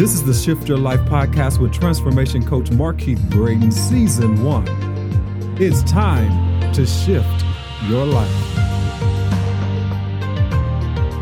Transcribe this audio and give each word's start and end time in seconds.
This 0.00 0.14
is 0.14 0.24
the 0.24 0.32
Shift 0.32 0.66
Your 0.66 0.78
Life 0.78 1.00
podcast 1.00 1.60
with 1.60 1.74
transformation 1.74 2.42
coach 2.42 2.70
Markeith 2.70 3.20
Braden, 3.28 3.70
season 3.70 4.42
one. 4.42 4.64
It's 5.60 5.82
time 5.82 6.72
to 6.72 6.86
shift 6.86 7.44
your 7.86 8.06
life. 8.06 8.56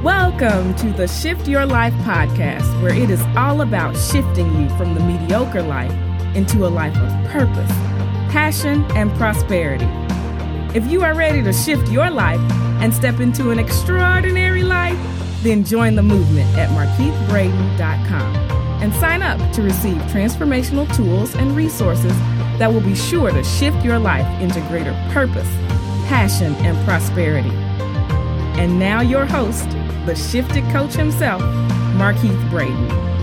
Welcome 0.04 0.76
to 0.76 0.92
the 0.92 1.08
Shift 1.08 1.48
Your 1.48 1.66
Life 1.66 1.92
podcast, 2.04 2.80
where 2.80 2.94
it 2.94 3.10
is 3.10 3.20
all 3.36 3.62
about 3.62 3.96
shifting 3.96 4.46
you 4.60 4.68
from 4.76 4.94
the 4.94 5.00
mediocre 5.00 5.62
life 5.62 5.90
into 6.36 6.64
a 6.64 6.68
life 6.68 6.96
of 6.98 7.30
purpose, 7.32 7.72
passion, 8.30 8.84
and 8.92 9.12
prosperity. 9.14 9.88
If 10.78 10.86
you 10.86 11.02
are 11.02 11.16
ready 11.16 11.42
to 11.42 11.52
shift 11.52 11.90
your 11.90 12.10
life 12.10 12.38
and 12.80 12.94
step 12.94 13.18
into 13.18 13.50
an 13.50 13.58
extraordinary 13.58 14.62
life, 14.62 14.96
then 15.42 15.64
join 15.64 15.96
the 15.96 16.02
movement 16.04 16.56
at 16.56 16.68
markeithbraden.com 16.68 18.57
and 18.80 18.92
sign 18.94 19.22
up 19.22 19.38
to 19.52 19.62
receive 19.62 19.96
transformational 20.12 20.92
tools 20.94 21.34
and 21.34 21.56
resources 21.56 22.12
that 22.58 22.72
will 22.72 22.80
be 22.80 22.94
sure 22.94 23.30
to 23.30 23.44
shift 23.44 23.84
your 23.84 23.98
life 23.98 24.26
into 24.40 24.60
greater 24.62 24.92
purpose, 25.12 25.48
passion, 26.08 26.54
and 26.56 26.76
prosperity. 26.84 27.54
And 28.60 28.78
now, 28.78 29.00
your 29.00 29.24
host, 29.24 29.68
the 30.06 30.14
shifted 30.14 30.64
coach 30.70 30.94
himself, 30.94 31.40
Markeith 31.96 32.50
Braden. 32.50 33.17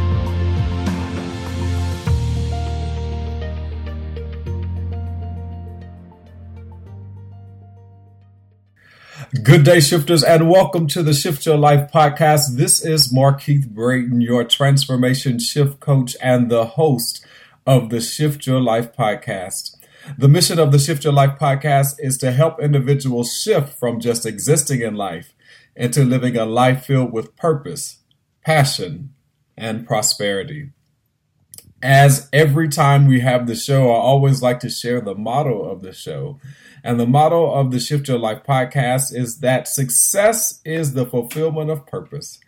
Good 9.45 9.63
day, 9.63 9.79
shifters, 9.79 10.23
and 10.23 10.49
welcome 10.49 10.87
to 10.87 11.03
the 11.03 11.13
Shift 11.13 11.45
Your 11.45 11.55
Life 11.55 11.91
podcast. 11.91 12.55
This 12.55 12.83
is 12.83 13.13
Markeith 13.13 13.69
Braden, 13.69 14.19
your 14.19 14.43
transformation 14.43 15.37
shift 15.37 15.79
coach 15.79 16.15
and 16.19 16.49
the 16.49 16.65
host 16.65 17.23
of 17.63 17.91
the 17.91 18.01
Shift 18.01 18.47
Your 18.47 18.59
Life 18.59 18.91
podcast. 18.97 19.75
The 20.17 20.27
mission 20.27 20.57
of 20.57 20.71
the 20.71 20.79
Shift 20.79 21.03
Your 21.03 21.13
Life 21.13 21.37
podcast 21.39 21.97
is 21.99 22.17
to 22.17 22.31
help 22.31 22.59
individuals 22.59 23.39
shift 23.39 23.77
from 23.77 23.99
just 23.99 24.25
existing 24.25 24.81
in 24.81 24.95
life 24.95 25.35
into 25.75 26.03
living 26.03 26.35
a 26.35 26.45
life 26.45 26.83
filled 26.83 27.13
with 27.13 27.35
purpose, 27.35 27.99
passion, 28.43 29.13
and 29.55 29.85
prosperity. 29.85 30.71
As 31.81 32.29
every 32.31 32.69
time 32.69 33.07
we 33.07 33.19
have 33.19 33.47
the 33.47 33.55
show, 33.55 33.91
I 33.91 33.95
always 33.95 34.41
like 34.41 34.59
to 34.61 34.69
share 34.69 35.01
the 35.01 35.15
motto 35.15 35.63
of 35.63 35.81
the 35.81 35.93
show. 35.93 36.39
And 36.83 36.99
the 36.99 37.07
motto 37.07 37.51
of 37.51 37.71
the 37.71 37.79
Shift 37.79 38.07
Your 38.07 38.19
Life 38.19 38.43
podcast 38.47 39.13
is 39.13 39.39
that 39.39 39.67
success 39.67 40.61
is 40.63 40.93
the 40.93 41.05
fulfillment 41.05 41.69
of 41.69 41.85
purpose. 41.85 42.39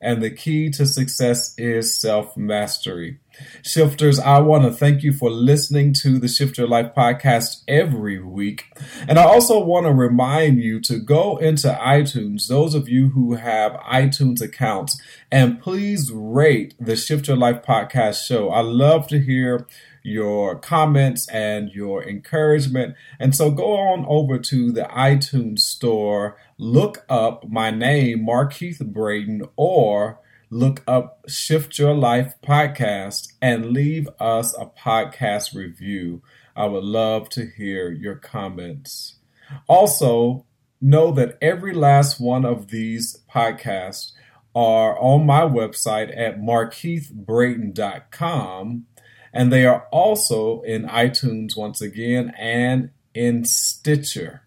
And 0.00 0.22
the 0.22 0.30
key 0.30 0.68
to 0.70 0.84
success 0.84 1.54
is 1.56 1.98
self 1.98 2.36
mastery. 2.36 3.20
Shifters, 3.62 4.18
I 4.18 4.38
want 4.38 4.64
to 4.64 4.70
thank 4.70 5.02
you 5.02 5.12
for 5.12 5.30
listening 5.30 5.92
to 6.02 6.18
the 6.18 6.28
Shift 6.28 6.58
Your 6.58 6.68
Life 6.68 6.94
podcast 6.96 7.62
every 7.66 8.22
week. 8.22 8.66
And 9.08 9.18
I 9.18 9.24
also 9.24 9.58
want 9.58 9.86
to 9.86 9.92
remind 9.92 10.60
you 10.60 10.80
to 10.82 10.98
go 10.98 11.36
into 11.38 11.68
iTunes, 11.68 12.48
those 12.48 12.74
of 12.74 12.88
you 12.88 13.10
who 13.10 13.34
have 13.34 13.72
iTunes 13.72 14.40
accounts, 14.40 15.00
and 15.30 15.60
please 15.60 16.10
rate 16.12 16.74
the 16.78 16.96
Shift 16.96 17.28
Your 17.28 17.36
Life 17.36 17.62
podcast 17.62 18.24
show. 18.26 18.50
I 18.50 18.60
love 18.60 19.08
to 19.08 19.18
hear 19.18 19.66
your 20.06 20.56
comments 20.58 21.26
and 21.30 21.70
your 21.70 22.06
encouragement. 22.06 22.94
And 23.18 23.34
so 23.34 23.50
go 23.50 23.76
on 23.76 24.04
over 24.06 24.38
to 24.38 24.70
the 24.70 24.82
iTunes 24.82 25.60
store, 25.60 26.36
look 26.58 27.04
up 27.08 27.48
my 27.48 27.70
name, 27.70 28.24
Mark 28.24 28.44
Markeith 28.54 28.84
Braden, 28.92 29.42
or 29.56 30.20
look 30.50 30.82
up 30.86 31.24
Shift 31.28 31.78
Your 31.78 31.94
Life 31.94 32.34
podcast 32.42 33.32
and 33.40 33.72
leave 33.72 34.08
us 34.20 34.54
a 34.58 34.66
podcast 34.66 35.54
review. 35.54 36.20
I 36.56 36.66
would 36.66 36.84
love 36.84 37.28
to 37.30 37.46
hear 37.46 37.90
your 37.90 38.16
comments. 38.16 39.16
Also, 39.66 40.44
know 40.80 41.10
that 41.12 41.38
every 41.40 41.72
last 41.72 42.20
one 42.20 42.44
of 42.44 42.68
these 42.68 43.22
podcasts 43.32 44.12
are 44.54 44.98
on 44.98 45.24
my 45.26 45.40
website 45.40 46.16
at 46.16 46.40
markeithbraden.com 46.40 48.86
and 49.32 49.52
they 49.52 49.66
are 49.66 49.88
also 49.90 50.60
in 50.62 50.84
iTunes 50.84 51.56
once 51.56 51.80
again 51.80 52.32
and 52.38 52.90
in 53.14 53.44
Stitcher. 53.44 54.42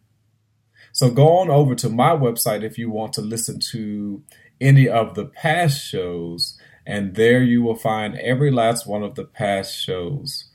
So 0.94 1.12
go 1.12 1.40
on 1.40 1.50
over 1.50 1.76
to 1.76 1.90
my 1.90 2.12
website 2.12 2.64
if 2.64 2.78
you 2.78 2.90
want 2.90 3.12
to 3.14 3.22
listen 3.22 3.60
to 3.72 4.24
any 4.60 4.88
of 4.88 5.16
the 5.16 5.26
past 5.26 5.86
shows, 5.86 6.60
and 6.86 7.16
there 7.16 7.44
you 7.44 7.62
will 7.62 7.76
find 7.76 8.16
every 8.20 8.52
last 8.52 8.88
one 8.88 9.04
of 9.04 9.16
the 9.16 9.26
past 9.26 9.76
shows. 9.78 10.46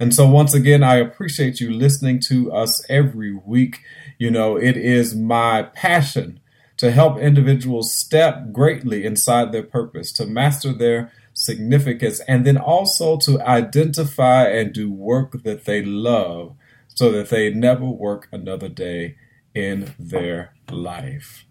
And 0.00 0.14
so, 0.14 0.28
once 0.28 0.54
again, 0.54 0.82
I 0.82 0.96
appreciate 0.96 1.60
you 1.60 1.70
listening 1.72 2.20
to 2.28 2.52
us 2.52 2.84
every 2.88 3.32
week. 3.32 3.80
You 4.18 4.30
know, 4.30 4.56
it 4.56 4.76
is 4.76 5.14
my 5.14 5.62
passion 5.62 6.40
to 6.78 6.90
help 6.90 7.18
individuals 7.18 7.94
step 7.94 8.52
greatly 8.52 9.04
inside 9.04 9.52
their 9.52 9.62
purpose, 9.62 10.12
to 10.12 10.26
master 10.26 10.72
their 10.72 11.12
significance, 11.32 12.20
and 12.26 12.44
then 12.44 12.56
also 12.56 13.16
to 13.18 13.40
identify 13.42 14.48
and 14.48 14.72
do 14.72 14.92
work 14.92 15.42
that 15.44 15.64
they 15.64 15.82
love 15.84 16.56
so 16.88 17.10
that 17.12 17.30
they 17.30 17.50
never 17.50 17.86
work 17.86 18.28
another 18.32 18.68
day 18.68 19.16
in 19.54 19.94
their 19.98 20.54
life. 20.70 21.44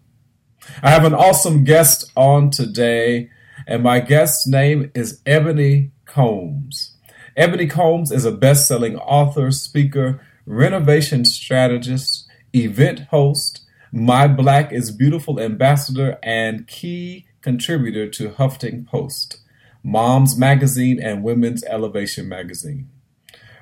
I 0.82 0.90
have 0.90 1.04
an 1.04 1.14
awesome 1.14 1.64
guest 1.64 2.10
on 2.16 2.50
today, 2.50 3.30
and 3.66 3.82
my 3.82 4.00
guest's 4.00 4.46
name 4.46 4.90
is 4.94 5.20
Ebony 5.26 5.92
Combs. 6.04 6.96
Ebony 7.36 7.66
Combs 7.66 8.10
is 8.10 8.24
a 8.24 8.32
best 8.32 8.66
selling 8.66 8.96
author, 8.96 9.50
speaker, 9.50 10.20
renovation 10.46 11.24
strategist, 11.24 12.26
event 12.54 13.00
host, 13.10 13.62
My 13.92 14.28
Black 14.28 14.72
is 14.72 14.90
Beautiful 14.90 15.40
ambassador, 15.40 16.18
and 16.22 16.66
key 16.66 17.26
contributor 17.42 18.08
to 18.10 18.30
Huffington 18.30 18.86
Post. 18.86 19.38
Moms 19.86 20.38
Magazine, 20.38 20.98
and 20.98 21.22
Women's 21.22 21.62
Elevation 21.64 22.26
Magazine. 22.26 22.88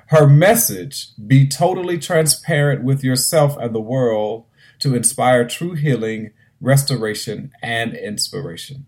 Her 0.07 0.25
message 0.25 1.09
be 1.27 1.45
totally 1.47 1.97
transparent 1.97 2.83
with 2.83 3.03
yourself 3.03 3.57
and 3.57 3.75
the 3.75 3.81
world 3.81 4.45
to 4.79 4.95
inspire 4.95 5.45
true 5.45 5.73
healing, 5.73 6.31
restoration, 6.63 7.51
and 7.61 7.93
inspiration. 7.93 8.85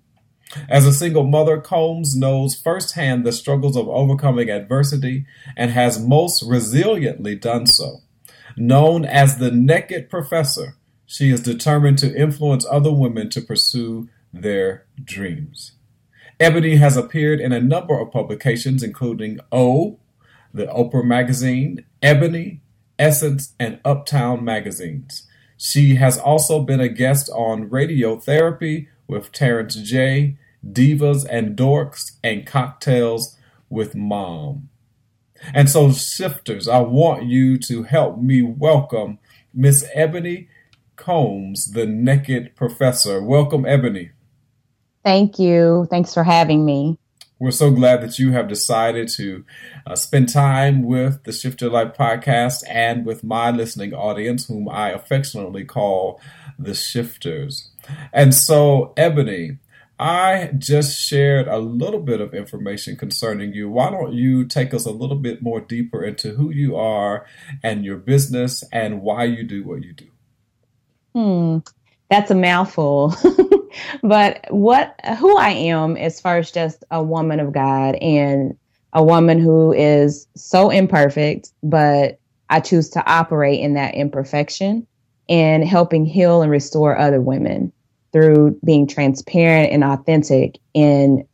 As 0.70 0.86
a 0.86 0.94
single 0.94 1.26
mother, 1.26 1.60
Combs 1.60 2.16
knows 2.16 2.56
firsthand 2.56 3.26
the 3.26 3.32
struggles 3.32 3.76
of 3.76 3.90
overcoming 3.90 4.50
adversity 4.50 5.26
and 5.58 5.72
has 5.72 6.04
most 6.04 6.44
resiliently 6.44 7.40
done 7.40 7.68
so. 7.68 7.98
Known 8.56 9.04
as 9.04 9.38
the 9.38 9.52
Naked 9.52 10.10
Professor, 10.10 10.78
she 11.06 11.30
is 11.30 11.42
determined 11.42 11.98
to 12.00 12.16
influence 12.16 12.66
other 12.70 12.94
women 12.94 13.30
to 13.32 13.42
pursue 13.42 14.08
their 14.32 14.86
dreams. 15.04 15.74
Ebony 16.40 16.76
has 16.78 16.96
appeared 16.96 17.40
in 17.40 17.52
a 17.52 17.60
number 17.60 18.00
of 18.00 18.12
publications, 18.12 18.84
including 18.84 19.40
O, 19.52 20.00
the 20.54 20.68
Oprah 20.68 21.04
magazine, 21.04 21.86
Ebony, 22.02 22.62
Essence, 22.98 23.54
and 23.60 23.80
Uptown 23.84 24.44
magazines. 24.44 25.25
She 25.58 25.96
has 25.96 26.18
also 26.18 26.62
been 26.62 26.80
a 26.80 26.90
guest 26.90 27.30
on 27.30 27.70
Radiotherapy 27.70 28.88
with 29.08 29.32
Terrence 29.32 29.76
J, 29.76 30.38
Divas 30.66 31.26
and 31.30 31.56
Dorks, 31.56 32.18
and 32.24 32.46
Cocktails 32.46 33.38
with 33.70 33.96
Mom. 33.96 34.70
And 35.54 35.70
so, 35.70 35.92
shifters, 35.92 36.68
I 36.68 36.80
want 36.80 37.26
you 37.26 37.58
to 37.60 37.84
help 37.84 38.18
me 38.18 38.42
welcome 38.42 39.20
Miss 39.54 39.86
Ebony 39.94 40.50
Combs, 40.96 41.72
the 41.72 41.86
Naked 41.86 42.56
Professor. 42.56 43.22
Welcome, 43.22 43.66
Ebony. 43.66 44.12
Thank 45.04 45.38
you. 45.40 45.88
Thanks 45.90 46.14
for 46.14 46.24
having 46.24 46.66
me. 46.66 46.98
We're 47.38 47.52
so 47.52 47.70
glad 47.70 48.02
that 48.02 48.18
you 48.18 48.32
have 48.32 48.48
decided 48.48 49.10
to 49.18 49.44
uh, 49.86 49.96
spend 49.96 50.30
time 50.30 50.84
with 50.84 51.26
the 51.26 51.34
Shift 51.34 51.62
Your 51.62 51.70
Life 51.70 51.94
podcast 51.98 52.64
and 52.70 53.06
with 53.06 53.26
my 53.26 53.52
listening 53.52 53.94
audience, 53.94 54.48
whom 54.48 54.70
I 54.70 54.92
affectionately 54.92 55.66
call 55.66 56.22
the 56.58 56.74
Shifters. 56.74 57.72
And 58.14 58.34
so, 58.34 58.94
Ebony, 58.96 59.58
I 60.00 60.52
just 60.58 60.98
shared 60.98 61.50
a 61.50 61.58
little 61.58 62.00
bit 62.00 62.22
of 62.22 62.34
information 62.34 62.96
concerning 62.96 63.54
you. 63.54 63.70
Why 63.70 63.90
don't 63.90 64.14
you 64.14 64.46
take 64.46 64.74
us 64.74 64.86
a 64.86 64.92
little 64.92 65.18
bit 65.18 65.42
more 65.42 65.60
deeper 65.60 66.04
into 66.06 66.36
who 66.36 66.52
you 66.52 66.78
are 66.78 67.26
and 67.62 67.84
your 67.84 67.98
business 67.98 68.64
and 68.72 69.02
why 69.02 69.26
you 69.26 69.44
do 69.44 69.64
what 69.66 69.84
you 69.84 69.94
do? 69.94 70.08
Hmm, 71.14 71.58
that's 72.10 72.32
a 72.32 72.36
mouthful. 72.36 73.14
but 74.04 74.46
what 74.50 75.00
who 75.20 75.38
I 75.38 75.50
am 75.50 75.98
as 75.98 76.20
far 76.22 76.38
as 76.38 76.52
just 76.52 76.84
a 76.92 77.04
woman 77.04 77.40
of 77.40 77.54
God 77.54 77.96
and 77.96 78.56
a 78.94 79.04
woman 79.04 79.40
who 79.40 79.74
is 79.74 80.28
so 80.36 80.70
imperfect, 80.70 81.52
but 81.64 82.20
I 82.50 82.60
choose 82.60 82.90
to 82.92 83.06
operate 83.12 83.60
in 83.60 83.74
that 83.74 83.96
imperfection 83.96 84.88
and 85.28 85.66
helping 85.66 86.06
heal 86.06 86.42
and 86.42 86.52
restore 86.52 86.98
other 86.98 87.20
women 87.22 87.74
through 88.14 88.58
being 88.64 88.88
transparent 88.88 89.72
and 89.72 89.84
authentic 89.84 90.60
in 90.74 91.28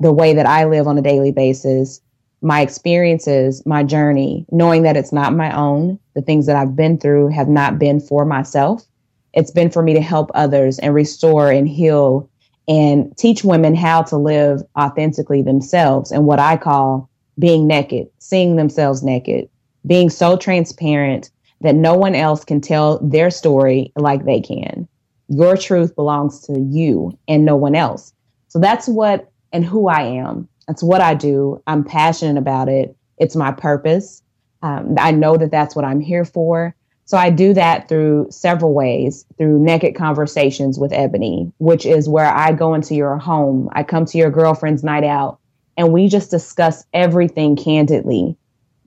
the 0.00 0.12
way 0.12 0.34
that 0.34 0.46
I 0.46 0.64
live 0.64 0.86
on 0.86 0.98
a 0.98 1.02
daily 1.02 1.32
basis, 1.32 2.00
my 2.42 2.60
experiences, 2.60 3.64
my 3.64 3.82
journey, 3.82 4.44
knowing 4.50 4.82
that 4.82 4.96
it's 4.96 5.12
not 5.12 5.34
my 5.34 5.56
own. 5.56 5.98
The 6.14 6.20
things 6.22 6.44
that 6.46 6.56
I've 6.56 6.76
been 6.76 6.98
through 6.98 7.28
have 7.28 7.48
not 7.48 7.78
been 7.78 8.00
for 8.00 8.26
myself. 8.26 8.84
It's 9.36 9.52
been 9.52 9.70
for 9.70 9.82
me 9.82 9.94
to 9.94 10.00
help 10.00 10.30
others 10.34 10.78
and 10.80 10.94
restore 10.94 11.50
and 11.50 11.68
heal 11.68 12.28
and 12.68 13.16
teach 13.16 13.44
women 13.44 13.74
how 13.74 14.02
to 14.04 14.16
live 14.16 14.62
authentically 14.78 15.42
themselves 15.42 16.10
and 16.10 16.26
what 16.26 16.40
I 16.40 16.56
call 16.56 17.10
being 17.38 17.66
naked, 17.66 18.08
seeing 18.18 18.56
themselves 18.56 19.02
naked, 19.02 19.48
being 19.86 20.10
so 20.10 20.36
transparent 20.36 21.30
that 21.60 21.74
no 21.74 21.94
one 21.94 22.14
else 22.14 22.44
can 22.44 22.60
tell 22.60 22.98
their 23.00 23.30
story 23.30 23.92
like 23.96 24.24
they 24.24 24.40
can. 24.40 24.88
Your 25.28 25.56
truth 25.56 25.94
belongs 25.94 26.40
to 26.46 26.58
you 26.58 27.16
and 27.28 27.44
no 27.44 27.56
one 27.56 27.74
else. 27.74 28.12
So 28.48 28.58
that's 28.58 28.88
what 28.88 29.30
and 29.52 29.64
who 29.64 29.88
I 29.88 30.02
am. 30.02 30.48
That's 30.66 30.82
what 30.82 31.00
I 31.00 31.14
do. 31.14 31.62
I'm 31.66 31.84
passionate 31.84 32.38
about 32.38 32.68
it. 32.68 32.96
It's 33.18 33.36
my 33.36 33.52
purpose. 33.52 34.22
Um, 34.62 34.96
I 34.98 35.12
know 35.12 35.36
that 35.36 35.50
that's 35.50 35.76
what 35.76 35.84
I'm 35.84 36.00
here 36.00 36.24
for. 36.24 36.75
So 37.06 37.16
I 37.16 37.30
do 37.30 37.54
that 37.54 37.88
through 37.88 38.26
several 38.30 38.74
ways 38.74 39.24
through 39.38 39.60
naked 39.62 39.94
conversations 39.94 40.76
with 40.76 40.92
Ebony, 40.92 41.52
which 41.58 41.86
is 41.86 42.08
where 42.08 42.26
I 42.26 42.52
go 42.52 42.74
into 42.74 42.96
your 42.96 43.16
home. 43.16 43.68
I 43.72 43.84
come 43.84 44.04
to 44.06 44.18
your 44.18 44.30
girlfriend's 44.30 44.82
night 44.82 45.04
out 45.04 45.38
and 45.76 45.92
we 45.92 46.08
just 46.08 46.32
discuss 46.32 46.84
everything 46.92 47.54
candidly. 47.54 48.36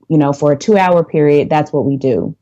You 0.09 0.17
know, 0.17 0.33
for 0.33 0.51
a 0.51 0.57
two 0.57 0.77
hour 0.77 1.03
period, 1.03 1.49
that's 1.49 1.71
what 1.71 1.85
we 1.85 1.95
do. 1.95 2.35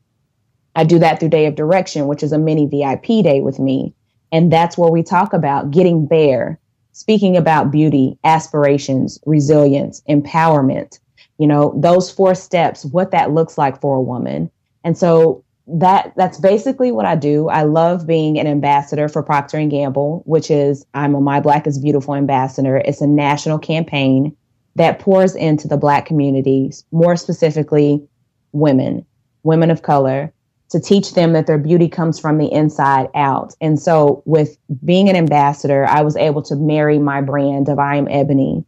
I 0.75 0.83
do 0.83 0.97
that 0.97 1.19
through 1.19 1.29
Day 1.29 1.45
of 1.45 1.56
Direction, 1.56 2.07
which 2.07 2.24
is 2.24 2.31
a 2.31 2.39
mini 2.39 2.65
VIP 2.65 3.24
day 3.24 3.41
with 3.41 3.59
me. 3.59 3.94
And 4.31 4.51
that's 4.51 4.79
where 4.79 4.91
we 4.91 5.03
talk 5.03 5.31
about 5.31 5.69
getting 5.69 6.07
bare, 6.07 6.59
speaking 6.91 7.38
about 7.38 7.71
beauty, 7.71 8.18
aspirations, 8.24 9.19
resilience, 9.27 10.01
empowerment, 10.09 11.00
you 11.38 11.45
know, 11.45 11.74
those 11.77 12.12
four 12.12 12.33
steps, 12.33 12.83
what 12.83 13.12
that 13.12 13.31
looks 13.31 13.59
like 13.59 13.79
for 13.79 13.95
a 13.95 14.01
woman. 14.01 14.50
And 14.83 14.97
so 14.97 15.44
that 15.67 16.13
that's 16.15 16.39
basically 16.39 16.91
what 16.91 17.05
I 17.05 17.15
do. 17.15 17.49
I 17.49 17.63
love 17.63 18.07
being 18.07 18.39
an 18.39 18.47
ambassador 18.47 19.09
for 19.09 19.21
Procter 19.21 19.57
and 19.57 19.69
Gamble, 19.69 20.23
which 20.25 20.49
is 20.49 20.85
I'm 20.93 21.13
a 21.13 21.21
My 21.21 21.39
Black 21.39 21.67
is 21.67 21.77
Beautiful 21.77 22.15
ambassador. 22.15 22.77
It's 22.77 23.01
a 23.01 23.07
national 23.07 23.59
campaign 23.59 24.35
that 24.75 24.99
pours 24.99 25.35
into 25.35 25.67
the 25.67 25.77
black 25.77 26.05
communities, 26.05 26.85
more 26.91 27.15
specifically 27.17 28.07
women, 28.51 29.05
women 29.43 29.71
of 29.71 29.81
color, 29.81 30.31
to 30.69 30.79
teach 30.79 31.13
them 31.13 31.33
that 31.33 31.47
their 31.47 31.57
beauty 31.57 31.87
comes 31.87 32.19
from 32.19 32.37
the 32.37 32.51
inside 32.51 33.07
out. 33.15 33.53
And 33.59 33.79
so 33.79 34.21
with 34.25 34.57
being 34.85 35.09
an 35.09 35.15
ambassador, 35.15 35.85
I 35.85 36.01
was 36.01 36.15
able 36.15 36.41
to 36.43 36.55
marry 36.55 36.99
my 36.99 37.21
brand 37.21 37.69
of 37.69 37.79
I 37.79 37.95
am 37.95 38.07
Ebony 38.09 38.65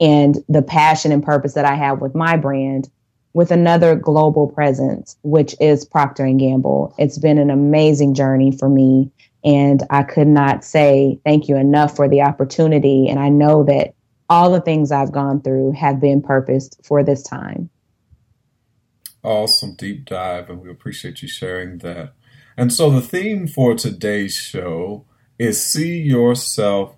and 0.00 0.36
the 0.48 0.62
passion 0.62 1.10
and 1.10 1.22
purpose 1.22 1.54
that 1.54 1.64
I 1.64 1.74
have 1.74 2.00
with 2.00 2.14
my 2.14 2.36
brand 2.36 2.88
with 3.34 3.50
another 3.50 3.94
global 3.94 4.48
presence, 4.48 5.16
which 5.22 5.54
is 5.60 5.84
Procter 5.84 6.24
and 6.24 6.40
Gamble. 6.40 6.94
It's 6.98 7.18
been 7.18 7.38
an 7.38 7.50
amazing 7.50 8.14
journey 8.14 8.50
for 8.50 8.68
me, 8.68 9.10
and 9.44 9.82
I 9.90 10.02
could 10.02 10.28
not 10.28 10.64
say 10.64 11.20
thank 11.24 11.48
you 11.48 11.56
enough 11.56 11.94
for 11.94 12.08
the 12.08 12.22
opportunity. 12.22 13.08
And 13.08 13.18
I 13.18 13.28
know 13.28 13.64
that 13.64 13.94
all 14.28 14.50
the 14.50 14.60
things 14.60 14.92
I've 14.92 15.12
gone 15.12 15.40
through 15.40 15.72
have 15.72 16.00
been 16.00 16.22
purposed 16.22 16.80
for 16.84 17.02
this 17.02 17.22
time. 17.22 17.70
Awesome 19.22 19.74
deep 19.74 20.04
dive, 20.04 20.48
and 20.48 20.60
we 20.60 20.70
appreciate 20.70 21.22
you 21.22 21.28
sharing 21.28 21.78
that. 21.78 22.14
And 22.56 22.72
so, 22.72 22.90
the 22.90 23.00
theme 23.00 23.46
for 23.46 23.74
today's 23.74 24.34
show 24.34 25.04
is 25.38 25.62
see 25.62 25.98
yourself 25.98 26.97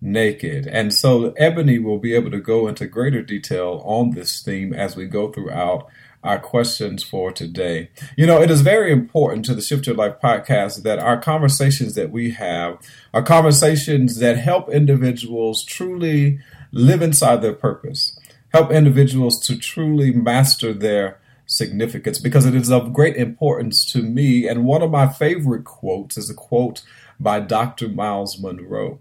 naked. 0.00 0.66
And 0.66 0.92
so 0.92 1.32
Ebony 1.32 1.78
will 1.78 1.98
be 1.98 2.14
able 2.14 2.30
to 2.30 2.40
go 2.40 2.68
into 2.68 2.86
greater 2.86 3.22
detail 3.22 3.82
on 3.84 4.10
this 4.10 4.42
theme 4.42 4.72
as 4.72 4.96
we 4.96 5.06
go 5.06 5.30
throughout 5.32 5.88
our 6.22 6.38
questions 6.38 7.02
for 7.02 7.30
today. 7.30 7.88
You 8.16 8.26
know, 8.26 8.42
it 8.42 8.50
is 8.50 8.60
very 8.60 8.90
important 8.92 9.44
to 9.46 9.54
the 9.54 9.62
Shift 9.62 9.86
Your 9.86 9.96
Life 9.96 10.16
podcast 10.22 10.82
that 10.82 10.98
our 10.98 11.18
conversations 11.18 11.94
that 11.94 12.10
we 12.10 12.32
have 12.32 12.78
are 13.14 13.22
conversations 13.22 14.18
that 14.18 14.36
help 14.36 14.68
individuals 14.68 15.64
truly 15.64 16.40
live 16.72 17.00
inside 17.00 17.42
their 17.42 17.54
purpose, 17.54 18.18
help 18.52 18.72
individuals 18.72 19.38
to 19.46 19.56
truly 19.56 20.12
master 20.12 20.74
their 20.74 21.20
significance 21.46 22.18
because 22.18 22.44
it 22.44 22.56
is 22.56 22.72
of 22.72 22.92
great 22.92 23.16
importance 23.16 23.84
to 23.92 24.02
me. 24.02 24.48
And 24.48 24.64
one 24.64 24.82
of 24.82 24.90
my 24.90 25.06
favorite 25.06 25.64
quotes 25.64 26.18
is 26.18 26.28
a 26.28 26.34
quote 26.34 26.82
by 27.20 27.40
Dr. 27.40 27.88
Miles 27.88 28.38
Munroe. 28.40 28.98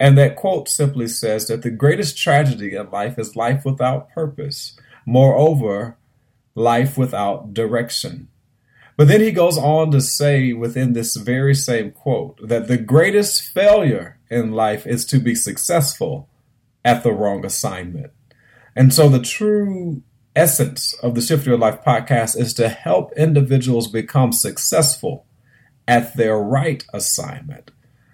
And 0.00 0.16
that 0.16 0.36
quote 0.36 0.68
simply 0.68 1.08
says 1.08 1.46
that 1.48 1.62
the 1.62 1.70
greatest 1.70 2.16
tragedy 2.16 2.74
in 2.74 2.90
life 2.90 3.18
is 3.18 3.36
life 3.36 3.64
without 3.64 4.10
purpose. 4.10 4.78
Moreover, 5.06 5.96
life 6.54 6.96
without 6.96 7.54
direction. 7.54 8.28
But 8.96 9.08
then 9.08 9.20
he 9.20 9.30
goes 9.30 9.56
on 9.56 9.92
to 9.92 10.00
say 10.00 10.52
within 10.52 10.92
this 10.92 11.14
very 11.16 11.54
same 11.54 11.92
quote 11.92 12.38
that 12.46 12.66
the 12.66 12.76
greatest 12.76 13.42
failure 13.42 14.18
in 14.28 14.52
life 14.52 14.86
is 14.86 15.04
to 15.06 15.18
be 15.20 15.34
successful 15.34 16.28
at 16.84 17.02
the 17.02 17.12
wrong 17.12 17.44
assignment. 17.44 18.12
And 18.74 18.92
so 18.92 19.08
the 19.08 19.22
true 19.22 20.02
essence 20.34 20.94
of 20.94 21.14
the 21.14 21.20
Shift 21.20 21.46
Your 21.46 21.58
Life 21.58 21.82
podcast 21.84 22.38
is 22.38 22.54
to 22.54 22.68
help 22.68 23.12
individuals 23.16 23.88
become 23.88 24.32
successful 24.32 25.26
at 25.86 26.16
their 26.16 26.38
right 26.38 26.84
assignment, 26.92 27.70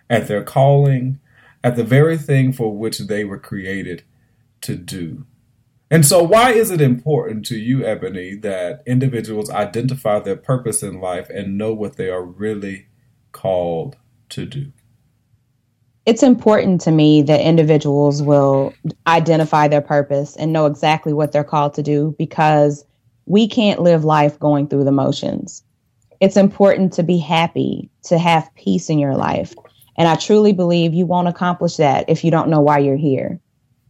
at 0.09 0.29
their 0.29 0.43
calling, 0.43 1.19
at 1.65 1.77
the 1.77 1.83
very 1.83 2.19
thing 2.19 2.53
for 2.53 2.77
which 2.77 2.99
they 2.99 3.25
were 3.25 3.39
created 3.39 4.05
to 4.61 4.77
do. 4.77 5.25
And 5.91 6.05
so, 6.05 6.23
why 6.23 6.53
is 6.53 6.71
it 6.71 6.81
important 6.81 7.47
to 7.47 7.57
you, 7.57 7.85
Ebony, 7.85 8.37
that 8.37 8.83
individuals 8.87 9.51
identify 9.51 10.21
their 10.21 10.37
purpose 10.37 10.83
in 10.83 11.01
life 11.01 11.31
and 11.31 11.59
know 11.59 11.73
what 11.73 11.97
they 11.97 12.11
are 12.11 12.25
really 12.25 12.87
called 13.33 13.97
to 14.31 14.45
do? 14.45 14.73
It's 16.07 16.23
important 16.23 16.83
to 16.83 16.91
me 16.91 17.23
that 17.23 17.41
individuals 17.41 18.23
will 18.23 18.75
identify 19.07 19.69
their 19.69 19.81
purpose 19.81 20.37
and 20.37 20.53
know 20.53 20.67
exactly 20.67 21.15
what 21.15 21.33
they're 21.33 21.45
called 21.45 21.75
to 21.75 21.83
do 21.83 22.15
because 22.19 22.85
we 23.25 23.49
can't 23.49 23.81
live 23.81 24.05
life 24.05 24.39
going 24.39 24.69
through 24.69 24.85
the 24.85 24.93
motions. 24.93 25.63
It's 26.21 26.37
important 26.37 26.93
to 26.95 27.03
be 27.03 27.19
happy, 27.19 27.91
to 28.05 28.19
have 28.19 28.55
peace 28.55 28.91
in 28.91 28.99
your 28.99 29.15
life, 29.15 29.55
and 29.97 30.09
I 30.09 30.17
truly 30.17 30.53
believe 30.53 30.95
you 30.95 31.07
won't 31.07 31.29
accomplish 31.29 31.77
that 31.77 32.09
if 32.09 32.25
you 32.25 32.31
don't 32.31 32.49
know 32.49 32.61
why 32.61 32.79
you're 32.79 32.97
here. 32.97 33.41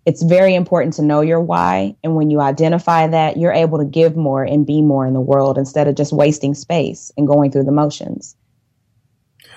It's 0.06 0.22
very 0.22 0.54
important 0.54 0.94
to 0.94 1.02
know 1.02 1.22
your 1.22 1.40
why. 1.40 1.96
And 2.04 2.14
when 2.14 2.30
you 2.30 2.40
identify 2.40 3.06
that, 3.06 3.38
you're 3.38 3.52
able 3.52 3.78
to 3.78 3.86
give 3.86 4.16
more 4.16 4.44
and 4.44 4.66
be 4.66 4.82
more 4.82 5.06
in 5.06 5.14
the 5.14 5.20
world 5.20 5.56
instead 5.56 5.88
of 5.88 5.94
just 5.94 6.12
wasting 6.12 6.54
space 6.54 7.10
and 7.16 7.26
going 7.26 7.50
through 7.50 7.64
the 7.64 7.72
motions. 7.72 8.36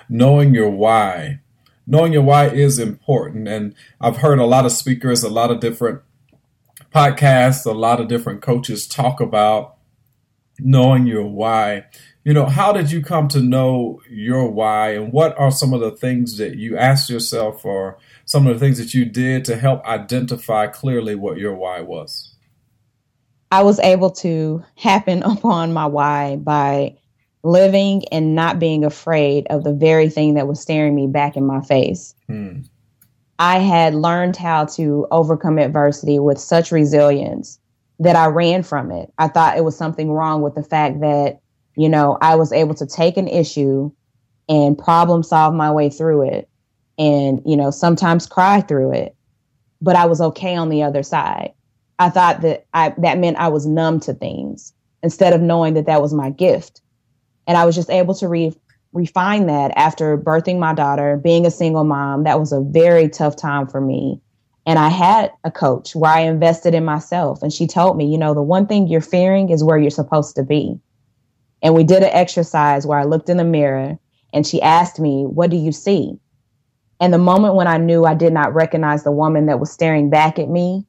Knowing 0.08 0.54
your 0.54 0.70
why. 0.70 1.42
Knowing 1.86 2.14
your 2.14 2.22
why 2.22 2.48
is 2.48 2.80
important. 2.80 3.48
And 3.50 3.76
I've 4.00 4.18
heard 4.18 4.40
a 4.40 4.46
lot 4.46 4.66
of 4.66 4.72
speakers, 4.72 5.22
a 5.24 5.30
lot 5.30 5.52
of 5.52 5.60
different 5.60 6.02
podcasts, 6.96 7.66
a 7.66 7.72
lot 7.72 8.00
of 8.00 8.08
different 8.08 8.42
coaches 8.42 8.88
talk 8.88 9.20
about 9.20 9.76
knowing 10.60 11.06
your 11.06 11.26
why 11.26 11.86
you 12.28 12.34
know, 12.34 12.46
how 12.46 12.74
did 12.74 12.92
you 12.92 13.02
come 13.02 13.30
to 13.30 13.40
know 13.40 14.02
your 14.10 14.52
why 14.52 14.96
and 14.96 15.14
what 15.14 15.40
are 15.40 15.50
some 15.50 15.72
of 15.72 15.80
the 15.80 15.92
things 15.92 16.36
that 16.40 16.58
you 16.58 16.76
asked 16.76 17.10
yourself 17.10 17.64
or 17.64 17.98
some 18.26 18.46
of 18.46 18.54
the 18.54 18.60
things 18.60 18.78
that 18.80 18.94
you 18.94 19.06
did 19.06 19.46
to 19.46 19.56
help 19.56 19.82
identify 19.86 20.68
clearly 20.68 21.16
what 21.16 21.38
your 21.38 21.56
why 21.56 21.80
was? 21.80 22.36
I 23.50 23.64
was 23.64 23.80
able 23.80 24.12
to 24.12 24.62
happen 24.76 25.24
upon 25.24 25.72
my 25.72 25.86
why 25.86 26.36
by 26.36 26.98
living 27.44 28.04
and 28.10 28.36
not 28.36 28.60
being 28.60 28.84
afraid 28.84 29.48
of 29.50 29.64
the 29.64 29.72
very 29.72 30.10
thing 30.10 30.34
that 30.34 30.50
was 30.50 30.60
staring 30.60 30.96
me 30.96 31.08
back 31.08 31.38
in 31.38 31.46
my 31.46 31.62
face. 31.62 32.14
Hmm. 32.28 32.64
I 33.40 33.60
had 33.60 33.96
learned 33.96 34.36
how 34.36 34.66
to 34.66 35.08
overcome 35.12 35.60
adversity 35.60 36.20
with 36.20 36.40
such 36.40 36.74
resilience 36.74 37.58
that 38.00 38.18
I 38.18 38.26
ran 38.26 38.64
from 38.64 38.92
it. 38.92 39.14
I 39.18 39.30
thought 39.30 39.58
it 39.58 39.64
was 39.64 39.78
something 39.78 40.12
wrong 40.12 40.42
with 40.42 40.56
the 40.56 40.64
fact 40.64 41.00
that 41.00 41.40
you 41.78 41.88
know, 41.88 42.18
I 42.22 42.36
was 42.36 42.52
able 42.52 42.74
to 42.76 42.88
take 42.88 43.18
an 43.18 43.28
issue 43.28 43.92
and 44.50 44.78
problem 44.78 45.24
solve 45.24 45.54
my 45.54 45.72
way 45.72 45.90
through 45.90 46.30
it 46.30 46.50
and, 46.98 47.42
you 47.46 47.56
know, 47.56 47.70
sometimes 47.70 48.26
cry 48.26 48.62
through 48.62 48.94
it, 48.94 49.16
but 49.80 49.96
I 49.96 50.06
was 50.06 50.20
okay 50.20 50.56
on 50.56 50.70
the 50.70 50.82
other 50.82 51.04
side. 51.04 51.54
I 52.00 52.10
thought 52.10 52.42
that 52.42 52.66
I, 52.74 52.94
that 52.98 53.20
meant 53.20 53.38
I 53.38 53.50
was 53.50 53.68
numb 53.68 54.00
to 54.02 54.14
things 54.14 54.74
instead 55.04 55.34
of 55.34 55.42
knowing 55.42 55.76
that 55.76 55.86
that 55.86 56.02
was 56.02 56.14
my 56.14 56.32
gift. 56.32 56.82
And 57.46 57.58
I 57.58 57.66
was 57.66 57.76
just 57.76 57.92
able 57.92 58.16
to 58.16 58.28
re- 58.28 58.56
refine 58.92 59.46
that 59.46 59.72
after 59.76 60.18
birthing 60.18 60.58
my 60.58 60.74
daughter, 60.74 61.18
being 61.18 61.46
a 61.46 61.52
single 61.52 61.84
mom. 61.84 62.24
That 62.24 62.40
was 62.40 62.52
a 62.52 62.62
very 62.62 63.08
tough 63.08 63.36
time 63.36 63.68
for 63.68 63.82
me. 63.82 64.20
And 64.66 64.80
I 64.80 64.90
had 64.90 65.32
a 65.44 65.52
coach 65.52 65.96
where 65.96 66.12
I 66.12 66.22
invested 66.22 66.74
in 66.74 66.84
myself. 66.84 67.44
And 67.44 67.54
she 67.54 67.68
told 67.68 67.98
me, 67.98 68.06
you 68.06 68.18
know, 68.18 68.34
the 68.34 68.42
one 68.42 68.66
thing 68.66 68.88
you're 68.88 69.02
fearing 69.02 69.50
is 69.50 69.64
where 69.64 69.78
you're 69.78 69.92
supposed 69.92 70.36
to 70.36 70.44
be. 70.44 70.80
And 71.62 71.74
we 71.74 71.84
did 71.84 72.04
an 72.04 72.12
exercise 72.12 72.86
where 72.86 73.00
I 73.00 73.04
looked 73.04 73.30
in 73.30 73.38
the 73.38 73.44
mirror 73.44 73.98
and 74.34 74.46
she 74.46 74.62
asked 74.62 75.00
me, 75.00 75.26
What 75.26 75.50
do 75.50 75.58
you 75.58 75.72
see? 75.72 76.20
And 77.00 77.14
the 77.14 77.20
moment 77.20 77.56
when 77.56 77.68
I 77.68 77.78
knew 77.78 78.06
I 78.06 78.14
did 78.14 78.34
not 78.34 78.54
recognize 78.54 79.04
the 79.04 79.12
woman 79.12 79.46
that 79.48 79.60
was 79.60 79.72
staring 79.72 80.10
back 80.10 80.40
at 80.40 80.50
me, 80.50 80.86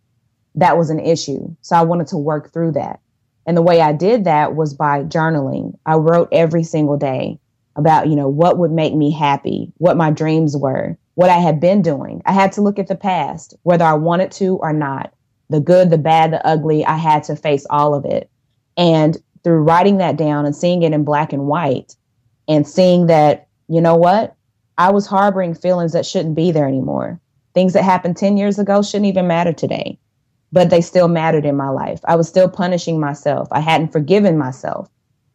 that 0.55 0.79
was 0.79 0.91
an 0.91 1.01
issue. 1.01 1.55
So 1.61 1.77
I 1.77 1.83
wanted 1.83 2.07
to 2.09 2.17
work 2.17 2.53
through 2.53 2.73
that. 2.73 3.01
And 3.47 3.57
the 3.57 3.63
way 3.63 3.81
I 3.81 3.93
did 3.93 4.25
that 4.25 4.55
was 4.55 4.75
by 4.75 5.05
journaling. 5.05 5.75
I 5.87 5.95
wrote 5.95 6.29
every 6.33 6.63
single 6.63 6.97
day 6.97 7.39
about, 7.77 8.09
you 8.09 8.17
know, 8.17 8.29
what 8.29 8.59
would 8.59 8.73
make 8.73 8.95
me 8.95 9.11
happy, 9.11 9.73
what 9.79 9.97
my 9.97 10.11
dreams 10.11 10.57
were, 10.57 10.99
what 11.15 11.31
I 11.31 11.39
had 11.39 11.61
been 11.61 11.81
doing. 11.81 12.23
I 12.27 12.33
had 12.33 12.53
to 12.53 12.63
look 12.63 12.79
at 12.79 12.89
the 12.89 12.95
past, 12.95 13.55
whether 13.63 13.85
I 13.85 13.95
wanted 13.95 14.33
to 14.33 14.57
or 14.57 14.73
not. 14.73 15.15
The 15.51 15.61
good, 15.61 15.89
the 15.89 15.99
bad, 15.99 16.33
the 16.33 16.47
ugly, 16.47 16.85
I 16.85 16.97
had 16.97 17.25
to 17.25 17.37
face 17.37 17.67
all 17.71 17.95
of 17.95 18.05
it. 18.05 18.31
And 18.77 19.17
through 19.43 19.63
writing 19.63 19.99
that 19.99 20.17
down 20.17 20.47
and 20.47 20.55
seeing 20.55 20.83
it 20.83 20.93
in 20.93 21.05
black 21.05 21.33
and 21.33 21.47
white 21.47 21.97
and 22.47 22.67
seeing 22.67 23.07
that, 23.07 23.49
you 23.69 23.81
know 23.81 23.97
what? 23.97 24.35
I 24.77 24.93
was 24.93 25.07
harboring 25.07 25.55
feelings 25.55 25.93
that 25.93 26.07
shouldn't 26.07 26.35
be 26.35 26.53
there 26.53 26.69
anymore. 26.69 27.21
Things 27.55 27.73
that 27.73 27.83
happened 27.83 28.17
10 28.17 28.37
years 28.37 28.59
ago 28.59 28.83
shouldn't 28.83 29.09
even 29.09 29.27
matter 29.27 29.53
today, 29.53 29.99
but 30.53 30.71
they 30.71 30.81
still 30.81 31.09
mattered 31.09 31.45
in 31.45 31.57
my 31.57 31.69
life. 31.69 32.01
I 32.05 32.17
was 32.17 32.29
still 32.29 32.49
punishing 32.49 33.01
myself. 33.01 33.49
I 33.51 33.61
hadn't 33.61 33.93
forgiven 33.93 34.39
myself. 34.39 34.89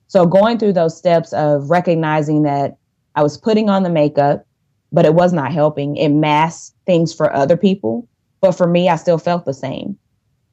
So 0.08 0.26
going 0.26 0.60
through 0.60 0.74
those 0.74 0.98
steps 0.98 1.34
of 1.34 1.70
recognizing 1.70 2.44
that 2.44 2.78
I 3.16 3.24
was 3.24 3.38
putting 3.38 3.70
on 3.70 3.84
the 3.84 3.90
makeup, 3.90 4.46
but 4.92 5.06
it 5.06 5.14
was 5.16 5.34
not 5.34 5.52
helping. 5.52 5.98
It 5.98 6.10
masked 6.10 6.76
things 6.86 7.14
for 7.14 7.34
other 7.34 7.58
people. 7.58 8.08
But 8.42 8.52
for 8.54 8.68
me, 8.68 8.90
I 8.90 8.96
still 8.96 9.18
felt 9.18 9.46
the 9.46 9.54
same. 9.54 9.98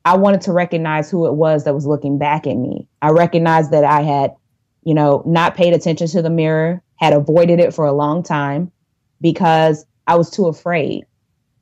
I 0.05 0.17
wanted 0.17 0.41
to 0.43 0.53
recognize 0.53 1.11
who 1.11 1.27
it 1.27 1.35
was 1.35 1.65
that 1.65 1.75
was 1.75 1.87
looking 1.87 2.19
back 2.19 2.47
at 2.47 2.57
me. 2.57 2.89
I 3.03 3.11
recognized 3.11 3.71
that 3.73 3.85
I 3.85 4.03
had, 4.03 4.35
you 4.83 4.95
know, 4.95 5.23
not 5.27 5.55
paid 5.55 5.75
attention 5.75 6.09
to 6.09 6.23
the 6.23 6.31
mirror, 6.31 6.83
had 6.97 7.13
avoided 7.13 7.61
it 7.61 7.75
for 7.75 7.85
a 7.85 7.93
long 7.93 8.23
time 8.23 8.71
because 9.21 9.85
I 10.07 10.17
was 10.17 10.31
too 10.31 10.47
afraid. 10.47 11.05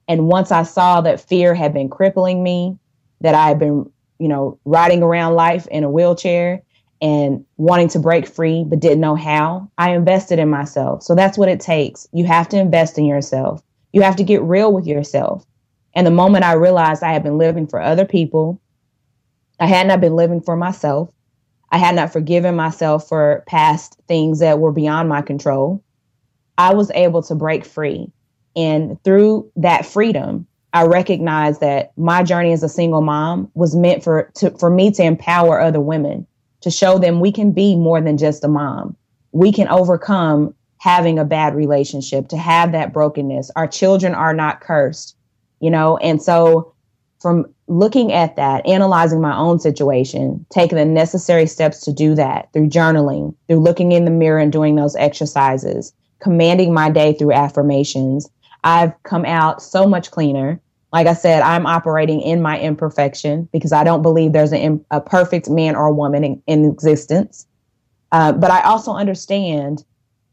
And 0.06 0.28
once 0.28 0.52
I 0.52 0.62
saw 0.62 1.00
that 1.02 1.20
fear 1.20 1.54
had 1.54 1.74
been 1.74 1.90
crippling 1.90 2.42
me, 2.42 2.78
that 3.20 3.34
I 3.34 3.48
had 3.48 3.58
been, 3.58 3.90
you 4.18 4.28
know, 4.28 4.58
riding 4.64 5.02
around 5.02 5.34
life 5.34 5.66
in 5.68 5.84
a 5.84 5.90
wheelchair 5.90 6.62
and 7.00 7.44
wanting 7.56 7.88
to 7.88 7.98
break 7.98 8.26
free, 8.26 8.64
but 8.64 8.80
didn't 8.80 9.00
know 9.00 9.14
how, 9.14 9.70
I 9.78 9.94
invested 9.94 10.38
in 10.38 10.48
myself. 10.48 11.02
So 11.02 11.14
that's 11.14 11.38
what 11.38 11.48
it 11.48 11.60
takes. 11.60 12.08
You 12.12 12.24
have 12.24 12.48
to 12.50 12.58
invest 12.58 12.98
in 12.98 13.04
yourself. 13.04 13.62
You 13.92 14.02
have 14.02 14.16
to 14.16 14.24
get 14.24 14.42
real 14.42 14.72
with 14.72 14.86
yourself. 14.86 15.44
And 15.98 16.06
the 16.06 16.12
moment 16.12 16.44
I 16.44 16.52
realized 16.52 17.02
I 17.02 17.12
had 17.12 17.24
been 17.24 17.38
living 17.38 17.66
for 17.66 17.80
other 17.80 18.04
people, 18.04 18.60
I 19.58 19.66
had 19.66 19.88
not 19.88 20.00
been 20.00 20.14
living 20.14 20.40
for 20.40 20.54
myself. 20.54 21.10
I 21.72 21.78
had 21.78 21.96
not 21.96 22.12
forgiven 22.12 22.54
myself 22.54 23.08
for 23.08 23.42
past 23.48 23.98
things 24.06 24.38
that 24.38 24.60
were 24.60 24.70
beyond 24.70 25.08
my 25.08 25.22
control. 25.22 25.82
I 26.56 26.72
was 26.72 26.92
able 26.92 27.24
to 27.24 27.34
break 27.34 27.64
free. 27.64 28.12
And 28.54 29.02
through 29.02 29.50
that 29.56 29.86
freedom, 29.86 30.46
I 30.72 30.84
recognized 30.84 31.62
that 31.62 31.90
my 31.98 32.22
journey 32.22 32.52
as 32.52 32.62
a 32.62 32.68
single 32.68 33.02
mom 33.02 33.50
was 33.54 33.74
meant 33.74 34.04
for 34.04 34.30
to, 34.36 34.50
for 34.52 34.70
me 34.70 34.92
to 34.92 35.02
empower 35.02 35.60
other 35.60 35.80
women, 35.80 36.28
to 36.60 36.70
show 36.70 37.00
them 37.00 37.18
we 37.18 37.32
can 37.32 37.50
be 37.50 37.74
more 37.74 38.00
than 38.00 38.18
just 38.18 38.44
a 38.44 38.48
mom. 38.48 38.96
We 39.32 39.50
can 39.50 39.66
overcome 39.66 40.54
having 40.78 41.18
a 41.18 41.24
bad 41.24 41.56
relationship, 41.56 42.28
to 42.28 42.36
have 42.36 42.70
that 42.70 42.92
brokenness. 42.92 43.50
Our 43.56 43.66
children 43.66 44.14
are 44.14 44.32
not 44.32 44.60
cursed, 44.60 45.16
you 45.60 45.70
know? 45.70 45.96
And 45.98 46.22
so 46.22 46.74
from 47.20 47.46
looking 47.66 48.12
at 48.12 48.36
that, 48.36 48.66
analyzing 48.66 49.20
my 49.20 49.36
own 49.36 49.58
situation, 49.58 50.44
taking 50.50 50.78
the 50.78 50.84
necessary 50.84 51.46
steps 51.46 51.80
to 51.80 51.92
do 51.92 52.14
that 52.14 52.52
through 52.52 52.68
journaling, 52.68 53.34
through 53.46 53.60
looking 53.60 53.92
in 53.92 54.04
the 54.04 54.10
mirror 54.10 54.38
and 54.38 54.52
doing 54.52 54.76
those 54.76 54.96
exercises, 54.96 55.92
commanding 56.20 56.72
my 56.72 56.90
day 56.90 57.12
through 57.12 57.32
affirmations, 57.32 58.28
I've 58.64 58.92
come 59.02 59.24
out 59.24 59.62
so 59.62 59.86
much 59.86 60.10
cleaner. 60.10 60.60
Like 60.92 61.06
I 61.06 61.12
said, 61.12 61.42
I'm 61.42 61.66
operating 61.66 62.20
in 62.20 62.40
my 62.40 62.58
imperfection 62.58 63.48
because 63.52 63.72
I 63.72 63.84
don't 63.84 64.02
believe 64.02 64.32
there's 64.32 64.52
a, 64.52 64.78
a 64.90 65.00
perfect 65.00 65.50
man 65.50 65.76
or 65.76 65.92
woman 65.92 66.24
in, 66.24 66.42
in 66.46 66.64
existence. 66.64 67.46
Uh, 68.10 68.32
but 68.32 68.50
I 68.50 68.62
also 68.62 68.92
understand 68.92 69.84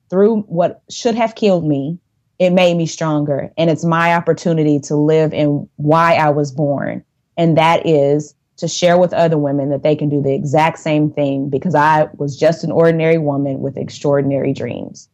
through 0.10 0.42
what 0.44 0.82
should 0.90 1.16
have 1.16 1.36
killed 1.36 1.66
me, 1.66 2.00
it 2.40 2.52
made 2.52 2.76
me 2.76 2.86
stronger. 2.86 3.52
And 3.58 3.70
it's 3.70 3.86
my 3.86 4.14
opportunity 4.14 4.80
to 4.82 4.96
live 4.96 5.34
in 5.34 5.70
why 5.78 6.16
I 6.16 6.30
was 6.30 6.52
born. 6.52 7.04
And 7.38 7.58
that 7.58 7.86
is 7.86 8.36
to 8.58 8.68
share 8.68 8.98
with 8.98 9.14
other 9.14 9.38
women 9.38 9.70
that 9.70 9.84
they 9.84 9.96
can 9.96 10.10
do 10.10 10.22
the 10.22 10.34
exact 10.34 10.80
same 10.80 11.12
thing 11.12 11.50
because 11.50 11.76
I 11.76 12.10
was 12.14 12.38
just 12.38 12.64
an 12.64 12.72
ordinary 12.72 13.18
woman 13.18 13.60
with 13.60 13.78
extraordinary 13.78 14.54
dreams. 14.54 15.10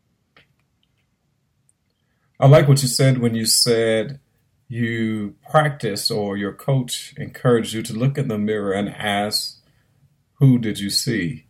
I 2.39 2.47
like 2.47 2.67
what 2.67 2.81
you 2.81 2.87
said 2.87 3.19
when 3.19 3.35
you 3.35 3.45
said 3.45 4.19
you 4.67 5.35
practice 5.49 6.09
or 6.09 6.37
your 6.37 6.53
coach 6.53 7.13
encouraged 7.17 7.73
you 7.73 7.83
to 7.83 7.93
look 7.93 8.17
in 8.17 8.29
the 8.29 8.37
mirror 8.37 8.71
and 8.71 8.89
ask, 8.89 9.59
Who 10.35 10.57
did 10.57 10.79
you 10.79 10.89
see? 10.89 11.45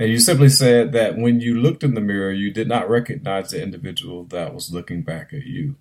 And 0.00 0.08
you 0.08 0.18
simply 0.18 0.48
said 0.48 0.92
that 0.92 1.18
when 1.18 1.40
you 1.40 1.60
looked 1.60 1.84
in 1.84 1.92
the 1.92 2.00
mirror, 2.00 2.32
you 2.32 2.50
did 2.50 2.66
not 2.66 2.88
recognize 2.88 3.50
the 3.50 3.62
individual 3.62 4.24
that 4.30 4.54
was 4.54 4.72
looking 4.72 5.02
back 5.02 5.34
at 5.34 5.44
you. 5.44 5.76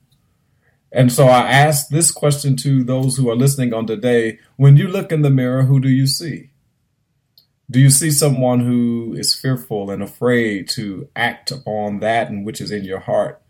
And 0.91 1.09
so 1.09 1.27
I 1.27 1.49
ask 1.49 1.87
this 1.87 2.11
question 2.11 2.57
to 2.57 2.83
those 2.83 3.15
who 3.15 3.29
are 3.29 3.35
listening 3.35 3.73
on 3.73 3.87
today 3.87 4.39
when 4.57 4.75
you 4.75 4.89
look 4.89 5.13
in 5.13 5.21
the 5.21 5.29
mirror, 5.29 5.63
who 5.63 5.79
do 5.79 5.87
you 5.87 6.05
see? 6.05 6.49
Do 7.71 7.79
you 7.79 7.89
see 7.89 8.11
someone 8.11 8.59
who 8.59 9.15
is 9.17 9.33
fearful 9.33 9.89
and 9.89 10.03
afraid 10.03 10.67
to 10.71 11.07
act 11.15 11.49
upon 11.49 12.01
that 12.01 12.29
and 12.29 12.45
which 12.45 12.59
is 12.59 12.71
in 12.71 12.83
your 12.83 12.99
heart? 12.99 13.41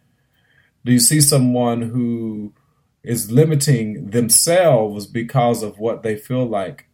Do 0.85 0.91
you 0.91 0.99
see 0.99 1.19
someone 1.19 1.81
who 1.81 2.53
is 3.01 3.31
limiting 3.31 4.11
themselves 4.11 5.07
because 5.07 5.63
of 5.63 5.79
what 5.79 6.03
they 6.03 6.15
feel 6.15 6.45
like 6.45 6.85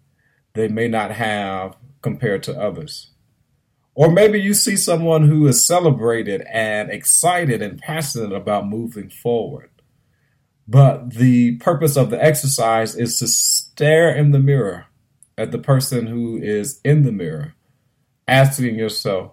they 0.53 0.70
may 0.70 0.88
not 0.88 1.12
have 1.12 1.75
compared 2.01 2.41
to 2.44 2.58
others? 2.58 3.10
Or 3.95 4.11
maybe 4.11 4.41
you 4.41 4.53
see 4.53 4.75
someone 4.75 5.23
who 5.23 5.47
is 5.47 5.65
celebrated 5.65 6.41
and 6.51 6.91
excited 6.91 7.61
and 7.61 7.79
passionate 7.79 8.33
about 8.33 8.67
moving 8.67 9.09
forward. 9.09 9.69
But 10.67 11.11
the 11.13 11.55
purpose 11.57 11.95
of 11.95 12.09
the 12.09 12.21
exercise 12.21 12.95
is 12.95 13.17
to 13.19 13.27
stare 13.27 14.13
in 14.13 14.31
the 14.31 14.39
mirror 14.39 14.87
at 15.37 15.51
the 15.51 15.57
person 15.57 16.07
who 16.07 16.37
is 16.37 16.81
in 16.83 17.03
the 17.03 17.11
mirror, 17.11 17.55
asking 18.27 18.75
yourself, 18.75 19.31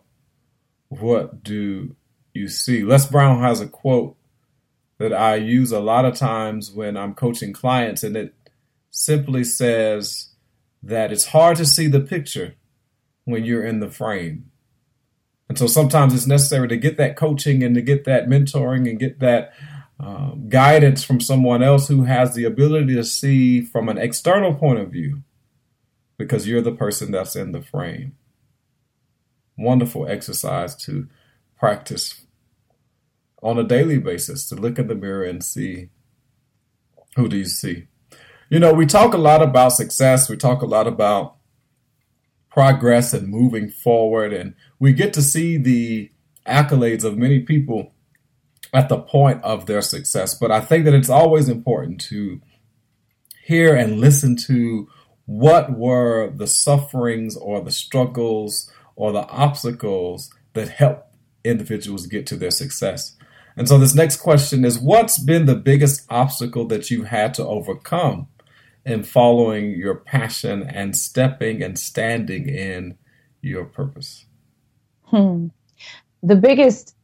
What 0.89 1.43
do 1.43 1.97
you 2.33 2.49
see? 2.49 2.85
Les 2.85 3.07
Brown 3.07 3.41
has 3.41 3.61
a 3.61 3.67
quote 3.67 4.17
that 4.99 5.13
I 5.13 5.37
use 5.37 5.73
a 5.73 5.81
lot 5.81 6.05
of 6.05 6.15
times 6.15 6.71
when 6.71 6.97
I'm 6.97 7.15
coaching 7.15 7.53
clients, 7.53 8.05
and 8.05 8.17
it 8.17 8.35
simply 8.91 9.43
says 9.43 10.29
that 10.83 11.11
it's 11.11 11.27
hard 11.27 11.57
to 11.57 11.67
see 11.67 11.89
the 11.89 12.01
picture 12.01 12.55
when 13.25 13.45
you're 13.45 13.65
in 13.65 13.81
the 13.81 13.91
frame. 13.91 14.52
And 15.53 15.59
so 15.59 15.67
sometimes 15.67 16.15
it's 16.15 16.27
necessary 16.27 16.67
to 16.69 16.79
get 16.79 16.97
that 16.97 17.15
coaching 17.15 17.63
and 17.63 17.75
to 17.75 17.83
get 17.83 18.05
that 18.05 18.27
mentoring 18.27 18.89
and 18.89 18.99
get 18.99 19.19
that 19.19 19.53
um, 20.01 20.47
guidance 20.49 21.05
from 21.05 21.21
someone 21.21 21.63
else 21.63 21.89
who 21.89 22.05
has 22.05 22.35
the 22.35 22.45
ability 22.45 22.95
to 22.95 23.05
see 23.05 23.61
from 23.61 23.91
an 23.91 23.99
external 23.99 24.55
point 24.55 24.79
of 24.79 24.91
view 24.91 25.23
because 26.17 26.49
you're 26.49 26.63
the 26.63 26.73
person 26.73 27.13
that's 27.13 27.37
in 27.37 27.53
the 27.53 27.61
frame. 27.61 28.17
Wonderful 29.59 30.09
exercise 30.09 30.75
to 30.87 31.07
practice 31.59 32.23
on 33.43 33.59
a 33.59 33.63
daily 33.63 33.99
basis 33.99 34.49
to 34.49 34.55
look 34.55 34.79
in 34.79 34.87
the 34.87 34.95
mirror 34.95 35.23
and 35.23 35.45
see 35.45 35.91
who 37.17 37.29
do 37.29 37.37
you 37.37 37.45
see. 37.45 37.89
You 38.49 38.59
know, 38.59 38.73
we 38.73 38.87
talk 38.87 39.13
a 39.13 39.19
lot 39.19 39.43
about 39.43 39.75
success, 39.75 40.31
we 40.31 40.39
talk 40.39 40.63
a 40.63 40.67
lot 40.67 40.87
about 40.87 41.37
progress 42.53 43.13
and 43.13 43.29
moving 43.29 43.71
forward, 43.71 44.33
and 44.33 44.55
we 44.79 44.93
get 44.93 45.13
to 45.15 45.23
see 45.23 45.57
the 45.57 46.11
accolades 46.47 47.05
of 47.05 47.17
many 47.17 47.41
people 47.41 47.93
at 48.73 48.89
the 48.89 48.99
point 48.99 49.43
of 49.43 49.67
their 49.67 49.83
success. 49.83 50.35
But 50.35 50.51
I 50.51 50.61
think 50.61 50.85
that 50.85 50.95
it's 50.95 51.11
always 51.11 51.49
important 51.49 52.01
to 52.03 52.41
hear 53.45 53.75
and 53.75 54.01
listen 54.01 54.37
to 54.47 54.89
what 55.27 55.77
were 55.77 56.31
the 56.31 56.47
sufferings 56.47 57.37
or 57.37 57.61
the 57.63 57.71
struggles 57.71 58.71
or 58.97 59.13
the 59.13 59.27
obstacles 59.29 60.33
that 60.53 60.69
help 60.69 61.07
individuals 61.45 62.07
get 62.07 62.27
to 62.27 62.37
their 62.37 62.51
success. 62.51 63.17
And 63.57 63.69
so 63.69 63.79
this 63.79 63.95
next 63.95 64.17
question 64.17 64.65
is 64.65 64.79
what's 64.79 65.19
been 65.19 65.47
the 65.47 65.55
biggest 65.55 66.07
obstacle 66.11 66.67
that 66.69 66.91
you've 66.91 67.07
had 67.07 67.35
to 67.35 67.47
overcome 67.47 68.29
in 68.85 69.05
following 69.05 69.71
your 69.73 69.95
passion 69.95 70.63
and 70.63 70.97
stepping 70.97 71.63
and 71.63 71.79
standing 71.79 72.49
in 72.49 72.99
your 73.41 73.65
purpose? 73.65 74.27
Hmm. 75.05 75.49
The 76.23 76.37
biggest 76.37 76.95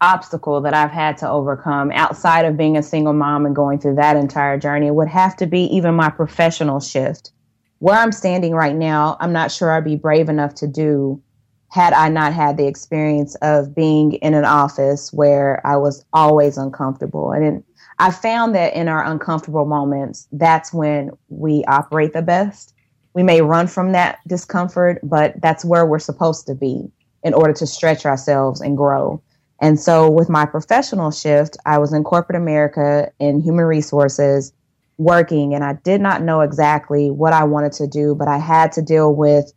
obstacle 0.00 0.60
that 0.62 0.74
I've 0.74 0.90
had 0.90 1.18
to 1.18 1.28
overcome 1.28 1.90
outside 1.92 2.44
of 2.44 2.56
being 2.56 2.76
a 2.76 2.82
single 2.82 3.12
mom 3.12 3.44
and 3.44 3.54
going 3.54 3.78
through 3.78 3.96
that 3.96 4.16
entire 4.16 4.58
journey 4.58 4.90
would 4.90 5.08
have 5.08 5.36
to 5.36 5.46
be 5.46 5.64
even 5.64 5.94
my 5.94 6.08
professional 6.08 6.80
shift. 6.80 7.32
Where 7.78 7.96
I'm 7.96 8.12
standing 8.12 8.54
right 8.54 8.74
now, 8.74 9.16
I'm 9.20 9.32
not 9.32 9.50
sure 9.50 9.72
I'd 9.72 9.84
be 9.84 9.96
brave 9.96 10.28
enough 10.28 10.54
to 10.56 10.66
do 10.66 11.22
had 11.70 11.92
I 11.92 12.08
not 12.08 12.32
had 12.32 12.56
the 12.56 12.66
experience 12.66 13.36
of 13.36 13.74
being 13.74 14.14
in 14.14 14.34
an 14.34 14.44
office 14.44 15.12
where 15.12 15.64
I 15.64 15.76
was 15.76 16.04
always 16.12 16.58
uncomfortable. 16.58 17.30
And 17.30 17.62
I 18.00 18.10
found 18.10 18.54
that 18.54 18.74
in 18.74 18.88
our 18.88 19.04
uncomfortable 19.04 19.66
moments, 19.66 20.26
that's 20.32 20.72
when 20.72 21.10
we 21.28 21.64
operate 21.68 22.14
the 22.14 22.22
best. 22.22 22.72
We 23.12 23.22
may 23.22 23.42
run 23.42 23.66
from 23.66 23.92
that 23.92 24.20
discomfort, 24.26 25.00
but 25.02 25.38
that's 25.42 25.66
where 25.66 25.84
we're 25.84 25.98
supposed 25.98 26.46
to 26.46 26.54
be 26.54 26.90
in 27.22 27.34
order 27.34 27.52
to 27.52 27.66
stretch 27.66 28.06
ourselves 28.06 28.62
and 28.62 28.74
grow. 28.74 29.22
And 29.60 29.78
so 29.78 30.10
with 30.10 30.30
my 30.30 30.46
professional 30.46 31.10
shift, 31.10 31.58
I 31.66 31.76
was 31.76 31.92
in 31.92 32.02
corporate 32.02 32.40
America 32.40 33.12
in 33.20 33.38
human 33.38 33.66
resources 33.66 34.54
working 34.96 35.54
and 35.54 35.62
I 35.62 35.74
did 35.84 36.00
not 36.00 36.22
know 36.22 36.40
exactly 36.40 37.10
what 37.10 37.34
I 37.34 37.44
wanted 37.44 37.72
to 37.72 37.86
do, 37.86 38.14
but 38.14 38.28
I 38.28 38.38
had 38.38 38.72
to 38.72 38.82
deal 38.82 39.14
with, 39.14 39.52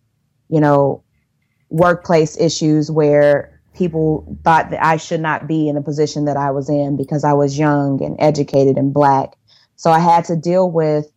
you 0.50 0.60
know, 0.60 1.02
workplace 1.70 2.38
issues 2.38 2.92
where 2.92 3.53
people 3.74 4.38
thought 4.44 4.70
that 4.70 4.84
I 4.84 4.98
should 4.98 5.22
not 5.22 5.48
be 5.48 5.68
in 5.68 5.76
the 5.76 5.82
position 5.82 6.26
that 6.26 6.38
I 6.38 6.52
was 6.52 6.70
in 6.70 6.98
because 6.98 7.24
I 7.24 7.34
was 7.34 7.58
young 7.58 8.04
and 8.04 8.16
educated 8.20 8.78
and 8.78 8.94
black. 8.94 9.34
So 9.76 9.92
I 9.92 10.00
had 10.00 10.26
to 10.26 10.36
deal 10.36 10.70
with 10.70 11.12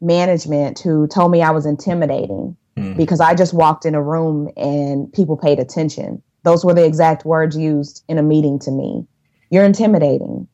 management 0.00 0.78
who 0.78 1.06
told 1.06 1.30
me 1.30 1.42
I 1.42 1.50
was 1.50 1.66
intimidating 1.66 2.56
mm. 2.76 2.96
because 2.96 3.20
I 3.20 3.34
just 3.34 3.54
walked 3.54 3.84
in 3.84 3.94
a 3.94 4.02
room 4.02 4.50
and 4.56 5.12
people 5.12 5.36
paid 5.36 5.58
attention. 5.58 6.22
Those 6.42 6.64
were 6.64 6.74
the 6.74 6.84
exact 6.84 7.24
words 7.24 7.56
used 7.56 8.04
in 8.08 8.18
a 8.18 8.22
meeting 8.22 8.58
to 8.60 8.70
me. 8.70 9.06
You're 9.50 9.64
intimidating. 9.64 10.48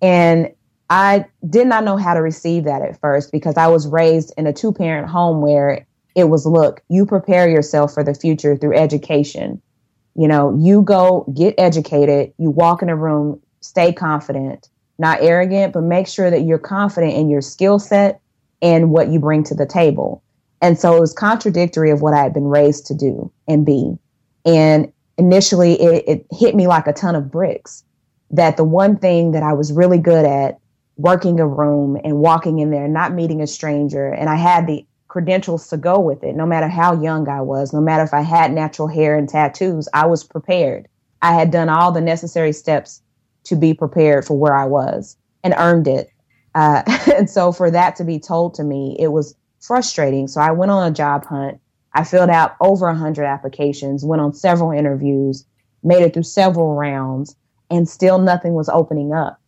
And 0.00 0.52
I 0.90 1.26
did 1.48 1.66
not 1.66 1.84
know 1.84 1.96
how 1.96 2.14
to 2.14 2.22
receive 2.22 2.64
that 2.64 2.82
at 2.82 3.00
first 3.00 3.30
because 3.30 3.56
I 3.56 3.66
was 3.66 3.86
raised 3.86 4.32
in 4.36 4.46
a 4.46 4.52
two 4.52 4.72
parent 4.72 5.08
home 5.08 5.42
where 5.42 5.86
it 6.14 6.24
was 6.24 6.46
look, 6.46 6.82
you 6.88 7.04
prepare 7.04 7.48
yourself 7.48 7.94
for 7.94 8.02
the 8.02 8.14
future 8.14 8.56
through 8.56 8.76
education. 8.76 9.60
You 10.14 10.28
know, 10.28 10.56
you 10.58 10.82
go 10.82 11.32
get 11.36 11.54
educated, 11.58 12.32
you 12.38 12.50
walk 12.50 12.82
in 12.82 12.88
a 12.88 12.96
room, 12.96 13.40
stay 13.60 13.92
confident, 13.92 14.68
not 14.98 15.22
arrogant, 15.22 15.72
but 15.72 15.82
make 15.82 16.08
sure 16.08 16.30
that 16.30 16.42
you're 16.42 16.58
confident 16.58 17.14
in 17.14 17.30
your 17.30 17.40
skill 17.40 17.78
set 17.78 18.20
and 18.60 18.90
what 18.90 19.08
you 19.08 19.20
bring 19.20 19.44
to 19.44 19.54
the 19.54 19.66
table. 19.66 20.22
And 20.60 20.78
so 20.78 20.96
it 20.96 21.00
was 21.00 21.12
contradictory 21.12 21.90
of 21.90 22.02
what 22.02 22.14
I 22.14 22.22
had 22.22 22.34
been 22.34 22.48
raised 22.48 22.86
to 22.86 22.94
do 22.94 23.30
and 23.46 23.64
be. 23.64 23.96
And 24.44 24.92
initially, 25.16 25.80
it, 25.80 26.04
it 26.08 26.26
hit 26.32 26.56
me 26.56 26.66
like 26.66 26.86
a 26.86 26.92
ton 26.92 27.14
of 27.14 27.30
bricks 27.30 27.84
that 28.30 28.56
the 28.56 28.64
one 28.64 28.96
thing 28.96 29.32
that 29.32 29.42
I 29.42 29.52
was 29.52 29.72
really 29.72 29.98
good 29.98 30.24
at 30.24 30.58
working 30.96 31.38
a 31.38 31.46
room 31.46 31.96
and 32.02 32.18
walking 32.18 32.58
in 32.58 32.70
there, 32.70 32.88
not 32.88 33.12
meeting 33.12 33.40
a 33.40 33.46
stranger, 33.46 34.08
and 34.08 34.28
I 34.28 34.34
had 34.34 34.66
the 34.66 34.84
credentials 35.08 35.68
to 35.68 35.76
go 35.76 35.98
with 35.98 36.22
it. 36.22 36.36
No 36.36 36.46
matter 36.46 36.68
how 36.68 37.00
young 37.00 37.28
I 37.28 37.40
was, 37.40 37.72
no 37.72 37.80
matter 37.80 38.04
if 38.04 38.14
I 38.14 38.20
had 38.20 38.52
natural 38.52 38.88
hair 38.88 39.16
and 39.16 39.28
tattoos, 39.28 39.88
I 39.92 40.06
was 40.06 40.22
prepared. 40.22 40.86
I 41.22 41.32
had 41.32 41.50
done 41.50 41.68
all 41.68 41.90
the 41.90 42.00
necessary 42.00 42.52
steps 42.52 43.02
to 43.44 43.56
be 43.56 43.74
prepared 43.74 44.24
for 44.24 44.38
where 44.38 44.54
I 44.54 44.66
was 44.66 45.16
and 45.42 45.54
earned 45.56 45.88
it. 45.88 46.10
Uh, 46.54 46.82
and 47.16 47.28
so 47.28 47.52
for 47.52 47.70
that 47.70 47.96
to 47.96 48.04
be 48.04 48.18
told 48.18 48.54
to 48.54 48.64
me, 48.64 48.96
it 49.00 49.08
was 49.08 49.34
frustrating. 49.60 50.28
So 50.28 50.40
I 50.40 50.52
went 50.52 50.70
on 50.70 50.86
a 50.86 50.94
job 50.94 51.24
hunt. 51.24 51.58
I 51.94 52.04
filled 52.04 52.30
out 52.30 52.54
over 52.60 52.86
100 52.86 53.24
applications, 53.24 54.04
went 54.04 54.22
on 54.22 54.34
several 54.34 54.70
interviews, 54.70 55.44
made 55.82 56.02
it 56.02 56.12
through 56.12 56.24
several 56.24 56.74
rounds, 56.74 57.34
and 57.70 57.88
still 57.88 58.18
nothing 58.18 58.52
was 58.52 58.68
opening 58.68 59.12
up. 59.12 59.40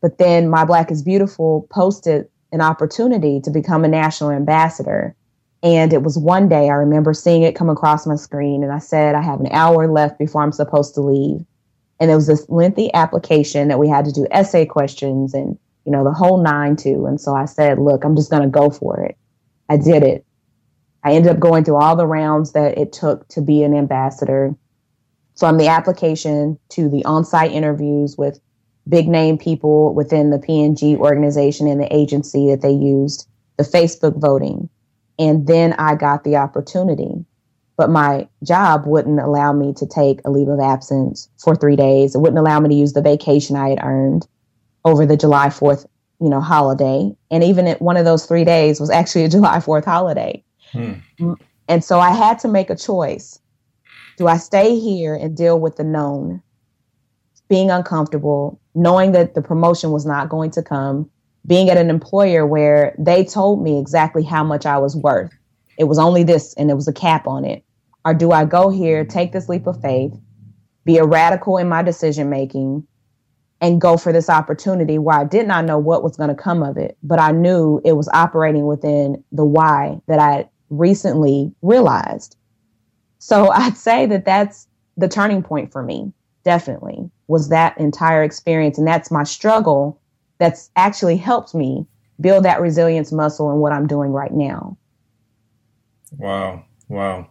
But 0.00 0.18
then 0.18 0.48
My 0.48 0.64
Black 0.64 0.90
is 0.90 1.02
Beautiful 1.02 1.66
posted 1.70 2.28
an 2.52 2.60
opportunity 2.60 3.40
to 3.40 3.50
become 3.50 3.84
a 3.84 3.88
national 3.88 4.30
ambassador. 4.30 5.14
And 5.62 5.92
it 5.92 6.02
was 6.02 6.16
one 6.16 6.48
day 6.48 6.68
I 6.68 6.74
remember 6.74 7.12
seeing 7.12 7.42
it 7.42 7.56
come 7.56 7.68
across 7.68 8.06
my 8.06 8.16
screen, 8.16 8.62
and 8.62 8.72
I 8.72 8.78
said, 8.78 9.14
I 9.14 9.22
have 9.22 9.40
an 9.40 9.48
hour 9.50 9.88
left 9.90 10.18
before 10.18 10.42
I'm 10.42 10.52
supposed 10.52 10.94
to 10.94 11.00
leave. 11.00 11.44
And 12.00 12.08
there 12.08 12.16
was 12.16 12.28
this 12.28 12.48
lengthy 12.48 12.94
application 12.94 13.68
that 13.68 13.78
we 13.78 13.88
had 13.88 14.04
to 14.04 14.12
do 14.12 14.26
essay 14.30 14.64
questions 14.64 15.34
and, 15.34 15.58
you 15.84 15.90
know, 15.90 16.04
the 16.04 16.12
whole 16.12 16.40
nine 16.40 16.76
to. 16.76 17.06
And 17.06 17.20
so 17.20 17.34
I 17.34 17.44
said, 17.44 17.78
look, 17.78 18.04
I'm 18.04 18.14
just 18.14 18.30
going 18.30 18.44
to 18.44 18.48
go 18.48 18.70
for 18.70 19.00
it. 19.00 19.16
I 19.68 19.76
did 19.76 20.04
it. 20.04 20.24
I 21.02 21.12
ended 21.12 21.32
up 21.32 21.40
going 21.40 21.64
through 21.64 21.82
all 21.82 21.96
the 21.96 22.06
rounds 22.06 22.52
that 22.52 22.78
it 22.78 22.92
took 22.92 23.26
to 23.28 23.40
be 23.40 23.64
an 23.64 23.74
ambassador. 23.74 24.54
From 25.36 25.56
the 25.56 25.68
application 25.68 26.58
to 26.70 26.88
the 26.88 27.04
on 27.04 27.24
site 27.24 27.52
interviews 27.52 28.16
with 28.16 28.40
big 28.88 29.08
name 29.08 29.38
people 29.38 29.94
within 29.94 30.30
the 30.30 30.38
P&G 30.38 30.96
organization 30.96 31.68
and 31.68 31.80
the 31.80 31.94
agency 31.94 32.48
that 32.50 32.62
they 32.62 32.72
used, 32.72 33.28
the 33.56 33.64
Facebook 33.64 34.18
voting. 34.20 34.68
And 35.18 35.46
then 35.46 35.74
I 35.74 35.94
got 35.94 36.24
the 36.24 36.36
opportunity. 36.36 37.24
But 37.76 37.90
my 37.90 38.28
job 38.42 38.86
wouldn't 38.86 39.20
allow 39.20 39.52
me 39.52 39.72
to 39.74 39.86
take 39.86 40.20
a 40.24 40.30
leave 40.30 40.48
of 40.48 40.58
absence 40.58 41.28
for 41.38 41.54
three 41.54 41.76
days. 41.76 42.14
It 42.14 42.18
wouldn't 42.18 42.38
allow 42.38 42.58
me 42.58 42.68
to 42.70 42.74
use 42.74 42.92
the 42.92 43.02
vacation 43.02 43.56
I 43.56 43.70
had 43.70 43.80
earned 43.82 44.26
over 44.84 45.06
the 45.06 45.16
July 45.16 45.48
4th, 45.48 45.86
you 46.20 46.28
know, 46.28 46.40
holiday. 46.40 47.14
And 47.30 47.44
even 47.44 47.68
at 47.68 47.80
one 47.80 47.96
of 47.96 48.04
those 48.04 48.26
three 48.26 48.44
days 48.44 48.80
was 48.80 48.90
actually 48.90 49.24
a 49.24 49.28
July 49.36 49.58
4th 49.58 49.84
holiday. 49.84 50.42
Hmm. 50.72 51.34
And 51.68 51.84
so 51.84 52.00
I 52.00 52.10
had 52.10 52.38
to 52.40 52.48
make 52.48 52.70
a 52.70 52.76
choice. 52.76 53.38
Do 54.16 54.26
I 54.26 54.38
stay 54.38 54.78
here 54.78 55.14
and 55.14 55.36
deal 55.36 55.60
with 55.60 55.76
the 55.76 55.84
known, 55.84 56.42
being 57.48 57.70
uncomfortable, 57.70 58.60
knowing 58.78 59.12
that 59.12 59.34
the 59.34 59.42
promotion 59.42 59.90
was 59.90 60.06
not 60.06 60.28
going 60.28 60.50
to 60.52 60.62
come, 60.62 61.10
being 61.46 61.68
at 61.70 61.76
an 61.76 61.90
employer 61.90 62.46
where 62.46 62.94
they 62.98 63.24
told 63.24 63.62
me 63.62 63.78
exactly 63.78 64.22
how 64.22 64.44
much 64.44 64.66
I 64.66 64.78
was 64.78 64.94
worth. 64.96 65.32
It 65.78 65.84
was 65.84 65.98
only 65.98 66.22
this 66.22 66.54
and 66.54 66.68
there 66.68 66.76
was 66.76 66.88
a 66.88 66.92
cap 66.92 67.26
on 67.26 67.44
it. 67.44 67.64
Or 68.04 68.14
do 68.14 68.32
I 68.32 68.44
go 68.44 68.70
here, 68.70 69.04
take 69.04 69.32
this 69.32 69.48
leap 69.48 69.66
of 69.66 69.80
faith, 69.80 70.12
be 70.84 70.98
a 70.98 71.04
radical 71.04 71.58
in 71.58 71.68
my 71.68 71.82
decision 71.82 72.30
making, 72.30 72.86
and 73.60 73.80
go 73.80 73.96
for 73.96 74.12
this 74.12 74.30
opportunity 74.30 74.98
where 74.98 75.18
I 75.18 75.24
did 75.24 75.46
not 75.46 75.64
know 75.64 75.78
what 75.78 76.04
was 76.04 76.16
going 76.16 76.28
to 76.28 76.34
come 76.34 76.62
of 76.62 76.76
it, 76.76 76.96
but 77.02 77.18
I 77.18 77.32
knew 77.32 77.80
it 77.84 77.94
was 77.94 78.08
operating 78.14 78.66
within 78.66 79.22
the 79.32 79.44
why 79.44 80.00
that 80.06 80.20
I 80.20 80.48
recently 80.70 81.52
realized. 81.62 82.36
So 83.18 83.50
I'd 83.52 83.76
say 83.76 84.06
that 84.06 84.24
that's 84.24 84.68
the 84.96 85.08
turning 85.08 85.42
point 85.42 85.72
for 85.72 85.82
me, 85.82 86.12
definitely 86.44 87.10
was 87.26 87.48
that 87.48 87.78
entire 87.78 88.22
experience. 88.22 88.78
And 88.78 88.86
that's 88.86 89.10
my 89.10 89.24
struggle 89.24 90.00
that's 90.38 90.70
actually 90.76 91.16
helped 91.16 91.54
me 91.54 91.86
build 92.20 92.44
that 92.44 92.60
resilience 92.60 93.12
muscle 93.12 93.50
in 93.50 93.58
what 93.58 93.72
I'm 93.72 93.86
doing 93.86 94.10
right 94.10 94.32
now. 94.32 94.76
Wow. 96.16 96.64
Wow. 96.88 97.30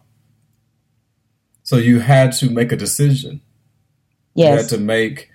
So 1.62 1.76
you 1.76 2.00
had 2.00 2.32
to 2.32 2.48
make 2.48 2.72
a 2.72 2.76
decision. 2.76 3.42
Yes. 4.34 4.50
You 4.50 4.56
had 4.56 4.68
to 4.70 4.78
make 4.78 5.28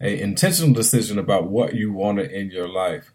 an 0.00 0.12
intentional 0.12 0.74
decision 0.74 1.18
about 1.18 1.50
what 1.50 1.74
you 1.74 1.92
wanted 1.92 2.30
in 2.30 2.50
your 2.50 2.68
life. 2.68 3.12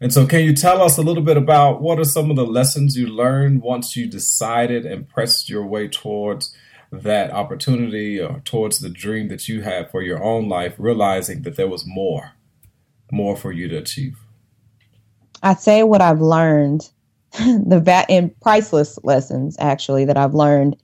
And 0.00 0.12
so, 0.12 0.26
can 0.26 0.40
you 0.40 0.52
tell 0.52 0.82
us 0.82 0.98
a 0.98 1.02
little 1.02 1.22
bit 1.22 1.38
about 1.38 1.80
what 1.80 1.98
are 1.98 2.04
some 2.04 2.30
of 2.30 2.36
the 2.36 2.46
lessons 2.46 2.96
you 2.96 3.06
learned 3.06 3.62
once 3.62 3.96
you 3.96 4.06
decided 4.06 4.84
and 4.84 5.08
pressed 5.08 5.48
your 5.48 5.64
way 5.64 5.88
towards 5.88 6.54
that 6.92 7.30
opportunity 7.30 8.20
or 8.20 8.40
towards 8.44 8.78
the 8.78 8.88
dream 8.88 9.28
that 9.28 9.48
you 9.48 9.62
had 9.62 9.90
for 9.90 10.02
your 10.02 10.22
own 10.22 10.48
life, 10.48 10.74
realizing 10.78 11.42
that 11.42 11.56
there 11.56 11.68
was 11.68 11.84
more, 11.86 12.32
more 13.10 13.36
for 13.36 13.52
you 13.52 13.68
to 13.68 13.76
achieve? 13.76 14.18
I'd 15.42 15.60
say 15.60 15.82
what 15.82 16.00
I've 16.00 16.20
learned, 16.20 16.88
the 17.38 17.80
va- 17.80 18.06
in 18.08 18.34
priceless 18.42 18.98
lessons 19.02 19.56
actually 19.58 20.04
that 20.06 20.16
I've 20.16 20.34
learned 20.34 20.76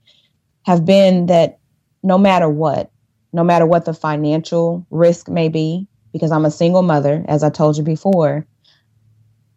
have 0.65 0.85
been 0.85 1.27
that 1.27 1.59
no 2.03 2.19
matter 2.19 2.49
what, 2.49 2.91
no 3.33 3.43
matter 3.43 3.67
what 3.67 3.85
the 3.85 3.95
financial 3.95 4.87
risk 4.91 5.29
may 5.29 5.49
be, 5.49 5.87
because 6.13 6.31
I'm 6.31 6.45
a 6.45 6.51
single 6.51 6.83
mother, 6.83 7.25
as 7.27 7.43
I 7.43 7.51
told 7.51 7.79
you 7.79 7.83
before, 7.83 8.47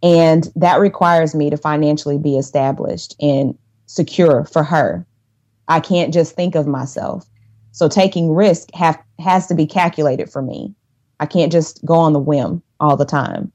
and 0.01 0.47
that 0.55 0.79
requires 0.79 1.35
me 1.35 1.49
to 1.49 1.57
financially 1.57 2.17
be 2.17 2.37
established 2.37 3.15
and 3.19 3.57
secure 3.87 4.45
for 4.45 4.63
her 4.63 5.05
I 5.67 5.79
can't 5.79 6.13
just 6.13 6.35
think 6.35 6.55
of 6.55 6.67
myself. 6.67 7.25
So 7.71 7.89
taking 7.89 8.33
risk 8.33 8.69
have, 8.73 8.97
has 9.19 9.47
to 9.47 9.55
be 9.55 9.65
calculated 9.65 10.31
for 10.31 10.41
me. 10.41 10.73
I 11.19 11.25
can't 11.25 11.51
just 11.51 11.83
go 11.85 11.95
on 11.95 12.13
the 12.13 12.19
whim 12.19 12.61
all 12.79 12.95
the 12.97 13.05
time. 13.05 13.51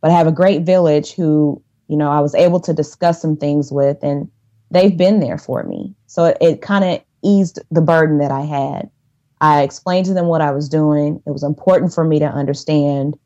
But 0.00 0.10
I 0.10 0.14
have 0.14 0.26
a 0.26 0.32
great 0.32 0.62
village 0.62 1.12
who, 1.12 1.62
you 1.88 1.96
know, 1.96 2.10
I 2.10 2.20
was 2.20 2.34
able 2.34 2.60
to 2.60 2.72
discuss 2.72 3.22
some 3.22 3.36
things 3.36 3.70
with 3.70 4.02
and 4.02 4.30
they've 4.70 4.96
been 4.96 5.20
there 5.20 5.38
for 5.38 5.62
me. 5.62 5.94
So 6.06 6.24
it, 6.24 6.38
it 6.40 6.62
kind 6.62 6.84
of 6.84 7.02
eased 7.22 7.60
the 7.70 7.80
burden 7.80 8.18
that 8.18 8.30
I 8.30 8.42
had. 8.42 8.90
I 9.40 9.62
explained 9.62 10.06
to 10.06 10.14
them 10.14 10.26
what 10.26 10.40
I 10.40 10.50
was 10.50 10.68
doing. 10.68 11.22
It 11.26 11.30
was 11.30 11.42
important 11.42 11.92
for 11.94 12.04
me 12.04 12.18
to 12.18 12.26
understand 12.26 13.18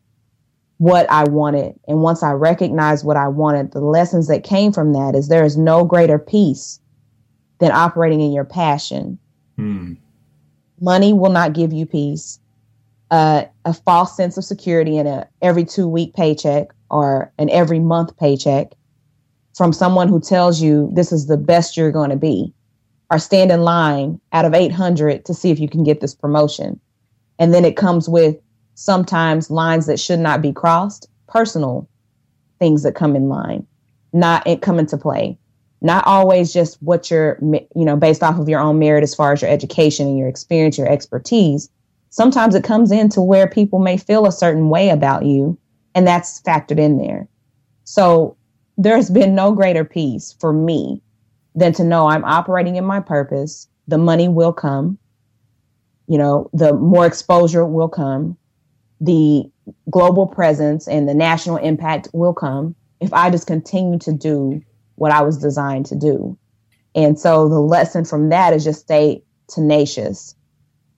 what 0.79 1.11
I 1.11 1.25
wanted. 1.25 1.75
And 1.89 2.03
once 2.03 2.23
I 2.23 2.33
recognized 2.33 3.05
what 3.05 3.17
I 3.17 3.29
wanted, 3.29 3.73
the 3.73 3.81
lessons 3.81 4.29
that 4.29 4.45
came 4.45 4.73
from 4.73 4.93
that 4.93 5.15
is 5.15 5.29
there 5.29 5.45
is 5.45 5.57
no 5.57 5.85
greater 5.85 6.19
peace 6.19 6.81
than 7.59 7.73
operating 7.73 8.21
in 8.21 8.33
your 8.33 8.45
passion. 8.45 9.19
Hmm. 9.57 9.95
Money 10.81 11.13
will 11.13 11.31
not 11.31 11.55
give 11.55 11.73
you 11.73 11.87
peace. 11.87 12.39
Uh, 13.11 13.45
a 13.65 13.73
false 13.73 14.17
sense 14.17 14.37
of 14.37 14.45
security 14.45 14.99
in 14.99 15.07
a 15.07 15.29
every 15.41 15.65
two 15.65 15.87
week 15.87 16.13
paycheck 16.15 16.69
or 16.91 17.33
an 17.39 17.49
every 17.51 17.79
month 17.79 18.17
paycheck 18.19 18.73
from 19.57 19.73
someone 19.73 20.09
who 20.09 20.21
tells 20.21 20.61
you 20.61 20.91
this 20.93 21.13
is 21.13 21.27
the 21.27 21.37
best 21.37 21.77
you're 21.77 21.93
going 21.93 22.11
to 22.11 22.17
be 22.17 22.53
or 23.11 23.19
stand 23.19 23.51
in 23.51 23.63
line 23.63 24.21
out 24.33 24.45
of 24.45 24.55
800 24.55 25.25
to 25.25 25.35
see 25.35 25.51
if 25.51 25.61
you 25.61 25.69
can 25.69 25.85
get 25.85 26.01
this 26.01 26.15
promotion. 26.15 26.81
And 27.39 27.55
then 27.55 27.65
it 27.65 27.77
comes 27.77 28.09
with 28.09 28.37
sometimes 28.75 29.51
lines 29.51 29.87
that 29.87 30.01
should 30.01 30.19
not 30.19 30.43
be 30.43 30.53
crossed, 30.53 31.09
personal 31.29 31.89
things 32.59 32.83
that 32.83 32.95
come 32.95 33.17
in 33.17 33.29
line, 33.29 33.67
not 34.13 34.47
it 34.47 34.63
come 34.63 34.79
into 34.79 34.97
play. 34.97 35.39
Not 35.83 36.07
always 36.07 36.53
just 36.53 36.83
what 36.83 37.11
you're, 37.11 37.39
you 37.43 37.85
know, 37.85 37.97
based 37.97 38.23
off 38.23 38.39
of 38.39 38.49
your 38.49 38.61
own 38.61 38.79
merit 38.79 39.03
as 39.03 39.15
far 39.15 39.33
as 39.33 39.43
your 39.43 39.51
education 39.51 40.07
and 40.07 40.19
your 40.19 40.29
experience, 40.29 40.79
your 40.79 40.91
expertise. 40.91 41.69
Sometimes 42.11 42.55
it 42.55 42.65
comes 42.65 42.91
into 42.91 43.21
where 43.21 43.47
people 43.47 43.79
may 43.79 43.97
feel 43.97 44.27
a 44.27 44.33
certain 44.33 44.71
way 44.71 44.89
about 44.89 45.27
you, 45.27 45.59
and 45.95 46.07
that's 46.07 46.41
factored 46.43 46.79
in 46.79 46.99
there. 46.99 47.29
So 47.85 48.37
there's 48.79 49.11
been 49.11 49.35
no 49.35 49.53
greater 49.53 49.85
peace 49.85 50.35
for 50.41 50.53
me 50.53 51.03
than 51.55 51.73
to 51.75 51.85
know 51.85 52.07
I'm 52.07 52.25
operating 52.25 52.77
in 52.77 52.85
my 52.85 53.01
purpose. 53.01 53.69
The 53.89 53.99
money 53.99 54.29
will 54.29 54.53
come. 54.53 54.99
You 56.09 56.19
know, 56.19 56.51
the 56.53 56.73
more 56.73 57.07
exposure 57.07 57.65
will 57.65 57.89
come. 57.89 58.37
The 59.01 59.45
global 59.91 60.27
presence 60.27 60.89
and 60.89 61.09
the 61.09 61.15
national 61.15 61.59
impact 61.59 62.09
will 62.13 62.33
come 62.33 62.75
if 63.01 63.13
I 63.13 63.31
just 63.31 63.47
continue 63.47 63.99
to 64.01 64.13
do 64.13 64.63
what 64.97 65.13
I 65.13 65.23
was 65.23 65.39
designed 65.39 65.87
to 65.87 65.95
do. 65.97 66.37
And 66.95 67.19
so 67.19 67.49
the 67.49 67.61
lesson 67.61 68.05
from 68.05 68.31
that 68.31 68.53
is 68.53 68.65
just 68.65 68.81
stay 68.81 69.23
tenacious. 69.49 70.35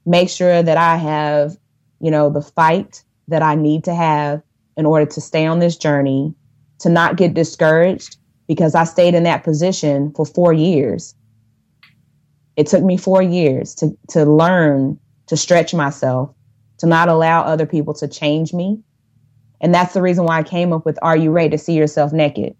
Make 0.06 0.30
sure 0.30 0.62
that 0.62 0.76
I 0.76 0.96
have, 0.96 1.56
you 2.00 2.10
know, 2.10 2.30
the 2.30 2.42
fight 2.42 3.02
that 3.28 3.42
I 3.42 3.54
need 3.54 3.84
to 3.84 3.94
have 3.94 4.42
in 4.76 4.86
order 4.86 5.06
to 5.06 5.20
stay 5.20 5.44
on 5.44 5.58
this 5.58 5.76
journey, 5.76 6.34
to 6.78 6.88
not 6.88 7.16
get 7.16 7.34
discouraged, 7.34 8.16
because 8.46 8.74
I 8.74 8.84
stayed 8.84 9.14
in 9.14 9.24
that 9.24 9.44
position 9.44 10.12
for 10.14 10.24
four 10.24 10.52
years. 10.52 11.14
It 12.56 12.68
took 12.68 12.82
me 12.82 12.96
four 12.96 13.22
years 13.22 13.74
to, 13.76 13.96
to 14.10 14.24
learn 14.24 14.98
to 15.26 15.36
stretch 15.36 15.74
myself, 15.74 16.34
to 16.78 16.86
not 16.86 17.08
allow 17.08 17.42
other 17.42 17.66
people 17.66 17.92
to 17.94 18.08
change 18.08 18.54
me. 18.54 18.80
And 19.60 19.74
that's 19.74 19.94
the 19.94 20.02
reason 20.02 20.24
why 20.24 20.38
I 20.38 20.42
came 20.44 20.72
up 20.72 20.86
with 20.86 20.98
Are 21.02 21.16
You 21.16 21.32
Ready 21.32 21.50
to 21.50 21.58
See 21.58 21.74
Yourself 21.74 22.12
Naked? 22.12 22.56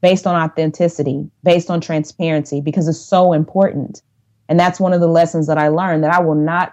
Based 0.00 0.26
on 0.26 0.36
authenticity, 0.36 1.28
based 1.42 1.70
on 1.70 1.80
transparency, 1.80 2.60
because 2.60 2.86
it's 2.86 3.00
so 3.00 3.32
important. 3.32 4.02
And 4.48 4.60
that's 4.60 4.78
one 4.78 4.92
of 4.92 5.00
the 5.00 5.08
lessons 5.08 5.46
that 5.46 5.58
I 5.58 5.68
learned 5.68 6.04
that 6.04 6.12
I 6.12 6.20
will 6.20 6.34
not 6.34 6.72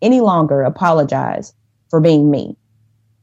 any 0.00 0.20
longer 0.20 0.62
apologize 0.62 1.52
for 1.90 2.00
being 2.00 2.30
me. 2.30 2.56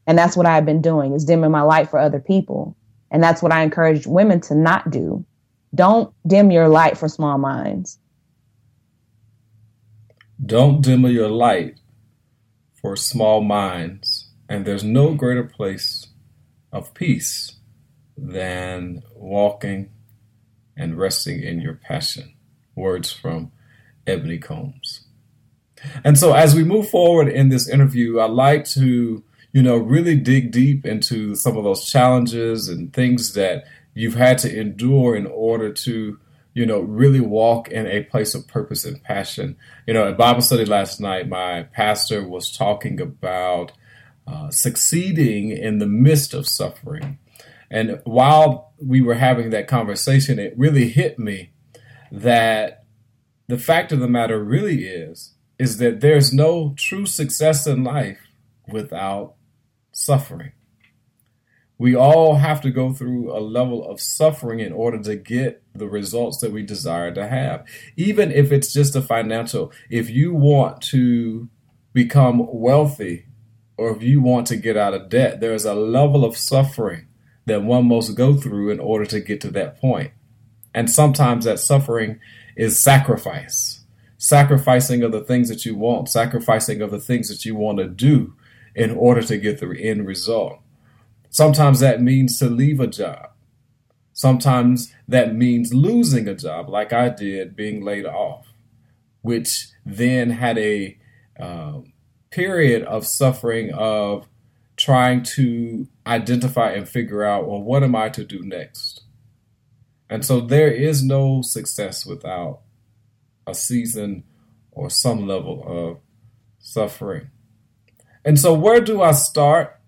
And 0.06 0.18
that's 0.18 0.36
what 0.36 0.46
I've 0.46 0.66
been 0.66 0.82
doing 0.82 1.14
is 1.14 1.24
dimming 1.24 1.50
my 1.50 1.62
light 1.62 1.88
for 1.88 1.98
other 1.98 2.20
people. 2.20 2.76
And 3.10 3.22
that's 3.22 3.42
what 3.42 3.52
I 3.52 3.62
encourage 3.62 4.06
women 4.06 4.40
to 4.42 4.54
not 4.54 4.90
do. 4.90 5.24
Don't 5.74 6.14
dim 6.26 6.50
your 6.50 6.68
light 6.68 6.98
for 6.98 7.08
small 7.08 7.38
minds. 7.38 7.98
Don't 10.44 10.82
dim 10.82 11.06
your 11.06 11.28
light 11.28 11.80
for 12.80 12.96
small 12.96 13.40
minds. 13.40 14.28
And 14.48 14.64
there's 14.64 14.84
no 14.84 15.14
greater 15.14 15.44
place 15.44 16.08
of 16.70 16.92
peace 16.92 17.52
than 18.16 19.02
walking 19.14 19.90
and 20.76 20.98
resting 20.98 21.42
in 21.42 21.60
your 21.60 21.74
passion. 21.74 22.34
Words 22.74 23.12
from 23.12 23.52
Ebony 24.06 24.38
Combs. 24.38 25.06
And 26.02 26.18
so, 26.18 26.32
as 26.32 26.54
we 26.54 26.64
move 26.64 26.88
forward 26.88 27.28
in 27.28 27.50
this 27.50 27.68
interview, 27.68 28.18
I'd 28.18 28.30
like 28.30 28.64
to 28.70 29.22
you 29.54 29.62
know, 29.62 29.76
really 29.76 30.16
dig 30.16 30.50
deep 30.50 30.84
into 30.84 31.36
some 31.36 31.56
of 31.56 31.62
those 31.62 31.88
challenges 31.88 32.68
and 32.68 32.92
things 32.92 33.34
that 33.34 33.64
you've 33.94 34.16
had 34.16 34.36
to 34.36 34.60
endure 34.60 35.14
in 35.14 35.26
order 35.26 35.72
to, 35.72 36.18
you 36.54 36.66
know, 36.66 36.80
really 36.80 37.20
walk 37.20 37.68
in 37.68 37.86
a 37.86 38.02
place 38.02 38.34
of 38.34 38.48
purpose 38.48 38.84
and 38.84 39.00
passion. 39.04 39.56
You 39.86 39.94
know, 39.94 40.08
at 40.08 40.18
Bible 40.18 40.42
study 40.42 40.64
last 40.64 41.00
night, 41.00 41.28
my 41.28 41.62
pastor 41.62 42.28
was 42.28 42.50
talking 42.50 43.00
about 43.00 43.70
uh, 44.26 44.50
succeeding 44.50 45.50
in 45.50 45.78
the 45.78 45.86
midst 45.86 46.34
of 46.34 46.48
suffering. 46.48 47.18
And 47.74 48.00
while 48.04 48.72
we 48.78 49.00
were 49.00 49.16
having 49.16 49.50
that 49.50 49.66
conversation, 49.66 50.38
it 50.38 50.54
really 50.56 50.90
hit 50.90 51.18
me 51.18 51.50
that 52.12 52.84
the 53.48 53.58
fact 53.58 53.90
of 53.90 53.98
the 53.98 54.06
matter 54.06 54.42
really 54.44 54.84
is 54.84 55.34
is 55.58 55.78
that 55.78 56.00
there's 56.00 56.32
no 56.32 56.74
true 56.76 57.04
success 57.04 57.66
in 57.66 57.82
life 57.82 58.28
without 58.68 59.34
suffering. 59.90 60.52
We 61.76 61.96
all 61.96 62.36
have 62.36 62.60
to 62.60 62.70
go 62.70 62.92
through 62.92 63.36
a 63.36 63.42
level 63.42 63.84
of 63.84 64.00
suffering 64.00 64.60
in 64.60 64.72
order 64.72 65.00
to 65.00 65.16
get 65.16 65.64
the 65.74 65.88
results 65.88 66.38
that 66.38 66.52
we 66.52 66.62
desire 66.62 67.12
to 67.12 67.26
have. 67.26 67.66
Even 67.96 68.30
if 68.30 68.52
it's 68.52 68.72
just 68.72 68.94
a 68.94 69.02
financial, 69.02 69.72
if 69.90 70.08
you 70.08 70.32
want 70.32 70.80
to 70.82 71.48
become 71.92 72.46
wealthy 72.52 73.26
or 73.76 73.90
if 73.96 74.00
you 74.00 74.20
want 74.20 74.46
to 74.46 74.56
get 74.56 74.76
out 74.76 74.94
of 74.94 75.08
debt, 75.08 75.40
there 75.40 75.54
is 75.54 75.64
a 75.64 75.74
level 75.74 76.24
of 76.24 76.36
suffering 76.36 77.08
that 77.46 77.62
one 77.62 77.86
must 77.86 78.16
go 78.16 78.34
through 78.34 78.70
in 78.70 78.80
order 78.80 79.04
to 79.06 79.20
get 79.20 79.40
to 79.42 79.50
that 79.50 79.80
point. 79.80 80.12
And 80.72 80.90
sometimes 80.90 81.44
that 81.44 81.60
suffering 81.60 82.20
is 82.56 82.80
sacrifice 82.80 83.84
sacrificing 84.24 85.02
of 85.02 85.12
the 85.12 85.20
things 85.20 85.50
that 85.50 85.66
you 85.66 85.76
want, 85.76 86.08
sacrificing 86.08 86.80
of 86.80 86.90
the 86.90 86.98
things 86.98 87.28
that 87.28 87.44
you 87.44 87.54
want 87.54 87.76
to 87.76 87.86
do 87.86 88.34
in 88.74 88.90
order 88.90 89.22
to 89.22 89.36
get 89.36 89.60
the 89.60 89.70
end 89.78 90.06
result. 90.06 90.58
Sometimes 91.28 91.80
that 91.80 92.00
means 92.00 92.38
to 92.38 92.48
leave 92.48 92.80
a 92.80 92.86
job. 92.86 93.30
Sometimes 94.14 94.94
that 95.06 95.34
means 95.34 95.74
losing 95.74 96.26
a 96.26 96.34
job, 96.34 96.70
like 96.70 96.90
I 96.90 97.10
did 97.10 97.54
being 97.54 97.84
laid 97.84 98.06
off, 98.06 98.46
which 99.20 99.66
then 99.84 100.30
had 100.30 100.56
a 100.56 100.96
uh, 101.38 101.80
period 102.30 102.82
of 102.84 103.06
suffering 103.06 103.74
of 103.74 104.26
trying 104.84 105.22
to 105.22 105.88
identify 106.06 106.72
and 106.72 106.86
figure 106.86 107.24
out, 107.24 107.48
well, 107.48 107.62
what 107.62 107.82
am 107.82 107.96
I 107.96 108.10
to 108.10 108.22
do 108.22 108.42
next? 108.42 109.02
And 110.10 110.22
so 110.22 110.42
there 110.42 110.70
is 110.70 111.02
no 111.02 111.40
success 111.40 112.04
without 112.04 112.60
a 113.46 113.54
season 113.54 114.24
or 114.72 114.90
some 114.90 115.26
level 115.26 115.64
of 115.66 116.00
suffering. 116.58 117.30
And 118.26 118.38
so, 118.38 118.52
where 118.52 118.80
do 118.80 119.00
I 119.00 119.12
start 119.12 119.80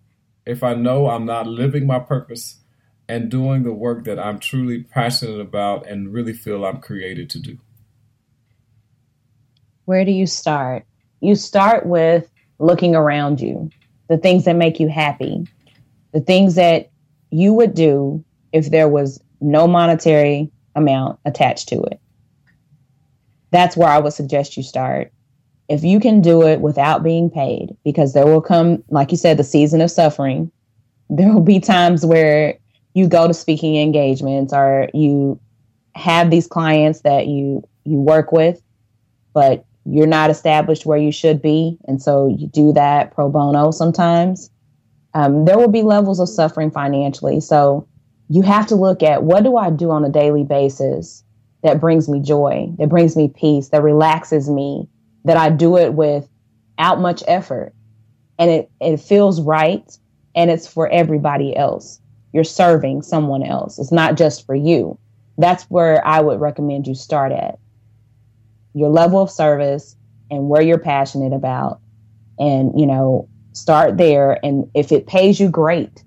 if 0.47 0.63
I 0.63 0.73
know 0.73 1.11
I'm 1.11 1.27
not 1.27 1.47
living 1.47 1.87
my 1.87 1.99
purpose 1.99 2.61
and 3.07 3.31
doing 3.31 3.65
the 3.65 3.73
work 3.73 4.05
that 4.05 4.19
I'm 4.19 4.39
truly 4.39 4.83
passionate 4.83 5.41
about 5.41 5.87
and 5.87 6.13
really 6.13 6.33
feel 6.33 6.65
I'm 6.65 6.81
created 6.81 7.29
to 7.31 7.39
do? 7.39 7.59
Where 9.85 10.07
do 10.07 10.11
you 10.11 10.27
start? 10.27 10.87
You 11.21 11.35
start 11.35 11.85
with 11.85 12.31
looking 12.59 12.95
around 12.95 13.41
you, 13.43 13.71
the 14.09 14.19
things 14.19 14.45
that 14.45 14.57
make 14.57 14.81
you 14.81 14.89
happy, 14.89 15.47
the 16.13 16.21
things 16.21 16.55
that 16.55 16.91
you 17.31 17.53
would 17.53 17.75
do 17.75 18.25
if 18.53 18.71
there 18.71 18.89
was 18.89 19.21
no 19.41 19.67
monetary 19.67 20.51
amount 20.75 21.19
attached 21.25 21.69
to 21.69 21.83
it. 21.83 22.01
That's 23.51 23.77
where 23.77 23.89
I 23.89 23.99
would 23.99 24.13
suggest 24.13 24.57
you 24.57 24.63
start 24.63 25.13
if 25.69 25.83
you 25.83 25.99
can 25.99 26.21
do 26.21 26.47
it 26.47 26.61
without 26.61 27.03
being 27.03 27.29
paid, 27.29 27.77
because 27.85 28.13
there 28.13 28.27
will 28.27 28.41
come, 28.41 28.85
like 28.89 29.11
you 29.11 29.17
said, 29.17 29.37
the 29.37 29.45
season 29.45 29.81
of 29.81 29.91
suffering. 29.91 30.51
There 31.11 31.33
will 31.33 31.41
be 31.41 31.61
times 31.61 32.07
where 32.07 32.59
you 32.95 33.09
go 33.09 33.27
to 33.27 33.35
speaking 33.35 33.77
engagements 33.77 34.53
or 34.53 34.89
you 34.95 35.41
have 35.95 36.31
these 36.31 36.47
clients 36.47 37.01
that 37.01 37.27
you 37.27 37.67
you 37.85 37.99
work 37.99 38.33
with, 38.33 38.63
but 39.33 39.66
you're 39.89 40.07
not 40.07 40.31
established 40.31 40.87
where 40.87 40.99
you 40.99 41.13
should 41.13 41.41
be, 41.41 41.79
and 41.87 42.03
so 42.03 42.27
you 42.27 42.49
do 42.49 42.73
that 42.73 43.15
pro 43.15 43.29
bono 43.29 43.71
sometimes. 43.71 44.51
Um, 45.15 45.45
there 45.45 45.59
will 45.59 45.71
be 45.71 45.83
levels 45.83 46.21
of 46.21 46.29
suffering 46.29 46.71
financially, 46.71 47.41
so 47.41 47.87
you 48.29 48.43
have 48.43 48.67
to 48.67 48.75
look 48.75 49.03
at 49.03 49.23
what 49.23 49.45
do 49.45 49.57
I 49.57 49.71
do 49.71 49.91
on 49.91 50.05
a 50.05 50.11
daily 50.11 50.45
basis 50.45 51.25
that 51.63 51.81
brings 51.81 52.09
me 52.09 52.21
joy, 52.21 52.69
that 52.79 52.89
brings 52.89 53.17
me 53.17 53.29
peace, 53.29 53.69
that 53.69 53.83
relaxes 53.83 54.51
me, 54.51 54.89
that 55.25 55.37
I 55.37 55.51
do 55.51 55.77
it 55.77 55.95
without 55.95 57.01
much 57.01 57.23
effort 57.27 57.73
and 58.39 58.51
it, 58.51 58.71
it 58.81 58.99
feels 58.99 59.41
right 59.41 59.99
and 60.35 60.51
it's 60.51 60.67
for 60.67 60.89
everybody 60.89 61.57
else. 61.57 62.01
You're 62.33 62.45
serving 62.45 63.03
someone 63.03 63.43
else. 63.43 63.79
It's 63.79 63.93
not 63.93 64.17
just 64.17 64.45
for 64.45 64.55
you. 64.55 64.99
That's 65.39 65.65
where 65.65 66.07
I 66.07 66.21
would 66.21 66.41
recommend 66.41 66.87
you 66.87 66.95
start 66.95 67.33
at. 67.33 67.59
Your 68.77 68.91
level 68.91 69.21
of 69.21 69.31
service 69.31 69.97
and 70.31 70.49
where 70.49 70.63
you're 70.63 70.79
passionate 70.79 71.33
about. 71.33 71.81
And, 72.39 72.79
you 72.79 72.87
know, 72.87 73.29
start 73.53 73.97
there. 73.97 74.39
And 74.45 74.71
if 74.75 74.93
it 74.93 75.07
pays 75.07 75.41
you, 75.41 75.49
great. 75.49 76.05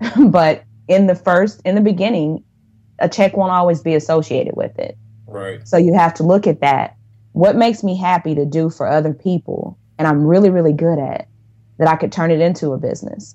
but 0.28 0.64
in 0.88 1.06
the 1.06 1.14
first, 1.14 1.60
in 1.64 1.74
the 1.74 1.80
beginning, 1.80 2.44
a 2.98 3.08
check 3.08 3.36
won't 3.36 3.52
always 3.52 3.82
be 3.82 3.94
associated 3.94 4.56
with 4.56 4.78
it. 4.78 4.96
Right. 5.26 5.66
So 5.66 5.76
you 5.76 5.92
have 5.94 6.14
to 6.14 6.22
look 6.22 6.46
at 6.46 6.60
that 6.60 6.96
what 7.36 7.54
makes 7.54 7.84
me 7.84 7.94
happy 7.94 8.34
to 8.34 8.46
do 8.46 8.70
for 8.70 8.88
other 8.88 9.12
people 9.12 9.76
and 9.98 10.08
I'm 10.08 10.26
really, 10.26 10.48
really 10.48 10.72
good 10.72 10.98
at 10.98 11.28
that 11.78 11.86
I 11.86 11.96
could 11.96 12.10
turn 12.10 12.30
it 12.30 12.40
into 12.40 12.72
a 12.72 12.78
business. 12.78 13.34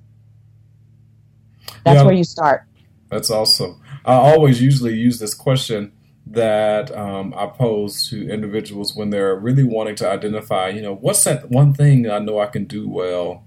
That's 1.85 1.97
yeah, 1.97 2.03
where 2.03 2.13
you 2.13 2.23
start. 2.23 2.63
That's 3.09 3.29
awesome. 3.29 3.79
I 4.03 4.13
always 4.13 4.59
usually 4.59 4.95
use 4.95 5.19
this 5.19 5.35
question 5.35 5.91
that 6.27 6.95
um, 6.95 7.33
I 7.35 7.47
pose 7.47 8.09
to 8.09 8.29
individuals 8.29 8.95
when 8.95 9.09
they're 9.09 9.35
really 9.35 9.63
wanting 9.63 9.95
to 9.95 10.09
identify, 10.09 10.69
you 10.69 10.81
know, 10.81 10.95
what's 10.95 11.23
that 11.23 11.49
one 11.49 11.73
thing 11.73 12.09
I 12.09 12.19
know 12.19 12.39
I 12.39 12.47
can 12.47 12.65
do 12.65 12.87
well 12.87 13.43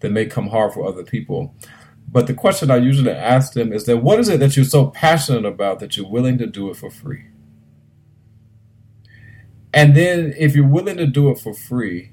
that 0.00 0.12
may 0.12 0.26
come 0.26 0.48
hard 0.48 0.72
for 0.72 0.86
other 0.86 1.02
people. 1.02 1.54
But 2.10 2.26
the 2.26 2.34
question 2.34 2.70
I 2.70 2.76
usually 2.76 3.10
ask 3.10 3.52
them 3.52 3.72
is 3.72 3.84
that 3.84 3.98
what 3.98 4.18
is 4.18 4.28
it 4.28 4.40
that 4.40 4.56
you're 4.56 4.64
so 4.64 4.86
passionate 4.86 5.44
about 5.44 5.78
that 5.80 5.96
you're 5.96 6.08
willing 6.08 6.38
to 6.38 6.46
do 6.46 6.70
it 6.70 6.76
for 6.76 6.90
free? 6.90 7.26
And 9.74 9.94
then 9.94 10.34
if 10.38 10.56
you're 10.56 10.66
willing 10.66 10.96
to 10.96 11.06
do 11.06 11.30
it 11.30 11.38
for 11.38 11.52
free, 11.52 12.12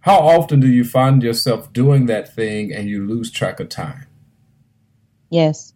how 0.00 0.18
often 0.18 0.60
do 0.60 0.68
you 0.68 0.84
find 0.84 1.22
yourself 1.22 1.72
doing 1.72 2.06
that 2.06 2.34
thing 2.34 2.72
and 2.72 2.88
you 2.88 3.06
lose 3.06 3.30
track 3.30 3.60
of 3.60 3.68
time? 3.68 4.06
Yes. 5.30 5.72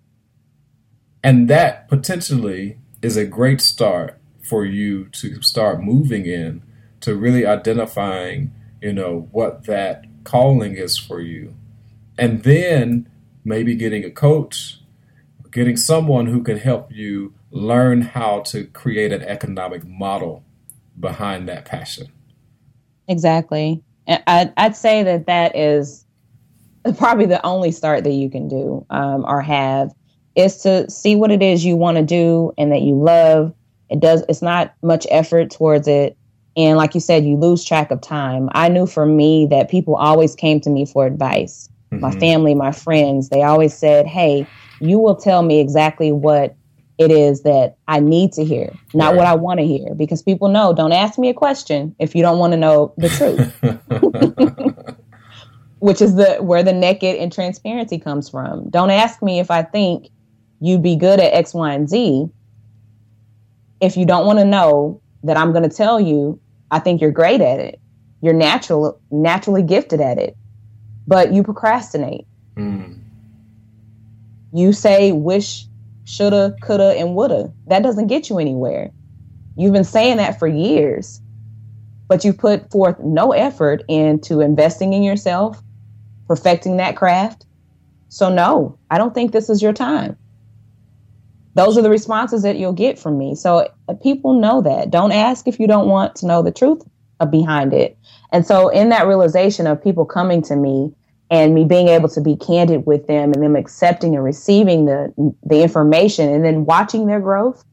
And 1.22 1.48
that 1.48 1.88
potentially 1.88 2.78
is 3.04 3.18
a 3.18 3.26
great 3.26 3.60
start 3.60 4.18
for 4.42 4.64
you 4.64 5.04
to 5.10 5.42
start 5.42 5.82
moving 5.82 6.24
in 6.24 6.62
to 7.00 7.14
really 7.14 7.44
identifying, 7.44 8.50
you 8.80 8.94
know, 8.94 9.28
what 9.30 9.64
that 9.64 10.06
calling 10.24 10.74
is 10.74 10.96
for 10.96 11.20
you. 11.20 11.54
And 12.16 12.42
then 12.44 13.06
maybe 13.44 13.74
getting 13.74 14.04
a 14.04 14.10
coach, 14.10 14.80
getting 15.50 15.76
someone 15.76 16.26
who 16.26 16.42
can 16.42 16.56
help 16.56 16.90
you 16.90 17.34
learn 17.50 18.00
how 18.00 18.40
to 18.40 18.64
create 18.68 19.12
an 19.12 19.22
economic 19.22 19.86
model 19.86 20.42
behind 20.98 21.46
that 21.46 21.66
passion. 21.66 22.06
Exactly. 23.06 23.82
I'd, 24.08 24.50
I'd 24.56 24.76
say 24.76 25.02
that 25.02 25.26
that 25.26 25.54
is 25.54 26.06
probably 26.96 27.26
the 27.26 27.44
only 27.44 27.70
start 27.70 28.02
that 28.04 28.12
you 28.12 28.30
can 28.30 28.48
do 28.48 28.86
um, 28.88 29.26
or 29.26 29.42
have 29.42 29.92
is 30.36 30.58
to 30.58 30.90
see 30.90 31.16
what 31.16 31.30
it 31.30 31.42
is 31.42 31.64
you 31.64 31.76
want 31.76 31.96
to 31.96 32.02
do 32.02 32.52
and 32.58 32.72
that 32.72 32.82
you 32.82 32.94
love. 32.94 33.54
It 33.90 34.00
does. 34.00 34.24
It's 34.28 34.42
not 34.42 34.74
much 34.82 35.06
effort 35.10 35.50
towards 35.50 35.86
it, 35.86 36.16
and 36.56 36.76
like 36.76 36.94
you 36.94 37.00
said, 37.00 37.24
you 37.24 37.36
lose 37.36 37.64
track 37.64 37.90
of 37.90 38.00
time. 38.00 38.48
I 38.52 38.68
knew 38.68 38.86
for 38.86 39.06
me 39.06 39.46
that 39.50 39.70
people 39.70 39.96
always 39.96 40.34
came 40.34 40.60
to 40.62 40.70
me 40.70 40.86
for 40.86 41.06
advice. 41.06 41.68
Mm-hmm. 41.92 42.00
My 42.00 42.12
family, 42.18 42.54
my 42.54 42.72
friends, 42.72 43.28
they 43.28 43.42
always 43.42 43.74
said, 43.74 44.06
"Hey, 44.06 44.46
you 44.80 44.98
will 44.98 45.16
tell 45.16 45.42
me 45.42 45.60
exactly 45.60 46.12
what 46.12 46.56
it 46.98 47.10
is 47.10 47.42
that 47.42 47.76
I 47.88 48.00
need 48.00 48.32
to 48.32 48.44
hear, 48.44 48.72
not 48.92 49.08
right. 49.08 49.16
what 49.16 49.26
I 49.26 49.34
want 49.34 49.58
to 49.60 49.66
hear. 49.66 49.94
Because 49.94 50.22
people 50.22 50.48
know, 50.48 50.72
don't 50.72 50.92
ask 50.92 51.18
me 51.18 51.28
a 51.28 51.34
question 51.34 51.94
if 51.98 52.14
you 52.14 52.22
don't 52.22 52.38
want 52.38 52.52
to 52.52 52.56
know 52.56 52.94
the 52.96 53.08
truth. 53.08 54.96
Which 55.80 56.00
is 56.00 56.14
the 56.14 56.36
where 56.36 56.62
the 56.62 56.72
naked 56.72 57.16
and 57.16 57.32
transparency 57.32 57.98
comes 57.98 58.28
from. 58.28 58.70
Don't 58.70 58.90
ask 58.90 59.22
me 59.22 59.40
if 59.40 59.50
I 59.50 59.62
think 59.62 60.08
you'd 60.64 60.82
be 60.82 60.96
good 60.96 61.20
at 61.20 61.34
X, 61.34 61.52
Y, 61.52 61.74
and 61.74 61.88
Z. 61.88 62.26
If 63.80 63.98
you 63.98 64.06
don't 64.06 64.24
want 64.24 64.38
to 64.38 64.46
know 64.46 65.02
that 65.22 65.36
I'm 65.36 65.52
going 65.52 65.68
to 65.68 65.74
tell 65.74 66.00
you, 66.00 66.40
I 66.70 66.78
think 66.78 67.02
you're 67.02 67.10
great 67.10 67.42
at 67.42 67.60
it. 67.60 67.78
You're 68.22 68.32
natural, 68.32 68.98
naturally 69.10 69.62
gifted 69.62 70.00
at 70.00 70.16
it, 70.16 70.34
but 71.06 71.34
you 71.34 71.42
procrastinate. 71.42 72.26
Mm. 72.56 72.98
You 74.54 74.72
say 74.72 75.12
wish 75.12 75.66
shoulda, 76.04 76.56
coulda, 76.62 76.94
and 76.98 77.14
woulda. 77.14 77.52
That 77.66 77.82
doesn't 77.82 78.06
get 78.06 78.30
you 78.30 78.38
anywhere. 78.38 78.90
You've 79.56 79.74
been 79.74 79.84
saying 79.84 80.16
that 80.16 80.38
for 80.38 80.48
years, 80.48 81.20
but 82.08 82.24
you 82.24 82.32
put 82.32 82.70
forth 82.70 82.98
no 83.00 83.32
effort 83.32 83.82
into 83.88 84.40
investing 84.40 84.94
in 84.94 85.02
yourself, 85.02 85.62
perfecting 86.26 86.78
that 86.78 86.96
craft. 86.96 87.44
So, 88.08 88.32
no, 88.32 88.78
I 88.90 88.96
don't 88.96 89.12
think 89.12 89.32
this 89.32 89.50
is 89.50 89.60
your 89.60 89.74
time. 89.74 90.16
Those 91.54 91.78
are 91.78 91.82
the 91.82 91.90
responses 91.90 92.42
that 92.42 92.56
you'll 92.56 92.72
get 92.72 92.98
from 92.98 93.16
me. 93.18 93.34
So, 93.34 93.68
uh, 93.88 93.94
people 94.02 94.40
know 94.40 94.60
that. 94.62 94.90
Don't 94.90 95.12
ask 95.12 95.46
if 95.46 95.60
you 95.60 95.66
don't 95.66 95.88
want 95.88 96.16
to 96.16 96.26
know 96.26 96.42
the 96.42 96.52
truth 96.52 96.82
behind 97.30 97.72
it. 97.72 97.96
And 98.32 98.46
so, 98.46 98.68
in 98.68 98.88
that 98.90 99.06
realization 99.06 99.66
of 99.66 99.82
people 99.82 100.04
coming 100.04 100.42
to 100.42 100.56
me 100.56 100.92
and 101.30 101.54
me 101.54 101.64
being 101.64 101.88
able 101.88 102.08
to 102.08 102.20
be 102.20 102.36
candid 102.36 102.86
with 102.86 103.06
them 103.06 103.32
and 103.32 103.42
them 103.42 103.56
accepting 103.56 104.14
and 104.14 104.24
receiving 104.24 104.84
the 104.84 105.12
the 105.44 105.62
information 105.62 106.28
and 106.28 106.44
then 106.44 106.64
watching 106.64 107.06
their 107.06 107.20
growth 107.20 107.64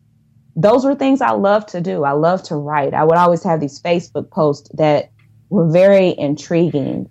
those 0.55 0.85
were 0.85 0.95
things 0.95 1.21
i 1.21 1.31
love 1.31 1.65
to 1.65 1.81
do 1.81 2.03
i 2.03 2.11
love 2.11 2.41
to 2.41 2.55
write 2.55 2.93
i 2.93 3.03
would 3.03 3.17
always 3.17 3.43
have 3.43 3.59
these 3.59 3.81
facebook 3.81 4.29
posts 4.31 4.69
that 4.75 5.11
were 5.49 5.69
very 5.69 6.15
intriguing 6.17 7.09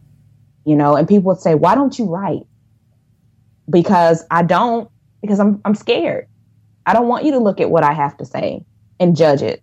you 0.65 0.75
know 0.75 0.97
and 0.97 1.09
people 1.09 1.25
would 1.25 1.41
say 1.41 1.55
why 1.55 1.75
don't 1.75 1.99
you 1.99 2.07
write 2.07 2.43
because 3.69 4.25
i 4.31 4.43
don't 4.43 4.91
because 5.23 5.41
i'm 5.41 5.61
i'm 5.65 5.75
scared 5.75 6.27
i 6.91 6.93
don't 6.93 7.09
want 7.09 7.25
you 7.25 7.33
to 7.33 7.39
look 7.39 7.61
at 7.61 7.71
what 7.71 7.85
i 7.85 7.93
have 7.93 8.17
to 8.17 8.25
say 8.25 8.65
and 8.99 9.17
judge 9.17 9.43
it 9.43 9.63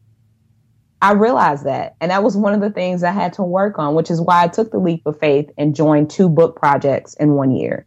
I 1.02 1.13
realized 1.13 1.66
that. 1.66 1.96
And 2.02 2.10
that 2.12 2.24
was 2.24 2.36
one 2.36 2.54
of 2.54 2.62
the 2.62 2.72
things 2.72 3.04
I 3.04 3.12
had 3.12 3.34
to 3.34 3.44
work 3.44 3.78
on, 3.78 3.94
which 3.94 4.10
is 4.10 4.20
why 4.20 4.44
I 4.44 4.48
took 4.48 4.72
the 4.72 4.80
leap 4.80 5.06
of 5.06 5.20
faith 5.20 5.50
and 5.58 5.76
joined 5.76 6.10
two 6.10 6.28
book 6.28 6.56
projects 6.56 7.13
in 7.16 7.34
one 7.34 7.52
year. 7.52 7.86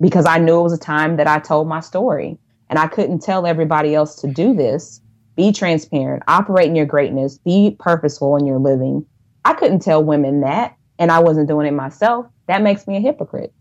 Because 0.00 0.26
I 0.26 0.38
knew 0.38 0.60
it 0.60 0.62
was 0.62 0.74
a 0.74 0.78
time 0.78 1.16
that 1.16 1.26
I 1.26 1.38
told 1.38 1.66
my 1.66 1.80
story. 1.80 2.38
And 2.68 2.78
I 2.78 2.88
couldn't 2.88 3.22
tell 3.22 3.46
everybody 3.46 3.94
else 3.94 4.16
to 4.16 4.26
do 4.26 4.54
this. 4.54 5.00
Be 5.36 5.52
transparent, 5.52 6.24
operate 6.28 6.66
in 6.66 6.76
your 6.76 6.86
greatness, 6.86 7.38
be 7.38 7.76
purposeful 7.78 8.36
in 8.36 8.46
your 8.46 8.58
living. 8.58 9.06
I 9.44 9.52
couldn't 9.52 9.80
tell 9.80 10.02
women 10.02 10.40
that, 10.40 10.76
and 10.98 11.10
I 11.10 11.20
wasn't 11.20 11.48
doing 11.48 11.66
it 11.66 11.72
myself. 11.72 12.26
That 12.48 12.62
makes 12.62 12.86
me 12.86 12.96
a 12.96 13.00
hypocrite. 13.00 13.52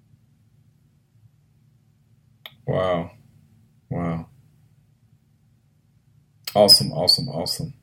Wow. 2.65 3.11
Wow. 3.89 4.27
Awesome, 6.55 6.93
awesome, 6.93 7.27
awesome. 7.27 7.73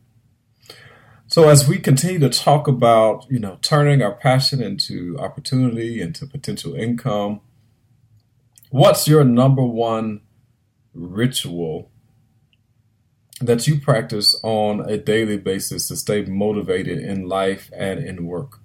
So 1.26 1.50
as 1.50 1.68
we 1.68 1.78
continue 1.78 2.18
to 2.20 2.30
talk 2.30 2.66
about, 2.66 3.26
you 3.30 3.38
know, 3.38 3.58
turning 3.60 4.00
our 4.00 4.14
passion 4.14 4.62
into 4.62 5.18
opportunity, 5.18 6.00
into 6.00 6.26
potential 6.26 6.74
income, 6.74 7.40
what's 8.70 9.06
your 9.06 9.24
number 9.24 9.62
one 9.62 10.22
ritual 10.94 11.90
that 13.42 13.66
you 13.66 13.78
practice 13.78 14.38
on 14.42 14.88
a 14.88 14.96
daily 14.96 15.36
basis 15.36 15.88
to 15.88 15.96
stay 15.96 16.22
motivated 16.24 16.98
in 16.98 17.28
life 17.28 17.70
and 17.76 18.00
in 18.00 18.24
work? 18.24 18.58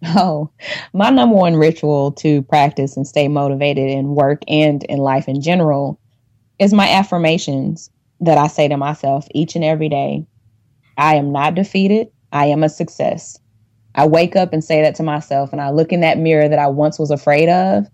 Oh, 0.04 0.52
my 0.92 1.10
number 1.10 1.34
one 1.34 1.56
ritual 1.56 2.12
to 2.12 2.42
practice 2.42 2.96
and 2.96 3.04
stay 3.04 3.26
motivated 3.26 3.90
in 3.90 4.14
work 4.14 4.42
and 4.46 4.84
in 4.84 4.98
life 4.98 5.26
in 5.26 5.40
general 5.40 5.98
is 6.58 6.72
my 6.72 6.88
affirmations 6.88 7.90
that 8.20 8.38
I 8.38 8.48
say 8.48 8.68
to 8.68 8.76
myself 8.76 9.26
each 9.32 9.54
and 9.54 9.64
every 9.64 9.88
day. 9.88 10.26
I 10.96 11.14
am 11.14 11.32
not 11.32 11.54
defeated. 11.54 12.08
I 12.32 12.46
am 12.46 12.64
a 12.64 12.68
success. 12.68 13.38
I 13.94 14.06
wake 14.06 14.36
up 14.36 14.52
and 14.52 14.62
say 14.62 14.82
that 14.82 14.94
to 14.96 15.02
myself, 15.02 15.52
and 15.52 15.60
I 15.60 15.70
look 15.70 15.92
in 15.92 16.00
that 16.00 16.18
mirror 16.18 16.48
that 16.48 16.58
I 16.58 16.68
once 16.68 16.98
was 16.98 17.10
afraid 17.10 17.48
of, 17.48 17.86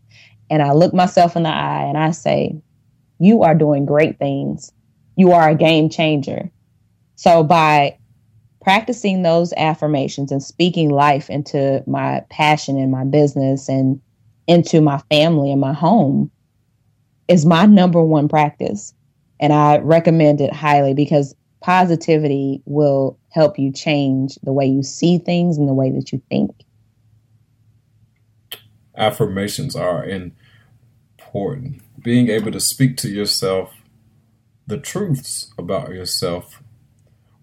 and 0.50 0.62
I 0.62 0.72
look 0.72 0.92
myself 0.92 1.37
in 1.37 1.44
the 1.44 1.50
eye 1.50 1.85
and 1.85 1.96
I 1.96 2.11
say, 2.11 2.61
You 3.18 3.42
are 3.42 3.55
doing 3.55 3.87
great 3.87 4.18
things. 4.18 4.72
You 5.16 5.33
are 5.33 5.48
a 5.48 5.55
game 5.55 5.88
changer. 5.88 6.50
So, 7.16 7.42
by 7.44 7.98
practicing 8.61 9.22
those 9.22 9.53
affirmations 9.57 10.33
and 10.33 10.42
speaking 10.42 10.90
life 10.90 11.29
into 11.31 11.83
my 11.87 12.22
passion 12.31 12.79
and 12.79 12.90
my 12.90 13.05
business 13.05 13.68
and 13.68 14.00
into 14.46 14.81
my 14.81 14.98
family 15.11 15.53
and 15.53 15.61
my 15.61 15.72
home 15.72 16.31
is 17.28 17.46
my 17.46 17.66
number 17.66 18.02
one 18.02 18.28
practice. 18.28 18.94
And 19.40 19.52
I 19.52 19.78
recommend 19.78 20.40
it 20.40 20.52
highly 20.52 20.94
because 20.94 21.34
positivity 21.60 22.62
will 22.66 23.18
help 23.30 23.58
you 23.58 23.72
change 23.72 24.37
the 24.42 24.52
way 24.52 24.66
you 24.66 24.82
see 24.82 25.18
things 25.18 25.58
and 25.58 25.68
the 25.68 25.74
way 25.74 25.90
that 25.90 26.12
you 26.12 26.22
think. 26.28 26.54
Affirmations 28.96 29.74
are 29.74 30.04
important. 30.04 31.82
Being 32.00 32.28
able 32.28 32.52
to 32.52 32.60
speak 32.60 32.96
to 32.98 33.08
yourself 33.08 33.72
the 34.66 34.78
truths 34.78 35.52
about 35.58 35.90
yourself, 35.90 36.62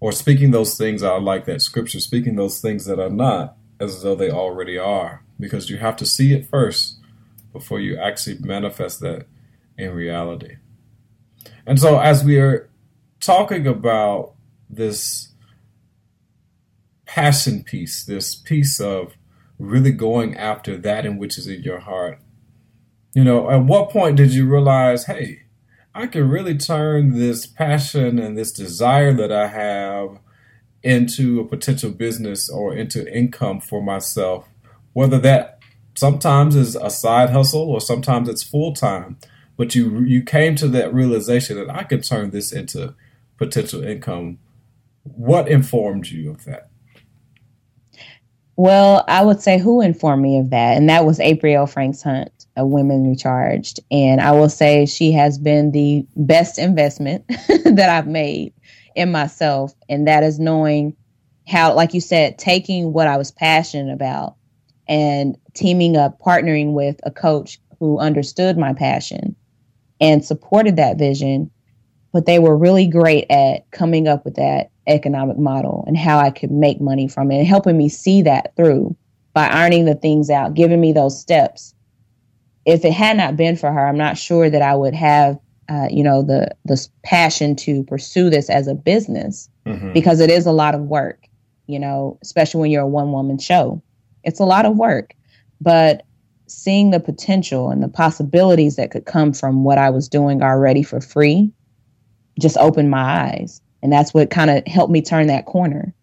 or 0.00 0.10
speaking 0.12 0.50
those 0.50 0.76
things 0.76 1.02
out 1.02 1.22
like 1.22 1.44
that 1.44 1.62
scripture, 1.62 2.00
speaking 2.00 2.36
those 2.36 2.60
things 2.60 2.84
that 2.86 2.98
are 2.98 3.10
not 3.10 3.56
as 3.78 4.02
though 4.02 4.14
they 4.14 4.30
already 4.30 4.76
are, 4.76 5.22
because 5.38 5.70
you 5.70 5.78
have 5.78 5.96
to 5.96 6.06
see 6.06 6.32
it 6.32 6.46
first 6.46 6.98
before 7.52 7.78
you 7.78 7.96
actually 7.96 8.38
manifest 8.40 9.00
that 9.00 9.26
in 9.76 9.92
reality. 9.92 10.56
And 11.66 11.78
so, 11.78 11.98
as 11.98 12.24
we 12.24 12.38
are 12.38 12.70
talking 13.20 13.66
about 13.66 14.34
this 14.68 15.32
passion 17.06 17.62
piece, 17.62 18.04
this 18.04 18.34
piece 18.34 18.80
of 18.80 19.14
really 19.58 19.92
going 19.92 20.36
after 20.36 20.76
that 20.78 21.06
in 21.06 21.18
which 21.18 21.38
is 21.38 21.46
in 21.46 21.62
your 21.62 21.80
heart. 21.80 22.18
You 23.14 23.22
know, 23.22 23.50
at 23.50 23.64
what 23.64 23.90
point 23.90 24.16
did 24.16 24.32
you 24.32 24.48
realize, 24.48 25.04
hey, 25.04 25.42
I 25.94 26.06
can 26.06 26.28
really 26.28 26.56
turn 26.56 27.18
this 27.18 27.46
passion 27.46 28.18
and 28.18 28.36
this 28.36 28.50
desire 28.50 29.12
that 29.12 29.30
I 29.30 29.48
have 29.48 30.18
into 30.82 31.38
a 31.40 31.44
potential 31.44 31.90
business 31.90 32.48
or 32.48 32.74
into 32.74 33.06
income 33.14 33.60
for 33.60 33.82
myself, 33.82 34.48
whether 34.94 35.18
that 35.18 35.60
sometimes 35.94 36.56
is 36.56 36.74
a 36.74 36.90
side 36.90 37.30
hustle 37.30 37.70
or 37.70 37.80
sometimes 37.80 38.28
it's 38.28 38.42
full 38.42 38.72
time. 38.72 39.18
But 39.56 39.74
you 39.74 40.00
you 40.00 40.22
came 40.22 40.54
to 40.56 40.68
that 40.68 40.92
realization 40.92 41.56
that 41.56 41.70
I 41.70 41.84
could 41.84 42.04
turn 42.04 42.30
this 42.30 42.52
into 42.52 42.94
potential 43.36 43.82
income. 43.82 44.38
What 45.02 45.48
informed 45.48 46.08
you 46.08 46.30
of 46.30 46.44
that? 46.44 46.70
Well, 48.56 49.04
I 49.08 49.24
would 49.24 49.40
say 49.40 49.58
who 49.58 49.80
informed 49.80 50.22
me 50.22 50.38
of 50.38 50.50
that, 50.50 50.76
and 50.76 50.88
that 50.88 51.04
was 51.04 51.18
April 51.20 51.66
Franks 51.66 52.02
Hunt, 52.02 52.46
a 52.56 52.66
Women 52.66 53.08
Recharged, 53.08 53.80
and 53.90 54.20
I 54.20 54.32
will 54.32 54.50
say 54.50 54.86
she 54.86 55.12
has 55.12 55.38
been 55.38 55.72
the 55.72 56.06
best 56.16 56.58
investment 56.58 57.24
that 57.64 57.88
I've 57.88 58.06
made 58.06 58.52
in 58.94 59.10
myself, 59.10 59.74
and 59.88 60.06
that 60.06 60.22
is 60.22 60.38
knowing 60.38 60.94
how, 61.48 61.74
like 61.74 61.94
you 61.94 62.00
said, 62.00 62.38
taking 62.38 62.92
what 62.92 63.08
I 63.08 63.16
was 63.16 63.32
passionate 63.32 63.92
about 63.92 64.36
and 64.86 65.36
teaming 65.54 65.96
up, 65.96 66.20
partnering 66.20 66.72
with 66.72 67.00
a 67.04 67.10
coach 67.10 67.58
who 67.78 67.98
understood 67.98 68.58
my 68.58 68.74
passion 68.74 69.34
and 70.02 70.22
supported 70.24 70.76
that 70.76 70.98
vision. 70.98 71.50
But 72.12 72.26
they 72.26 72.38
were 72.38 72.58
really 72.58 72.86
great 72.86 73.24
at 73.30 73.70
coming 73.70 74.06
up 74.06 74.26
with 74.26 74.34
that 74.34 74.70
economic 74.86 75.38
model 75.38 75.84
and 75.86 75.96
how 75.96 76.18
I 76.18 76.30
could 76.30 76.50
make 76.50 76.78
money 76.78 77.08
from 77.08 77.30
it 77.30 77.38
and 77.38 77.46
helping 77.46 77.78
me 77.78 77.88
see 77.88 78.20
that 78.22 78.54
through 78.56 78.94
by 79.32 79.46
ironing 79.46 79.86
the 79.86 79.94
things 79.94 80.28
out, 80.28 80.52
giving 80.52 80.80
me 80.80 80.92
those 80.92 81.18
steps. 81.18 81.74
If 82.66 82.84
it 82.84 82.92
had 82.92 83.16
not 83.16 83.36
been 83.36 83.56
for 83.56 83.72
her, 83.72 83.88
I'm 83.88 83.96
not 83.96 84.18
sure 84.18 84.50
that 84.50 84.60
I 84.60 84.74
would 84.74 84.94
have, 84.94 85.38
uh, 85.70 85.88
you 85.90 86.04
know, 86.04 86.22
the 86.22 86.54
the 86.64 86.86
passion 87.02 87.56
to 87.56 87.82
pursue 87.84 88.28
this 88.28 88.50
as 88.50 88.66
a 88.68 88.74
business 88.74 89.48
mm-hmm. 89.64 89.92
because 89.92 90.20
it 90.20 90.30
is 90.30 90.44
a 90.44 90.52
lot 90.52 90.74
of 90.74 90.82
work, 90.82 91.26
you 91.66 91.78
know, 91.78 92.18
especially 92.22 92.60
when 92.60 92.70
you're 92.70 92.82
a 92.82 92.86
one 92.86 93.10
woman 93.10 93.38
show. 93.38 93.82
It's 94.22 94.40
a 94.40 94.44
lot 94.44 94.66
of 94.66 94.76
work, 94.76 95.14
but 95.60 96.04
seeing 96.52 96.90
the 96.90 97.00
potential 97.00 97.70
and 97.70 97.82
the 97.82 97.88
possibilities 97.88 98.76
that 98.76 98.90
could 98.90 99.06
come 99.06 99.32
from 99.32 99.64
what 99.64 99.78
I 99.78 99.90
was 99.90 100.08
doing 100.08 100.42
already 100.42 100.82
for 100.82 101.00
free 101.00 101.52
just 102.38 102.56
opened 102.58 102.90
my 102.90 103.30
eyes. 103.30 103.60
And 103.82 103.92
that's 103.92 104.14
what 104.14 104.30
kind 104.30 104.50
of 104.50 104.66
helped 104.66 104.92
me 104.92 105.02
turn 105.02 105.26
that 105.26 105.46
corner. 105.46 105.94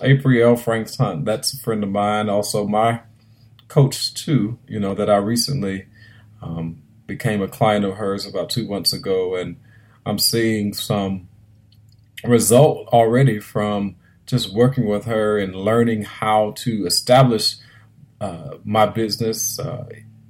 April 0.00 0.56
Franks 0.56 0.96
Hunt, 0.96 1.24
that's 1.24 1.52
a 1.52 1.58
friend 1.58 1.82
of 1.82 1.90
mine, 1.90 2.28
also 2.28 2.66
my 2.66 3.00
coach 3.66 4.14
too, 4.14 4.58
you 4.68 4.78
know, 4.78 4.94
that 4.94 5.10
I 5.10 5.16
recently 5.16 5.86
um, 6.40 6.82
became 7.06 7.42
a 7.42 7.48
client 7.48 7.84
of 7.84 7.96
hers 7.96 8.26
about 8.26 8.50
two 8.50 8.68
months 8.68 8.92
ago. 8.92 9.34
And 9.34 9.56
I'm 10.06 10.18
seeing 10.18 10.72
some 10.72 11.28
result 12.24 12.88
already 12.88 13.40
from 13.40 13.96
just 14.26 14.52
working 14.52 14.86
with 14.86 15.06
her 15.06 15.38
and 15.38 15.54
learning 15.54 16.02
how 16.02 16.52
to 16.58 16.86
establish 16.86 17.56
uh, 18.20 18.56
my 18.64 18.86
business, 18.86 19.58
uh, 19.58 19.88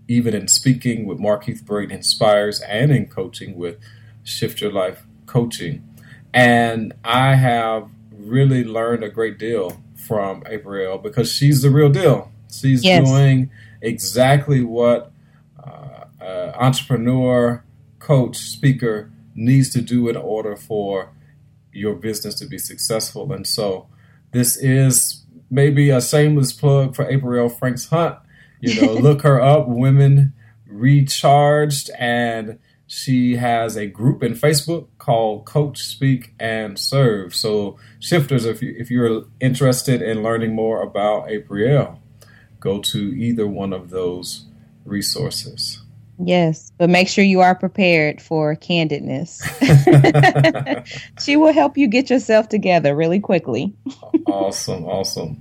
even 0.08 0.34
in 0.34 0.48
speaking 0.48 1.06
with 1.06 1.18
Markeith 1.18 1.64
Braden 1.64 1.94
Inspires 1.94 2.60
and 2.60 2.90
in 2.90 3.06
coaching 3.06 3.56
with 3.56 3.78
Shift 4.24 4.60
Your 4.60 4.72
Life 4.72 5.04
Coaching. 5.26 5.84
And 6.32 6.92
I 7.04 7.34
have 7.34 7.88
really 8.12 8.64
learned 8.64 9.04
a 9.04 9.08
great 9.08 9.38
deal 9.38 9.82
from 10.06 10.42
April 10.46 10.98
because 10.98 11.32
she's 11.32 11.62
the 11.62 11.70
real 11.70 11.88
deal. 11.88 12.30
She's 12.50 12.84
yes. 12.84 13.08
doing 13.08 13.50
exactly 13.80 14.62
what 14.62 15.12
uh, 15.62 16.04
uh, 16.20 16.52
entrepreneur, 16.56 17.64
coach, 17.98 18.36
speaker 18.36 19.10
needs 19.34 19.70
to 19.70 19.80
do 19.80 20.08
in 20.08 20.16
order 20.16 20.56
for 20.56 21.12
your 21.72 21.94
business 21.94 22.34
to 22.36 22.46
be 22.46 22.58
successful. 22.58 23.32
And 23.32 23.46
so 23.46 23.86
this 24.32 24.56
is 24.56 25.24
maybe 25.50 25.90
a 25.90 26.00
shameless 26.00 26.52
plug 26.52 26.94
for 26.94 27.08
April 27.08 27.48
Franks 27.48 27.88
Hunt. 27.88 28.16
You 28.60 28.80
know, 28.80 28.92
look 29.00 29.22
her 29.22 29.40
up, 29.40 29.68
Women 29.68 30.32
Recharged, 30.66 31.90
and 31.98 32.58
she 32.86 33.36
has 33.36 33.76
a 33.76 33.86
group 33.86 34.22
in 34.22 34.32
Facebook 34.32 34.88
called 34.98 35.44
Coach 35.44 35.82
Speak 35.82 36.34
and 36.38 36.78
Serve. 36.78 37.34
So, 37.34 37.78
shifters, 38.00 38.44
if 38.44 38.62
you 38.62 38.74
if 38.78 38.90
you're 38.90 39.24
interested 39.40 40.02
in 40.02 40.22
learning 40.22 40.54
more 40.54 40.82
about 40.82 41.30
April, 41.30 42.00
go 42.60 42.80
to 42.80 42.98
either 42.98 43.46
one 43.46 43.72
of 43.72 43.90
those 43.90 44.46
resources. 44.84 45.82
Yes, 46.18 46.72
but 46.78 46.90
make 46.90 47.08
sure 47.08 47.24
you 47.24 47.40
are 47.40 47.54
prepared 47.54 48.20
for 48.20 48.56
candidness. 48.56 49.40
she 51.24 51.36
will 51.36 51.52
help 51.52 51.78
you 51.78 51.86
get 51.86 52.10
yourself 52.10 52.48
together 52.48 52.96
really 52.96 53.20
quickly. 53.20 53.74
awesome, 54.26 54.84
awesome. 54.84 55.40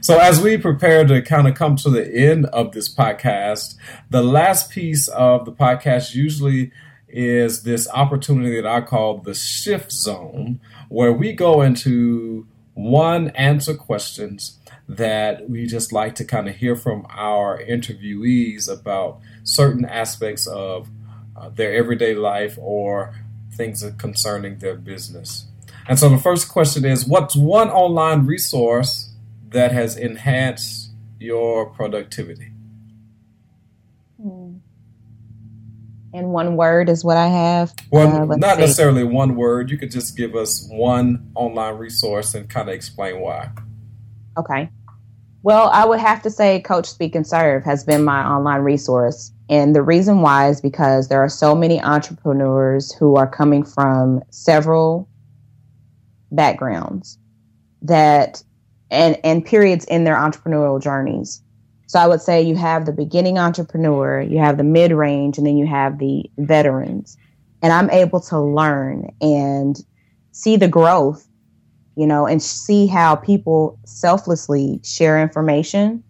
So, 0.00 0.18
as 0.18 0.40
we 0.40 0.56
prepare 0.56 1.04
to 1.04 1.20
kind 1.20 1.46
of 1.48 1.54
come 1.54 1.76
to 1.76 1.90
the 1.90 2.06
end 2.14 2.46
of 2.46 2.72
this 2.72 2.92
podcast, 2.92 3.74
the 4.08 4.22
last 4.22 4.70
piece 4.70 5.08
of 5.08 5.44
the 5.44 5.52
podcast 5.52 6.14
usually 6.14 6.70
is 7.08 7.62
this 7.62 7.88
opportunity 7.90 8.60
that 8.60 8.66
I 8.66 8.80
call 8.80 9.18
the 9.18 9.34
shift 9.34 9.92
zone, 9.92 10.60
where 10.88 11.12
we 11.12 11.32
go 11.32 11.60
into 11.60 12.46
one 12.74 13.30
answer 13.30 13.74
questions 13.74 14.58
that 14.88 15.48
we 15.48 15.66
just 15.66 15.92
like 15.92 16.14
to 16.16 16.24
kind 16.24 16.48
of 16.48 16.56
hear 16.56 16.76
from 16.76 17.06
our 17.10 17.58
interviewees 17.58 18.72
about 18.72 19.20
certain 19.42 19.84
aspects 19.84 20.46
of 20.46 20.88
uh, 21.36 21.48
their 21.48 21.74
everyday 21.74 22.14
life 22.14 22.56
or 22.60 23.14
things 23.52 23.84
concerning 23.98 24.58
their 24.58 24.76
business. 24.76 25.46
And 25.88 25.98
so 25.98 26.08
the 26.08 26.18
first 26.18 26.48
question 26.48 26.84
is 26.84 27.06
What's 27.06 27.36
one 27.36 27.68
online 27.70 28.26
resource 28.26 29.12
that 29.48 29.72
has 29.72 29.96
enhanced 29.96 30.90
your 31.18 31.66
productivity? 31.66 32.52
And 36.16 36.32
one 36.32 36.56
word 36.56 36.88
is 36.88 37.04
what 37.04 37.18
I 37.18 37.26
have. 37.26 37.74
Well, 37.90 38.32
uh, 38.32 38.36
not 38.36 38.54
see. 38.54 38.60
necessarily 38.62 39.04
one 39.04 39.36
word. 39.36 39.70
You 39.70 39.76
could 39.76 39.90
just 39.90 40.16
give 40.16 40.34
us 40.34 40.66
one 40.70 41.30
online 41.34 41.74
resource 41.74 42.34
and 42.34 42.48
kind 42.48 42.70
of 42.70 42.74
explain 42.74 43.20
why. 43.20 43.50
Okay. 44.38 44.70
Well, 45.46 45.70
I 45.72 45.86
would 45.86 46.00
have 46.00 46.22
to 46.22 46.30
say 46.30 46.58
Coach 46.58 46.86
Speak 46.86 47.14
and 47.14 47.24
Serve 47.24 47.62
has 47.62 47.84
been 47.84 48.02
my 48.02 48.26
online 48.26 48.62
resource. 48.62 49.30
And 49.48 49.76
the 49.76 49.82
reason 49.82 50.20
why 50.20 50.48
is 50.48 50.60
because 50.60 51.06
there 51.06 51.22
are 51.22 51.28
so 51.28 51.54
many 51.54 51.80
entrepreneurs 51.80 52.90
who 52.90 53.14
are 53.14 53.28
coming 53.28 53.62
from 53.62 54.24
several 54.30 55.08
backgrounds 56.32 57.16
that 57.80 58.42
and 58.90 59.20
and 59.22 59.46
periods 59.46 59.84
in 59.84 60.02
their 60.02 60.16
entrepreneurial 60.16 60.82
journeys. 60.82 61.40
So 61.86 62.00
I 62.00 62.08
would 62.08 62.20
say 62.20 62.42
you 62.42 62.56
have 62.56 62.84
the 62.84 62.90
beginning 62.90 63.38
entrepreneur, 63.38 64.20
you 64.20 64.38
have 64.38 64.56
the 64.56 64.64
mid 64.64 64.90
range, 64.90 65.38
and 65.38 65.46
then 65.46 65.56
you 65.56 65.68
have 65.68 66.00
the 66.00 66.28
veterans. 66.38 67.16
And 67.62 67.72
I'm 67.72 67.90
able 67.90 68.18
to 68.18 68.40
learn 68.40 69.14
and 69.20 69.76
see 70.32 70.56
the 70.56 70.66
growth 70.66 71.24
you 71.96 72.06
know, 72.06 72.26
and 72.26 72.42
see 72.42 72.86
how 72.86 73.16
people 73.16 73.78
selflessly 73.84 74.80
share 74.84 75.20
information. 75.20 76.04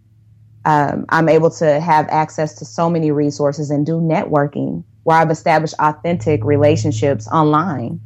Um, 0.64 1.06
I'm 1.10 1.28
able 1.28 1.50
to 1.50 1.80
have 1.80 2.08
access 2.08 2.54
to 2.58 2.64
so 2.64 2.90
many 2.90 3.12
resources 3.12 3.70
and 3.70 3.86
do 3.86 4.00
networking 4.00 4.82
where 5.04 5.16
I've 5.16 5.30
established 5.30 5.74
authentic 5.78 6.42
relationships 6.44 7.28
online. 7.28 8.00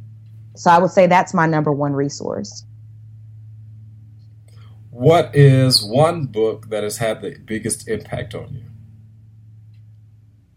So 0.55 0.69
I 0.69 0.77
would 0.77 0.91
say 0.91 1.07
that's 1.07 1.33
my 1.33 1.47
number 1.47 1.71
one 1.71 1.93
resource. 1.93 2.63
What 4.91 5.35
is 5.35 5.83
one 5.83 6.27
book 6.27 6.69
that 6.69 6.83
has 6.83 6.97
had 6.97 7.21
the 7.21 7.35
biggest 7.43 7.87
impact 7.87 8.35
on 8.35 8.53
you? 8.53 8.70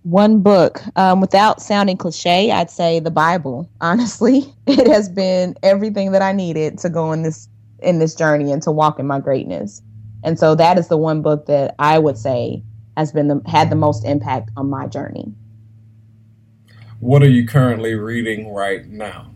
One 0.05 0.41
book 0.41 0.83
um, 0.97 1.23
without 1.23 1.63
sounding 1.63 1.97
cliche 1.97 2.53
i'd 2.53 2.71
say 2.71 3.01
the 3.01 3.11
bible. 3.11 3.69
Honestly 3.81 4.45
it 4.67 4.87
has 4.87 5.09
been 5.09 5.57
everything 5.63 6.13
that 6.13 6.23
i 6.23 6.31
needed 6.31 6.79
to 6.79 6.91
go 6.91 7.11
in 7.13 7.23
this 7.23 7.49
in 7.83 7.99
this 7.99 8.15
journey 8.15 8.53
and 8.53 8.63
to 8.63 8.71
walk 8.71 8.99
in 8.99 9.07
my 9.07 9.21
greatness. 9.21 9.83
And 10.23 10.39
so 10.39 10.55
that 10.55 10.79
is 10.79 10.89
the 10.89 10.97
one 10.97 11.23
book 11.23 11.47
that 11.47 11.75
i 11.79 11.99
would 11.99 12.19
say 12.19 12.63
has 12.97 13.13
been 13.13 13.29
the, 13.29 13.41
had 13.47 13.71
the 13.71 13.77
most 13.77 14.05
impact 14.05 14.51
on 14.57 14.71
my 14.71 14.87
journey. 14.87 15.33
What 17.01 17.23
are 17.23 17.29
you 17.29 17.47
currently 17.47 17.95
reading 17.95 18.53
right 18.53 18.87
now? 18.87 19.33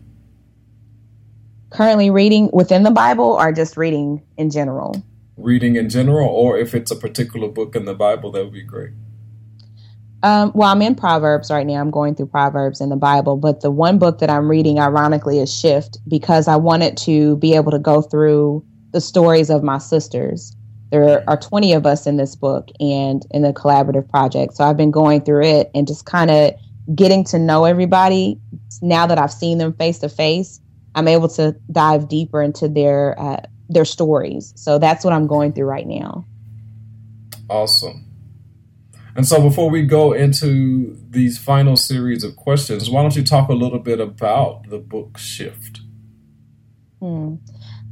Currently 1.71 2.09
reading 2.09 2.49
within 2.53 2.83
the 2.83 2.91
bible 2.91 3.25
or 3.25 3.51
just 3.51 3.75
reading 3.75 4.21
in 4.37 4.51
general? 4.51 5.03
Reading 5.35 5.75
in 5.77 5.89
general 5.89 6.29
or 6.29 6.59
if 6.59 6.75
it's 6.75 6.91
a 6.91 6.95
particular 6.95 7.47
book 7.47 7.75
in 7.75 7.85
the 7.85 7.95
bible 7.95 8.31
that 8.33 8.43
would 8.43 8.53
be 8.53 8.61
great 8.61 8.91
um, 10.21 10.51
well, 10.53 10.69
I'm 10.69 10.81
in 10.81 10.95
Proverbs 10.95 11.49
right 11.49 11.65
now. 11.65 11.75
I'm 11.75 11.91
going 11.91 12.15
through 12.15 12.27
Proverbs 12.27 12.81
in 12.81 12.89
the 12.89 12.97
Bible, 12.97 13.37
but 13.37 13.61
the 13.61 13.71
one 13.71 13.97
book 13.97 14.19
that 14.19 14.29
I'm 14.29 14.49
reading, 14.49 14.79
ironically, 14.79 15.39
is 15.39 15.53
Shift 15.53 15.97
because 16.07 16.47
I 16.47 16.57
wanted 16.57 16.97
to 16.97 17.37
be 17.37 17.55
able 17.55 17.71
to 17.71 17.79
go 17.79 18.01
through 18.01 18.65
the 18.91 18.99
stories 18.99 19.49
of 19.49 19.63
my 19.63 19.77
sisters. 19.77 20.55
There 20.91 21.23
are 21.29 21.37
20 21.37 21.73
of 21.73 21.85
us 21.85 22.05
in 22.07 22.17
this 22.17 22.35
book 22.35 22.69
and 22.79 23.25
in 23.31 23.43
the 23.43 23.53
collaborative 23.53 24.09
project. 24.09 24.55
So 24.55 24.63
I've 24.63 24.77
been 24.77 24.91
going 24.91 25.21
through 25.21 25.45
it 25.45 25.71
and 25.73 25.87
just 25.87 26.05
kind 26.05 26.31
of 26.31 26.53
getting 26.95 27.23
to 27.25 27.39
know 27.39 27.65
everybody. 27.65 28.39
Now 28.81 29.05
that 29.07 29.19
I've 29.19 29.31
seen 29.31 29.59
them 29.59 29.73
face 29.73 29.99
to 29.99 30.09
face, 30.09 30.59
I'm 30.95 31.07
able 31.07 31.29
to 31.29 31.55
dive 31.71 32.09
deeper 32.09 32.41
into 32.41 32.67
their 32.67 33.17
uh, 33.19 33.41
their 33.69 33.85
stories. 33.85 34.51
So 34.55 34.79
that's 34.79 35.05
what 35.05 35.13
I'm 35.13 35.27
going 35.27 35.53
through 35.53 35.65
right 35.65 35.85
now. 35.85 36.25
Awesome. 37.49 38.08
And 39.19 39.27
so, 39.27 39.41
before 39.41 39.69
we 39.69 39.81
go 39.81 40.13
into 40.13 40.95
these 41.09 41.37
final 41.37 41.75
series 41.75 42.23
of 42.23 42.37
questions, 42.37 42.89
why 42.89 43.01
don't 43.01 43.17
you 43.17 43.23
talk 43.25 43.49
a 43.49 43.53
little 43.53 43.79
bit 43.79 43.99
about 43.99 44.69
the 44.69 44.77
book 44.77 45.17
Shift? 45.17 45.81
Hmm. 47.01 47.35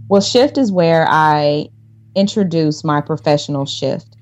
Well, 0.08 0.22
Shift 0.22 0.58
is 0.58 0.72
where 0.72 1.06
I 1.10 1.68
introduce 2.16 2.86
my 2.86 3.02
professional 3.02 3.66
shift. 3.66 4.16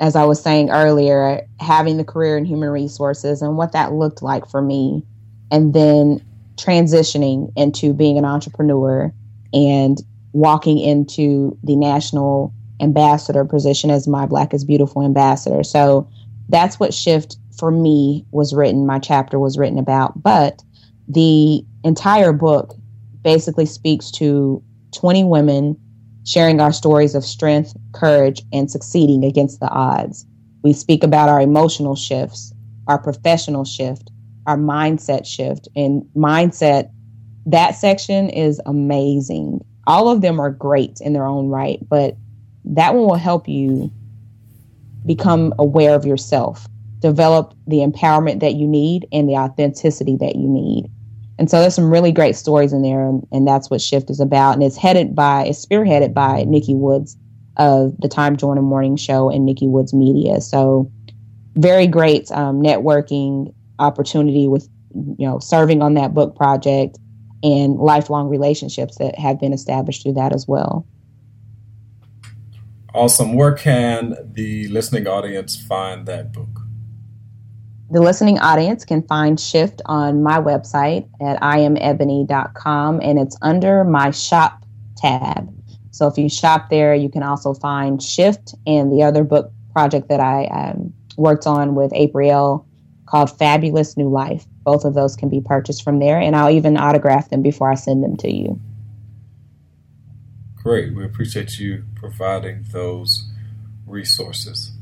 As 0.00 0.16
I 0.16 0.24
was 0.24 0.42
saying 0.42 0.70
earlier, 0.70 1.46
having 1.60 1.96
the 1.96 2.02
career 2.02 2.36
in 2.36 2.44
human 2.44 2.70
resources 2.70 3.40
and 3.40 3.56
what 3.56 3.70
that 3.70 3.92
looked 3.92 4.20
like 4.20 4.48
for 4.50 4.60
me, 4.60 5.04
and 5.52 5.74
then 5.74 6.20
transitioning 6.56 7.52
into 7.54 7.92
being 7.92 8.18
an 8.18 8.24
entrepreneur 8.24 9.12
and 9.52 10.02
walking 10.32 10.80
into 10.80 11.56
the 11.62 11.76
national 11.76 12.52
ambassador 12.80 13.44
position 13.44 13.90
as 13.90 14.08
my 14.08 14.26
Black 14.26 14.52
is 14.52 14.64
Beautiful 14.64 15.04
ambassador. 15.04 15.62
So 15.62 16.08
that's 16.48 16.78
what 16.78 16.94
Shift 16.94 17.36
for 17.56 17.70
me 17.70 18.24
was 18.30 18.54
written, 18.54 18.86
my 18.86 18.98
chapter 18.98 19.38
was 19.38 19.58
written 19.58 19.78
about. 19.78 20.22
But 20.22 20.62
the 21.08 21.64
entire 21.84 22.32
book 22.32 22.74
basically 23.22 23.66
speaks 23.66 24.10
to 24.12 24.62
20 24.92 25.24
women 25.24 25.76
sharing 26.24 26.60
our 26.60 26.72
stories 26.72 27.14
of 27.14 27.24
strength, 27.24 27.74
courage, 27.92 28.42
and 28.52 28.70
succeeding 28.70 29.24
against 29.24 29.60
the 29.60 29.68
odds. 29.68 30.26
We 30.62 30.72
speak 30.72 31.04
about 31.04 31.28
our 31.28 31.40
emotional 31.40 31.94
shifts, 31.94 32.52
our 32.88 32.98
professional 32.98 33.64
shift, 33.64 34.10
our 34.46 34.56
mindset 34.56 35.24
shift. 35.24 35.68
And 35.76 36.02
mindset, 36.16 36.90
that 37.46 37.76
section 37.76 38.28
is 38.30 38.60
amazing. 38.66 39.64
All 39.86 40.08
of 40.08 40.20
them 40.20 40.40
are 40.40 40.50
great 40.50 41.00
in 41.00 41.12
their 41.12 41.26
own 41.26 41.48
right, 41.48 41.78
but 41.88 42.16
that 42.64 42.94
one 42.94 43.06
will 43.06 43.14
help 43.14 43.48
you 43.48 43.92
become 45.06 45.54
aware 45.58 45.94
of 45.94 46.04
yourself, 46.04 46.66
develop 46.98 47.54
the 47.66 47.78
empowerment 47.78 48.40
that 48.40 48.54
you 48.54 48.66
need 48.66 49.06
and 49.12 49.28
the 49.28 49.34
authenticity 49.34 50.16
that 50.16 50.36
you 50.36 50.48
need. 50.48 50.90
And 51.38 51.50
so 51.50 51.60
there's 51.60 51.74
some 51.74 51.92
really 51.92 52.12
great 52.12 52.34
stories 52.34 52.72
in 52.72 52.82
there, 52.82 53.06
and, 53.06 53.26
and 53.30 53.46
that's 53.46 53.70
what 53.70 53.80
Shift 53.80 54.10
is 54.10 54.20
about. 54.20 54.54
And 54.54 54.62
it's 54.62 54.76
headed 54.76 55.14
by, 55.14 55.44
it's 55.44 55.64
spearheaded 55.64 56.14
by 56.14 56.44
Nikki 56.44 56.74
Woods 56.74 57.16
of 57.58 57.94
the 57.98 58.08
Tom 58.08 58.36
Joyner 58.36 58.62
Morning 58.62 58.96
Show 58.96 59.30
and 59.30 59.44
Nikki 59.44 59.66
Woods 59.66 59.92
Media. 59.92 60.40
So 60.40 60.90
very 61.54 61.86
great 61.86 62.30
um, 62.32 62.62
networking 62.62 63.54
opportunity 63.78 64.48
with, 64.48 64.68
you 64.94 65.26
know, 65.26 65.38
serving 65.38 65.82
on 65.82 65.94
that 65.94 66.14
book 66.14 66.36
project 66.36 66.98
and 67.42 67.76
lifelong 67.76 68.28
relationships 68.28 68.96
that 68.96 69.18
have 69.18 69.38
been 69.38 69.52
established 69.52 70.02
through 70.02 70.14
that 70.14 70.34
as 70.34 70.48
well. 70.48 70.86
Awesome. 72.96 73.34
Where 73.34 73.52
can 73.52 74.16
the 74.24 74.68
listening 74.68 75.06
audience 75.06 75.54
find 75.54 76.06
that 76.06 76.32
book? 76.32 76.62
The 77.90 78.00
listening 78.00 78.38
audience 78.38 78.86
can 78.86 79.02
find 79.02 79.38
Shift 79.38 79.82
on 79.84 80.22
my 80.22 80.38
website 80.38 81.06
at 81.20 81.38
iamebony.com 81.42 83.00
and 83.02 83.18
it's 83.18 83.36
under 83.42 83.84
my 83.84 84.12
shop 84.12 84.64
tab. 84.96 85.54
So 85.90 86.06
if 86.06 86.16
you 86.16 86.30
shop 86.30 86.70
there, 86.70 86.94
you 86.94 87.10
can 87.10 87.22
also 87.22 87.52
find 87.52 88.02
Shift 88.02 88.54
and 88.66 88.90
the 88.90 89.02
other 89.02 89.24
book 89.24 89.52
project 89.74 90.08
that 90.08 90.20
I 90.20 90.46
um, 90.46 90.90
worked 91.18 91.46
on 91.46 91.74
with 91.74 91.92
April 91.94 92.66
called 93.04 93.38
Fabulous 93.38 93.98
New 93.98 94.08
Life. 94.08 94.46
Both 94.64 94.86
of 94.86 94.94
those 94.94 95.16
can 95.16 95.28
be 95.28 95.42
purchased 95.42 95.84
from 95.84 95.98
there, 95.98 96.18
and 96.18 96.34
I'll 96.34 96.50
even 96.50 96.78
autograph 96.78 97.28
them 97.28 97.42
before 97.42 97.70
I 97.70 97.74
send 97.74 98.02
them 98.02 98.16
to 98.16 98.30
you. 98.32 98.58
Great. 100.66 100.96
We 100.96 101.04
appreciate 101.04 101.60
you 101.60 101.84
providing 101.94 102.64
those 102.72 103.30
resources. 103.86 104.72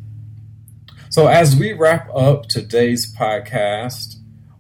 So, 1.11 1.27
as 1.27 1.55
we 1.57 1.75
wrap 1.75 2.09
up 2.15 2.47
today's 2.47 3.15
podcast, 3.15 4.15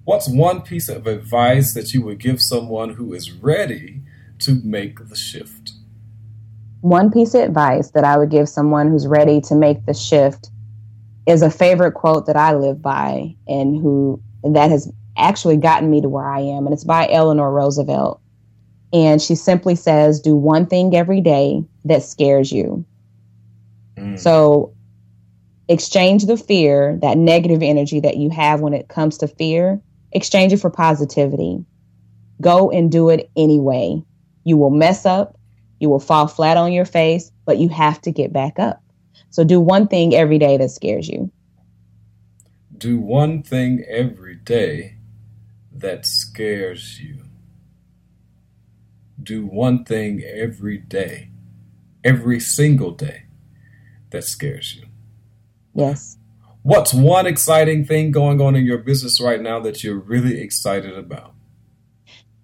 what's 0.04 0.28
one 0.28 0.60
piece 0.60 0.90
of 0.90 1.06
advice 1.06 1.72
that 1.72 1.94
you 1.94 2.02
would 2.02 2.18
give 2.18 2.42
someone 2.42 2.90
who 2.90 3.14
is 3.14 3.32
ready 3.32 4.02
to 4.40 4.60
make 4.62 5.08
the 5.08 5.16
shift? 5.16 5.72
One 6.82 7.10
piece 7.10 7.32
of 7.32 7.40
advice 7.40 7.92
that 7.92 8.04
I 8.04 8.18
would 8.18 8.30
give 8.30 8.46
someone 8.46 8.90
who's 8.90 9.06
ready 9.06 9.40
to 9.48 9.54
make 9.54 9.86
the 9.86 9.94
shift 9.94 10.50
is 11.26 11.40
a 11.40 11.48
favorite 11.48 11.92
quote 11.92 12.26
that 12.26 12.36
I 12.36 12.52
live 12.52 12.82
by 12.82 13.34
and 13.48 13.80
who 13.80 14.20
that 14.42 14.70
has 14.70 14.92
actually 15.16 15.56
gotten 15.56 15.90
me 15.90 16.02
to 16.02 16.08
where 16.10 16.28
I 16.28 16.40
am. 16.40 16.66
And 16.66 16.74
it's 16.74 16.84
by 16.84 17.08
Eleanor 17.10 17.50
Roosevelt. 17.50 18.20
And 18.94 19.20
she 19.20 19.34
simply 19.34 19.74
says, 19.74 20.20
do 20.20 20.36
one 20.36 20.66
thing 20.66 20.94
every 20.94 21.20
day 21.20 21.64
that 21.84 22.04
scares 22.04 22.52
you. 22.52 22.86
Mm. 23.96 24.16
So 24.16 24.72
exchange 25.68 26.26
the 26.26 26.36
fear, 26.36 26.96
that 27.02 27.18
negative 27.18 27.60
energy 27.60 27.98
that 27.98 28.18
you 28.18 28.30
have 28.30 28.60
when 28.60 28.72
it 28.72 28.86
comes 28.86 29.18
to 29.18 29.26
fear, 29.26 29.82
exchange 30.12 30.52
it 30.52 30.58
for 30.58 30.70
positivity. 30.70 31.64
Go 32.40 32.70
and 32.70 32.90
do 32.90 33.10
it 33.10 33.28
anyway. 33.36 34.00
You 34.44 34.58
will 34.58 34.70
mess 34.70 35.04
up, 35.04 35.36
you 35.80 35.88
will 35.88 35.98
fall 35.98 36.28
flat 36.28 36.56
on 36.56 36.72
your 36.72 36.84
face, 36.84 37.32
but 37.46 37.58
you 37.58 37.68
have 37.70 38.00
to 38.02 38.12
get 38.12 38.32
back 38.32 38.60
up. 38.60 38.80
So 39.30 39.42
do 39.42 39.58
one 39.58 39.88
thing 39.88 40.14
every 40.14 40.38
day 40.38 40.56
that 40.56 40.70
scares 40.70 41.08
you. 41.08 41.32
Do 42.78 43.00
one 43.00 43.42
thing 43.42 43.84
every 43.88 44.36
day 44.36 44.98
that 45.72 46.06
scares 46.06 47.00
you 47.00 47.23
do 49.24 49.46
one 49.46 49.84
thing 49.84 50.22
every 50.22 50.78
day, 50.78 51.30
every 52.04 52.40
single 52.40 52.90
day 52.90 53.24
that 54.10 54.24
scares 54.24 54.76
you. 54.76 54.86
Yes. 55.74 56.18
What's 56.62 56.94
one 56.94 57.26
exciting 57.26 57.84
thing 57.84 58.10
going 58.10 58.40
on 58.40 58.56
in 58.56 58.64
your 58.64 58.78
business 58.78 59.20
right 59.20 59.40
now 59.40 59.60
that 59.60 59.84
you're 59.84 59.98
really 59.98 60.40
excited 60.40 60.96
about? 60.96 61.34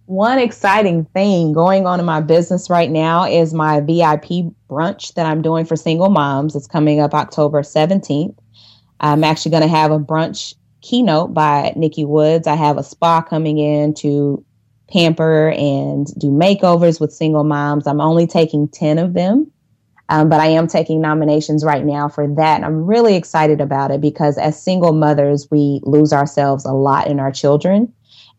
One 0.06 0.38
exciting 0.38 1.04
thing 1.14 1.52
going 1.52 1.86
on 1.86 2.00
in 2.00 2.06
my 2.06 2.20
business 2.20 2.68
right 2.68 2.90
now 2.90 3.24
is 3.24 3.54
my 3.54 3.80
VIP 3.80 4.52
brunch 4.68 5.14
that 5.14 5.24
I'm 5.24 5.40
doing 5.40 5.64
for 5.64 5.76
single 5.76 6.10
moms. 6.10 6.56
It's 6.56 6.66
coming 6.66 7.00
up 7.00 7.14
October 7.14 7.62
17th. 7.62 8.36
I'm 8.98 9.24
actually 9.24 9.52
going 9.52 9.62
to 9.62 9.68
have 9.68 9.92
a 9.92 9.98
brunch 9.98 10.54
keynote 10.82 11.32
by 11.32 11.72
Nikki 11.76 12.04
Woods. 12.04 12.46
I 12.46 12.56
have 12.56 12.76
a 12.76 12.82
spa 12.82 13.22
coming 13.22 13.58
in 13.58 13.94
to 13.94 14.44
pamper 14.90 15.50
and 15.50 16.06
do 16.18 16.28
makeovers 16.28 17.00
with 17.00 17.12
single 17.12 17.44
moms. 17.44 17.86
I'm 17.86 18.00
only 18.00 18.26
taking 18.26 18.68
10 18.68 18.98
of 18.98 19.14
them, 19.14 19.50
um, 20.08 20.28
but 20.28 20.40
I 20.40 20.46
am 20.46 20.66
taking 20.66 21.00
nominations 21.00 21.64
right 21.64 21.84
now 21.84 22.08
for 22.08 22.26
that. 22.26 22.56
And 22.56 22.64
I'm 22.64 22.86
really 22.86 23.16
excited 23.16 23.60
about 23.60 23.90
it 23.90 24.00
because 24.00 24.38
as 24.38 24.60
single 24.60 24.92
mothers, 24.92 25.48
we 25.50 25.80
lose 25.84 26.12
ourselves 26.12 26.64
a 26.64 26.72
lot 26.72 27.06
in 27.06 27.20
our 27.20 27.32
children. 27.32 27.92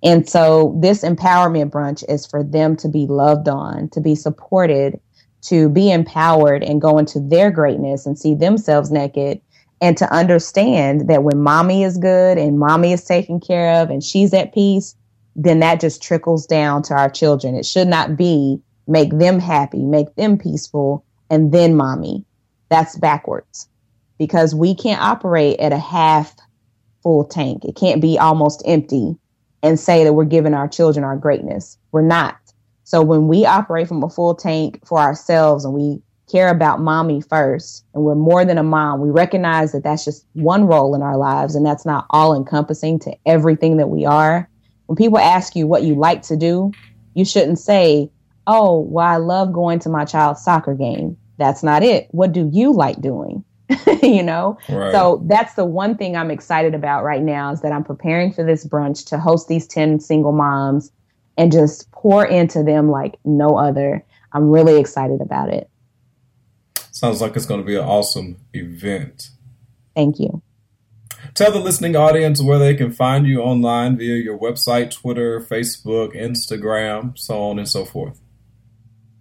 And 0.03 0.27
so 0.27 0.77
this 0.81 1.03
empowerment 1.03 1.69
brunch 1.69 2.03
is 2.09 2.25
for 2.25 2.43
them 2.43 2.75
to 2.77 2.87
be 2.87 3.05
loved 3.07 3.47
on, 3.47 3.89
to 3.89 4.01
be 4.01 4.15
supported, 4.15 4.99
to 5.43 5.69
be 5.69 5.91
empowered 5.91 6.63
and 6.63 6.81
go 6.81 6.97
into 6.97 7.19
their 7.19 7.51
greatness 7.51 8.05
and 8.05 8.17
see 8.17 8.33
themselves 8.33 8.91
naked 8.91 9.41
and 9.81 9.97
to 9.97 10.13
understand 10.13 11.09
that 11.09 11.23
when 11.23 11.41
mommy 11.41 11.83
is 11.83 11.97
good 11.97 12.37
and 12.37 12.59
mommy 12.59 12.93
is 12.93 13.03
taken 13.03 13.39
care 13.39 13.81
of 13.81 13.89
and 13.89 14.03
she's 14.03 14.33
at 14.33 14.53
peace, 14.53 14.95
then 15.35 15.59
that 15.59 15.79
just 15.79 16.03
trickles 16.03 16.45
down 16.45 16.83
to 16.83 16.93
our 16.93 17.09
children. 17.09 17.55
It 17.55 17.65
should 17.65 17.87
not 17.87 18.17
be 18.17 18.61
make 18.87 19.17
them 19.17 19.39
happy, 19.39 19.83
make 19.83 20.13
them 20.15 20.37
peaceful, 20.37 21.05
and 21.29 21.51
then 21.51 21.75
mommy. 21.75 22.25
That's 22.69 22.97
backwards 22.97 23.67
because 24.17 24.53
we 24.55 24.75
can't 24.75 25.01
operate 25.01 25.59
at 25.59 25.73
a 25.73 25.77
half 25.79 26.35
full 27.03 27.25
tank. 27.25 27.65
It 27.65 27.75
can't 27.75 28.01
be 28.01 28.17
almost 28.19 28.61
empty 28.65 29.17
and 29.63 29.79
say 29.79 30.03
that 30.03 30.13
we're 30.13 30.25
giving 30.25 30.53
our 30.53 30.67
children 30.67 31.03
our 31.03 31.17
greatness. 31.17 31.77
We're 31.91 32.01
not. 32.01 32.37
So 32.83 33.01
when 33.01 33.27
we 33.27 33.45
operate 33.45 33.87
from 33.87 34.03
a 34.03 34.09
full 34.09 34.35
tank 34.35 34.85
for 34.85 34.99
ourselves 34.99 35.65
and 35.65 35.73
we 35.73 36.01
care 36.29 36.49
about 36.49 36.81
mommy 36.81 37.21
first 37.21 37.85
and 37.93 38.03
we're 38.03 38.15
more 38.15 38.45
than 38.45 38.57
a 38.57 38.63
mom, 38.63 39.01
we 39.01 39.09
recognize 39.09 39.71
that 39.71 39.83
that's 39.83 40.05
just 40.05 40.25
one 40.33 40.65
role 40.65 40.95
in 40.95 41.01
our 41.01 41.17
lives 41.17 41.55
and 41.55 41.65
that's 41.65 41.85
not 41.85 42.05
all 42.09 42.35
encompassing 42.35 42.99
to 42.99 43.15
everything 43.25 43.77
that 43.77 43.89
we 43.89 44.05
are 44.05 44.49
when 44.91 44.97
people 44.97 45.19
ask 45.19 45.55
you 45.55 45.67
what 45.67 45.83
you 45.83 45.95
like 45.95 46.21
to 46.23 46.35
do, 46.35 46.69
you 47.13 47.23
shouldn't 47.23 47.59
say, 47.59 48.11
Oh, 48.45 48.81
well, 48.81 49.07
I 49.07 49.15
love 49.15 49.53
going 49.53 49.79
to 49.79 49.89
my 49.89 50.03
child's 50.03 50.43
soccer 50.43 50.75
game. 50.75 51.15
That's 51.37 51.63
not 51.63 51.81
it. 51.81 52.09
What 52.11 52.33
do 52.33 52.49
you 52.51 52.73
like 52.73 52.99
doing? 52.99 53.45
you 54.03 54.21
know? 54.21 54.57
Right. 54.67 54.91
So 54.91 55.23
that's 55.27 55.53
the 55.53 55.63
one 55.63 55.95
thing 55.95 56.17
I'm 56.17 56.29
excited 56.29 56.75
about 56.75 57.05
right 57.05 57.21
now 57.21 57.53
is 57.53 57.61
that 57.61 57.71
I'm 57.71 57.85
preparing 57.85 58.33
for 58.33 58.43
this 58.43 58.67
brunch 58.67 59.05
to 59.07 59.17
host 59.17 59.47
these 59.47 59.65
10 59.65 60.01
single 60.01 60.33
moms 60.33 60.91
and 61.37 61.53
just 61.53 61.89
pour 61.93 62.25
into 62.25 62.61
them 62.61 62.91
like 62.91 63.15
no 63.23 63.57
other. 63.57 64.03
I'm 64.33 64.49
really 64.49 64.77
excited 64.77 65.21
about 65.21 65.53
it. 65.53 65.69
Sounds 66.91 67.21
like 67.21 67.37
it's 67.37 67.45
going 67.45 67.61
to 67.61 67.65
be 67.65 67.77
an 67.77 67.85
awesome 67.85 68.41
event. 68.53 69.29
Thank 69.95 70.19
you. 70.19 70.41
Tell 71.33 71.51
the 71.51 71.59
listening 71.59 71.95
audience 71.95 72.41
where 72.41 72.59
they 72.59 72.75
can 72.75 72.91
find 72.91 73.25
you 73.25 73.41
online 73.41 73.97
via 73.97 74.15
your 74.15 74.37
website, 74.37 74.91
Twitter, 74.91 75.39
Facebook, 75.39 76.15
Instagram, 76.15 77.17
so 77.17 77.41
on 77.41 77.57
and 77.57 77.67
so 77.67 77.85
forth. 77.85 78.19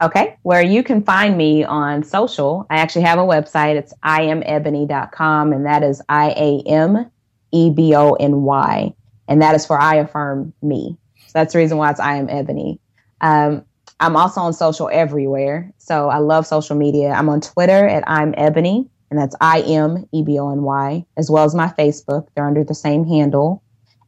Okay, 0.02 0.36
where 0.42 0.62
you 0.62 0.82
can 0.82 1.02
find 1.02 1.36
me 1.36 1.62
on 1.62 2.02
social. 2.02 2.66
I 2.70 2.78
actually 2.78 3.02
have 3.02 3.18
a 3.18 3.22
website. 3.22 3.76
It's 3.76 3.92
iamebony.com, 4.02 5.52
and 5.52 5.66
that 5.66 5.82
is 5.82 6.02
I 6.08 6.30
A 6.30 6.62
M 6.66 7.10
E 7.52 7.70
B 7.70 7.94
O 7.94 8.14
N 8.14 8.42
Y. 8.42 8.94
And 9.28 9.42
that 9.42 9.54
is 9.54 9.66
for 9.66 9.78
I 9.78 9.96
affirm 9.96 10.52
me. 10.62 10.96
So 11.26 11.32
that's 11.34 11.52
the 11.52 11.58
reason 11.58 11.76
why 11.78 11.90
it's 11.90 12.00
I 12.00 12.16
am 12.16 12.28
Ebony. 12.28 12.80
Um, 13.20 13.64
I'm 14.00 14.16
also 14.16 14.40
on 14.40 14.54
social 14.54 14.88
everywhere. 14.90 15.72
So 15.78 16.08
I 16.08 16.18
love 16.18 16.46
social 16.46 16.76
media. 16.76 17.10
I'm 17.10 17.28
on 17.28 17.40
Twitter 17.40 17.86
at 17.86 18.02
I'm 18.06 18.34
Ebony, 18.36 18.88
and 19.10 19.18
that's 19.18 19.36
I 19.40 19.60
M 19.62 20.08
E 20.12 20.22
B 20.22 20.38
O 20.38 20.50
N 20.50 20.62
Y, 20.62 21.04
as 21.16 21.30
well 21.30 21.44
as 21.44 21.54
my 21.54 21.68
Facebook. 21.78 22.28
They're 22.34 22.46
under 22.46 22.64
the 22.64 22.74
same 22.74 23.04
handle. 23.04 23.62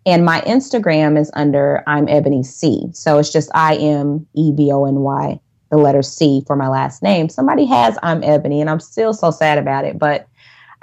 And 0.04 0.24
my 0.24 0.40
Instagram 0.42 1.18
is 1.18 1.30
under 1.34 1.84
I'm 1.86 2.08
Ebony 2.08 2.42
C. 2.42 2.88
So 2.92 3.18
it's 3.18 3.32
just 3.32 3.50
I 3.54 3.76
M 3.76 4.26
E 4.34 4.52
B 4.52 4.70
O 4.72 4.84
N 4.84 4.96
Y 4.96 5.40
the 5.70 5.78
letter 5.78 6.02
C 6.02 6.44
for 6.46 6.54
my 6.54 6.68
last 6.68 7.02
name. 7.02 7.28
Somebody 7.28 7.64
has 7.64 7.98
I'm 8.02 8.22
Ebony, 8.22 8.60
and 8.60 8.68
I'm 8.68 8.78
still 8.78 9.14
so 9.14 9.30
sad 9.30 9.58
about 9.58 9.84
it. 9.84 9.98
But 9.98 10.28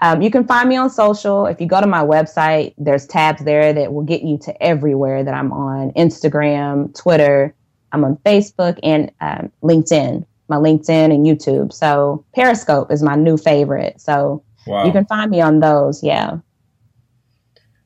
um, 0.01 0.21
you 0.21 0.31
can 0.31 0.45
find 0.47 0.67
me 0.67 0.77
on 0.77 0.89
social. 0.89 1.45
If 1.45 1.61
you 1.61 1.67
go 1.67 1.79
to 1.79 1.87
my 1.87 2.03
website, 2.03 2.73
there's 2.77 3.05
tabs 3.05 3.43
there 3.43 3.71
that 3.71 3.93
will 3.93 4.03
get 4.03 4.23
you 4.23 4.37
to 4.39 4.63
everywhere 4.63 5.23
that 5.23 5.33
I'm 5.33 5.51
on 5.51 5.91
Instagram, 5.91 6.97
Twitter, 6.97 7.53
I'm 7.91 8.03
on 8.03 8.17
Facebook, 8.25 8.79
and 8.81 9.11
um, 9.21 9.51
LinkedIn, 9.61 10.25
my 10.49 10.57
LinkedIn 10.57 11.13
and 11.13 11.25
YouTube. 11.25 11.71
So 11.73 12.25
Periscope 12.33 12.91
is 12.91 13.03
my 13.03 13.15
new 13.15 13.37
favorite. 13.37 13.99
So 14.01 14.43
wow. 14.67 14.85
you 14.85 14.91
can 14.91 15.05
find 15.05 15.31
me 15.31 15.41
on 15.41 15.59
those. 15.59 16.03
Yeah. 16.03 16.39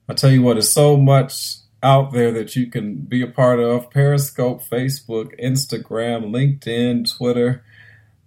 I 0.09 0.13
tell 0.13 0.31
you 0.31 0.41
what, 0.41 0.55
there's 0.55 0.71
so 0.71 0.97
much 0.97 1.55
out 1.81 2.11
there 2.13 2.31
that 2.31 2.55
you 2.55 2.67
can 2.67 2.95
be 2.95 3.21
a 3.21 3.27
part 3.27 3.59
of 3.59 3.89
Periscope, 3.89 4.63
Facebook, 4.63 5.39
Instagram, 5.41 6.31
LinkedIn, 6.31 7.15
Twitter, 7.17 7.63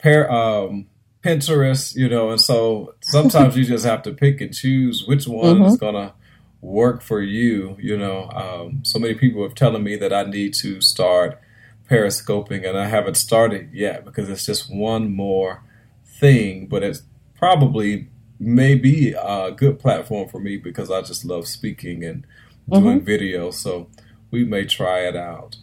um, 0.05 0.87
Pinterest, 1.22 1.97
you 1.97 2.09
know, 2.09 2.30
and 2.30 2.41
so 2.41 2.95
sometimes 3.01 3.57
you 3.57 3.64
just 3.64 3.84
have 3.84 4.03
to 4.03 4.12
pick 4.12 4.41
and 4.41 4.55
choose 4.55 5.05
which 5.07 5.26
one 5.26 5.57
mm-hmm. 5.57 5.64
is 5.64 5.76
going 5.76 5.95
to 5.95 6.12
work 6.61 7.03
for 7.03 7.20
you. 7.20 7.76
You 7.80 7.97
know, 7.97 8.30
um, 8.30 8.84
so 8.84 8.99
many 8.99 9.14
people 9.14 9.43
have 9.43 9.55
telling 9.55 9.82
me 9.82 9.97
that 9.97 10.12
I 10.12 10.24
need 10.24 10.55
to 10.55 10.80
start 10.80 11.41
periscoping, 11.89 12.68
and 12.68 12.78
I 12.78 12.87
haven't 12.87 13.16
started 13.16 13.70
yet 13.72 14.05
because 14.05 14.28
it's 14.28 14.47
just 14.47 14.72
one 14.72 15.14
more 15.14 15.62
thing, 16.05 16.66
but 16.66 16.82
it's 16.82 17.03
probably 17.34 18.09
may 18.39 18.74
be 18.74 19.12
a 19.12 19.51
good 19.53 19.78
platform 19.78 20.28
for 20.28 20.41
me 20.41 20.57
because 20.57 20.91
I 20.91 21.03
just 21.03 21.24
love 21.24 21.47
speaking 21.47 22.05
and 22.05 22.26
doing 22.70 22.99
mm-hmm. 22.99 23.05
video. 23.05 23.51
So 23.51 23.89
we 24.30 24.45
may 24.45 24.64
try 24.64 25.01
it 25.01 25.16
out. 25.16 25.57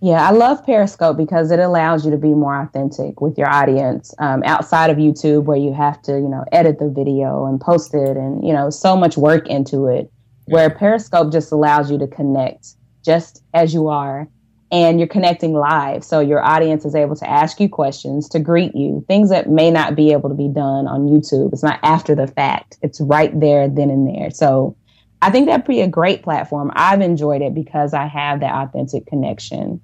Yeah, 0.00 0.26
I 0.26 0.30
love 0.30 0.64
Periscope 0.64 1.16
because 1.16 1.50
it 1.50 1.58
allows 1.58 2.04
you 2.04 2.12
to 2.12 2.16
be 2.16 2.28
more 2.28 2.60
authentic 2.60 3.20
with 3.20 3.36
your 3.36 3.50
audience 3.50 4.14
um, 4.20 4.44
outside 4.44 4.90
of 4.90 4.96
YouTube, 4.96 5.44
where 5.44 5.58
you 5.58 5.72
have 5.72 6.00
to, 6.02 6.12
you 6.12 6.28
know, 6.28 6.44
edit 6.52 6.78
the 6.78 6.88
video 6.88 7.46
and 7.46 7.60
post 7.60 7.94
it, 7.94 8.16
and 8.16 8.46
you 8.46 8.52
know, 8.52 8.70
so 8.70 8.96
much 8.96 9.16
work 9.16 9.48
into 9.48 9.86
it. 9.86 10.10
Where 10.44 10.70
Periscope 10.70 11.32
just 11.32 11.50
allows 11.50 11.90
you 11.90 11.98
to 11.98 12.06
connect 12.06 12.68
just 13.04 13.42
as 13.54 13.74
you 13.74 13.88
are, 13.88 14.28
and 14.70 14.98
you're 14.98 15.08
connecting 15.08 15.54
live, 15.54 16.04
so 16.04 16.20
your 16.20 16.44
audience 16.44 16.84
is 16.84 16.94
able 16.94 17.16
to 17.16 17.28
ask 17.28 17.58
you 17.58 17.68
questions, 17.68 18.28
to 18.30 18.38
greet 18.38 18.74
you, 18.74 19.04
things 19.08 19.30
that 19.30 19.48
may 19.48 19.70
not 19.70 19.94
be 19.94 20.12
able 20.12 20.28
to 20.28 20.34
be 20.34 20.48
done 20.48 20.86
on 20.86 21.06
YouTube. 21.06 21.52
It's 21.52 21.62
not 21.62 21.80
after 21.82 22.14
the 22.14 22.26
fact; 22.26 22.78
it's 22.82 23.00
right 23.00 23.38
there, 23.38 23.68
then 23.68 23.90
and 23.90 24.06
there. 24.06 24.30
So 24.30 24.76
I 25.20 25.30
think 25.30 25.46
that'd 25.46 25.66
be 25.66 25.80
a 25.80 25.88
great 25.88 26.22
platform. 26.22 26.70
I've 26.74 27.00
enjoyed 27.00 27.42
it 27.42 27.54
because 27.54 27.94
I 27.94 28.06
have 28.06 28.40
that 28.40 28.52
authentic 28.52 29.06
connection. 29.06 29.80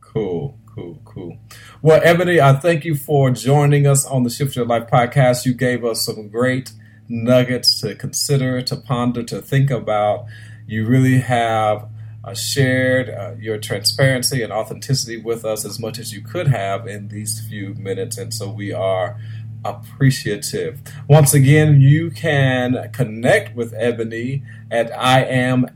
Cool, 0.00 0.58
cool, 0.66 1.00
cool. 1.04 1.38
Well, 1.82 2.00
Ebony, 2.02 2.40
I 2.40 2.54
thank 2.54 2.84
you 2.84 2.94
for 2.94 3.30
joining 3.30 3.86
us 3.86 4.04
on 4.06 4.22
the 4.22 4.30
Shift 4.30 4.56
Your 4.56 4.64
Life 4.64 4.88
podcast. 4.90 5.44
You 5.44 5.54
gave 5.54 5.84
us 5.84 6.04
some 6.04 6.28
great 6.28 6.72
nuggets 7.08 7.80
to 7.82 7.94
consider, 7.94 8.62
to 8.62 8.76
ponder, 8.76 9.22
to 9.24 9.40
think 9.40 9.70
about. 9.70 10.24
You 10.66 10.86
really 10.86 11.18
have 11.18 11.88
uh, 12.24 12.34
shared 12.34 13.08
uh, 13.08 13.34
your 13.38 13.58
transparency 13.58 14.42
and 14.42 14.52
authenticity 14.52 15.16
with 15.16 15.44
us 15.44 15.64
as 15.64 15.78
much 15.78 15.98
as 15.98 16.12
you 16.12 16.20
could 16.20 16.48
have 16.48 16.86
in 16.86 17.08
these 17.08 17.40
few 17.48 17.74
minutes. 17.74 18.18
And 18.18 18.34
so 18.34 18.50
we 18.50 18.72
are 18.72 19.18
appreciative. 19.64 20.80
Once 21.08 21.34
again, 21.34 21.80
you 21.80 22.10
can 22.10 22.90
connect 22.92 23.56
with 23.56 23.74
Ebony 23.74 24.42
at 24.70 24.90
iamebony.com, 24.92 25.66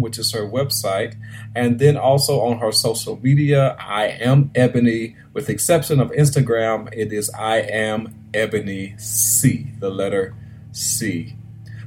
which 0.00 0.18
is 0.18 0.32
her 0.32 0.48
website, 0.48 1.14
and 1.54 1.78
then 1.78 1.96
also 1.96 2.40
on 2.40 2.58
her 2.58 2.72
social 2.72 3.20
media, 3.22 3.76
I 3.78 4.06
am 4.06 4.50
Ebony. 4.54 5.16
With 5.32 5.48
exception 5.48 6.00
of 6.00 6.10
Instagram, 6.10 6.88
it 6.92 7.12
is 7.12 7.30
I 7.30 7.58
am 7.58 8.14
Ebony 8.34 8.94
C, 8.98 9.68
the 9.78 9.90
letter 9.90 10.34
C. 10.72 11.36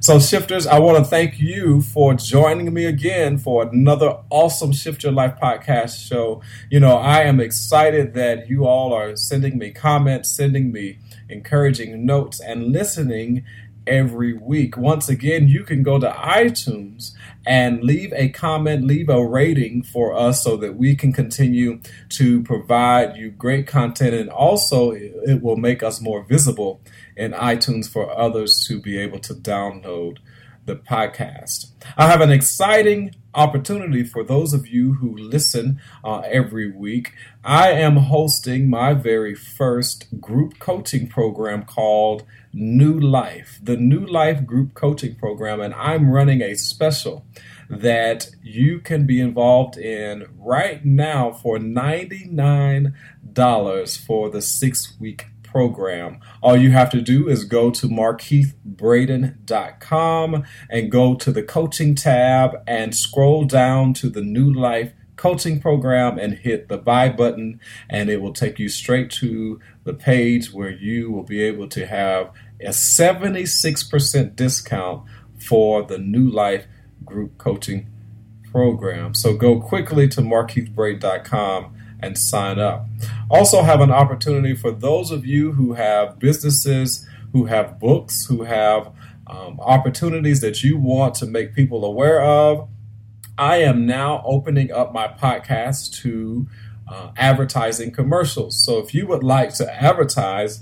So, 0.06 0.20
shifters, 0.20 0.68
I 0.68 0.78
want 0.78 1.00
to 1.00 1.04
thank 1.04 1.40
you 1.40 1.82
for 1.82 2.14
joining 2.14 2.72
me 2.72 2.86
again 2.86 3.40
for 3.40 3.64
another 3.64 4.20
awesome 4.30 4.72
Shift 4.72 5.02
Your 5.02 5.12
Life 5.12 5.40
podcast 5.42 6.08
show. 6.08 6.44
You 6.70 6.80
know, 6.80 6.98
I 6.98 7.22
am 7.22 7.40
excited 7.40 8.14
that 8.14 8.48
you 8.48 8.68
all 8.68 8.94
are 8.94 9.16
sending 9.16 9.58
me 9.58 9.72
comments, 9.72 10.30
sending 10.30 10.72
me 10.72 11.00
encouraging 11.28 12.06
notes, 12.06 12.40
and 12.40 12.72
listening 12.72 13.46
every 13.88 14.34
week. 14.34 14.78
Once 14.78 15.10
again, 15.10 15.48
you 15.48 15.64
can 15.64 15.82
go 15.82 15.98
to 15.98 16.12
iTunes 16.12 17.14
and 17.46 17.84
leave 17.84 18.14
a 18.14 18.30
comment, 18.30 18.86
leave 18.86 19.10
a 19.10 19.26
rating 19.26 19.82
for 19.82 20.16
us 20.16 20.44
so 20.44 20.56
that 20.58 20.76
we 20.76 20.96
can 20.96 21.14
continue 21.14 21.80
to 22.10 22.44
provide 22.44 23.16
you 23.16 23.32
great 23.32 23.66
content 23.66 24.14
and 24.14 24.30
also 24.30 24.92
it 24.92 25.42
will 25.42 25.58
make 25.58 25.84
us 25.84 26.02
more 26.02 26.24
visible 26.24 26.80
in 27.16 27.32
iTunes 27.32 27.90
for 27.90 28.18
others 28.18 28.66
to 28.68 28.80
be 28.80 28.98
able 28.98 29.20
to 29.20 29.34
download 29.34 30.18
the 30.66 30.76
podcast. 30.76 31.72
I 31.96 32.08
have 32.08 32.22
an 32.22 32.32
exciting 32.32 33.14
opportunity 33.36 34.04
for 34.04 34.24
those 34.24 34.54
of 34.54 34.68
you 34.68 34.96
who 34.96 35.16
listen 35.16 35.80
uh, 36.04 36.24
every 36.26 36.72
week. 36.72 37.14
I 37.44 37.70
am 37.72 37.98
hosting 37.98 38.68
my 38.70 38.94
very 38.94 39.36
first 39.36 40.20
group 40.20 40.58
coaching 40.60 41.08
program 41.08 41.66
called 41.66 42.24
New 42.54 43.00
Life, 43.00 43.60
the 43.62 43.78
New 43.78 44.04
Life 44.06 44.46
group 44.46 44.74
coaching 44.74 45.16
program, 45.16 45.60
and 45.60 45.74
I'm 45.76 46.10
running 46.10 46.42
a 46.42 46.56
special 46.56 47.26
that 47.70 48.30
you 48.42 48.80
can 48.80 49.06
be 49.06 49.20
involved 49.20 49.78
in 49.78 50.26
right 50.38 50.86
now 50.86 51.32
for 51.32 51.58
$99 51.58 54.06
for 54.06 54.30
the 54.30 54.42
six 54.42 54.96
week 55.00 55.28
program. 55.56 56.20
All 56.44 56.58
you 56.58 56.72
have 56.72 56.90
to 56.90 57.00
do 57.00 57.30
is 57.30 57.46
go 57.46 57.72
to 57.72 57.88
markeithbraden.com 57.88 60.44
and 60.70 60.92
go 60.92 61.16
to 61.16 61.32
the 61.32 61.44
coaching 61.44 61.96
tab 61.96 62.62
and 62.68 62.94
scroll 62.94 63.46
down 63.46 63.94
to 63.94 64.10
the 64.10 64.22
New 64.22 64.52
Life 64.52 64.92
coaching 65.16 65.62
program 65.62 66.20
and 66.20 66.40
hit 66.40 66.68
the 66.68 66.78
buy 66.78 67.08
button 67.08 67.62
and 67.90 68.10
it 68.10 68.22
will 68.22 68.34
take 68.34 68.60
you 68.60 68.68
straight 68.68 69.10
to 69.12 69.62
the 69.86 69.94
page 69.94 70.52
where 70.52 70.72
you 70.72 71.10
will 71.10 71.24
be 71.24 71.42
able 71.42 71.70
to 71.70 71.86
have 71.86 72.34
a 72.60 72.72
76% 72.72 74.36
discount 74.36 75.04
for 75.40 75.84
the 75.84 75.98
New 75.98 76.30
Life 76.30 76.66
group 77.06 77.38
coaching 77.38 77.88
program. 78.52 79.14
So 79.14 79.38
go 79.38 79.62
quickly 79.62 80.10
to 80.10 80.20
markeithbraden.com 80.20 81.75
and 82.06 82.18
sign 82.18 82.60
up. 82.60 82.86
Also, 83.30 83.64
have 83.64 83.82
an 83.82 83.92
opportunity 83.92 84.56
for 84.56 84.72
those 84.72 85.12
of 85.12 85.26
you 85.26 85.54
who 85.54 85.74
have 85.74 86.20
businesses, 86.20 87.06
who 87.34 87.46
have 87.46 87.80
books, 87.80 88.26
who 88.28 88.44
have 88.44 88.92
um, 89.28 89.60
opportunities 89.60 90.42
that 90.42 90.64
you 90.64 90.78
want 90.78 91.16
to 91.16 91.26
make 91.26 91.56
people 91.56 91.84
aware 91.84 92.22
of. 92.22 92.70
I 93.38 93.58
am 93.58 93.86
now 93.86 94.22
opening 94.26 94.72
up 94.72 94.94
my 94.94 95.08
podcast 95.08 96.02
to 96.04 96.48
uh, 96.88 97.12
advertising 97.18 97.92
commercials. 97.92 98.64
So 98.64 98.78
if 98.78 98.94
you 98.94 99.08
would 99.08 99.24
like 99.24 99.54
to 99.56 99.84
advertise 99.84 100.62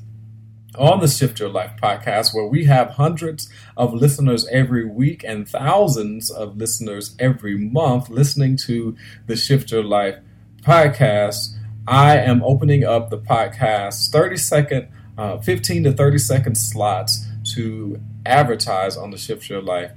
on 0.76 1.02
the 1.02 1.08
Shift 1.08 1.40
Your 1.40 1.50
Life 1.50 1.74
podcast, 1.82 2.34
where 2.34 2.48
we 2.48 2.66
have 2.66 2.92
hundreds 2.92 3.50
of 3.78 3.94
listeners 3.94 4.48
every 4.48 4.86
week 4.86 5.24
and 5.24 5.48
thousands 5.48 6.32
of 6.32 6.58
listeners 6.58 7.16
every 7.20 7.58
month 7.58 8.10
listening 8.10 8.58
to 8.66 8.96
the 9.28 9.36
Shift 9.36 9.72
Your 9.72 9.84
Life 9.84 10.18
podcast, 10.64 11.56
I 11.88 12.18
am 12.18 12.44
opening 12.44 12.84
up 12.84 13.10
the 13.10 13.18
podcast 13.18 14.12
30 14.12 14.38
second, 14.38 14.88
uh, 15.18 15.40
15 15.40 15.84
to 15.84 15.92
30 15.92 16.18
second 16.18 16.56
slots 16.56 17.28
to 17.56 18.00
advertise 18.26 18.98
on 18.98 19.12
the 19.12 19.18
Shift 19.18 19.50
Your 19.50 19.62
Life 19.62 19.92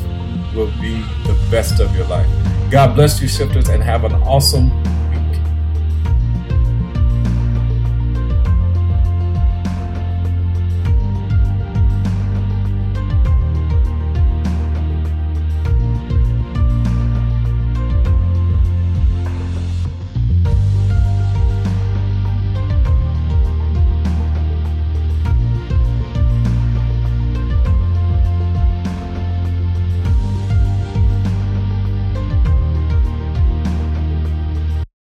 will 0.54 0.70
be 0.80 1.00
the 1.26 1.48
best 1.50 1.80
of 1.80 1.94
your 1.94 2.06
life. 2.06 2.28
God 2.70 2.94
bless 2.94 3.20
you, 3.20 3.28
shifters, 3.28 3.68
and 3.68 3.82
have 3.82 4.04
an 4.04 4.14
awesome 4.14 4.70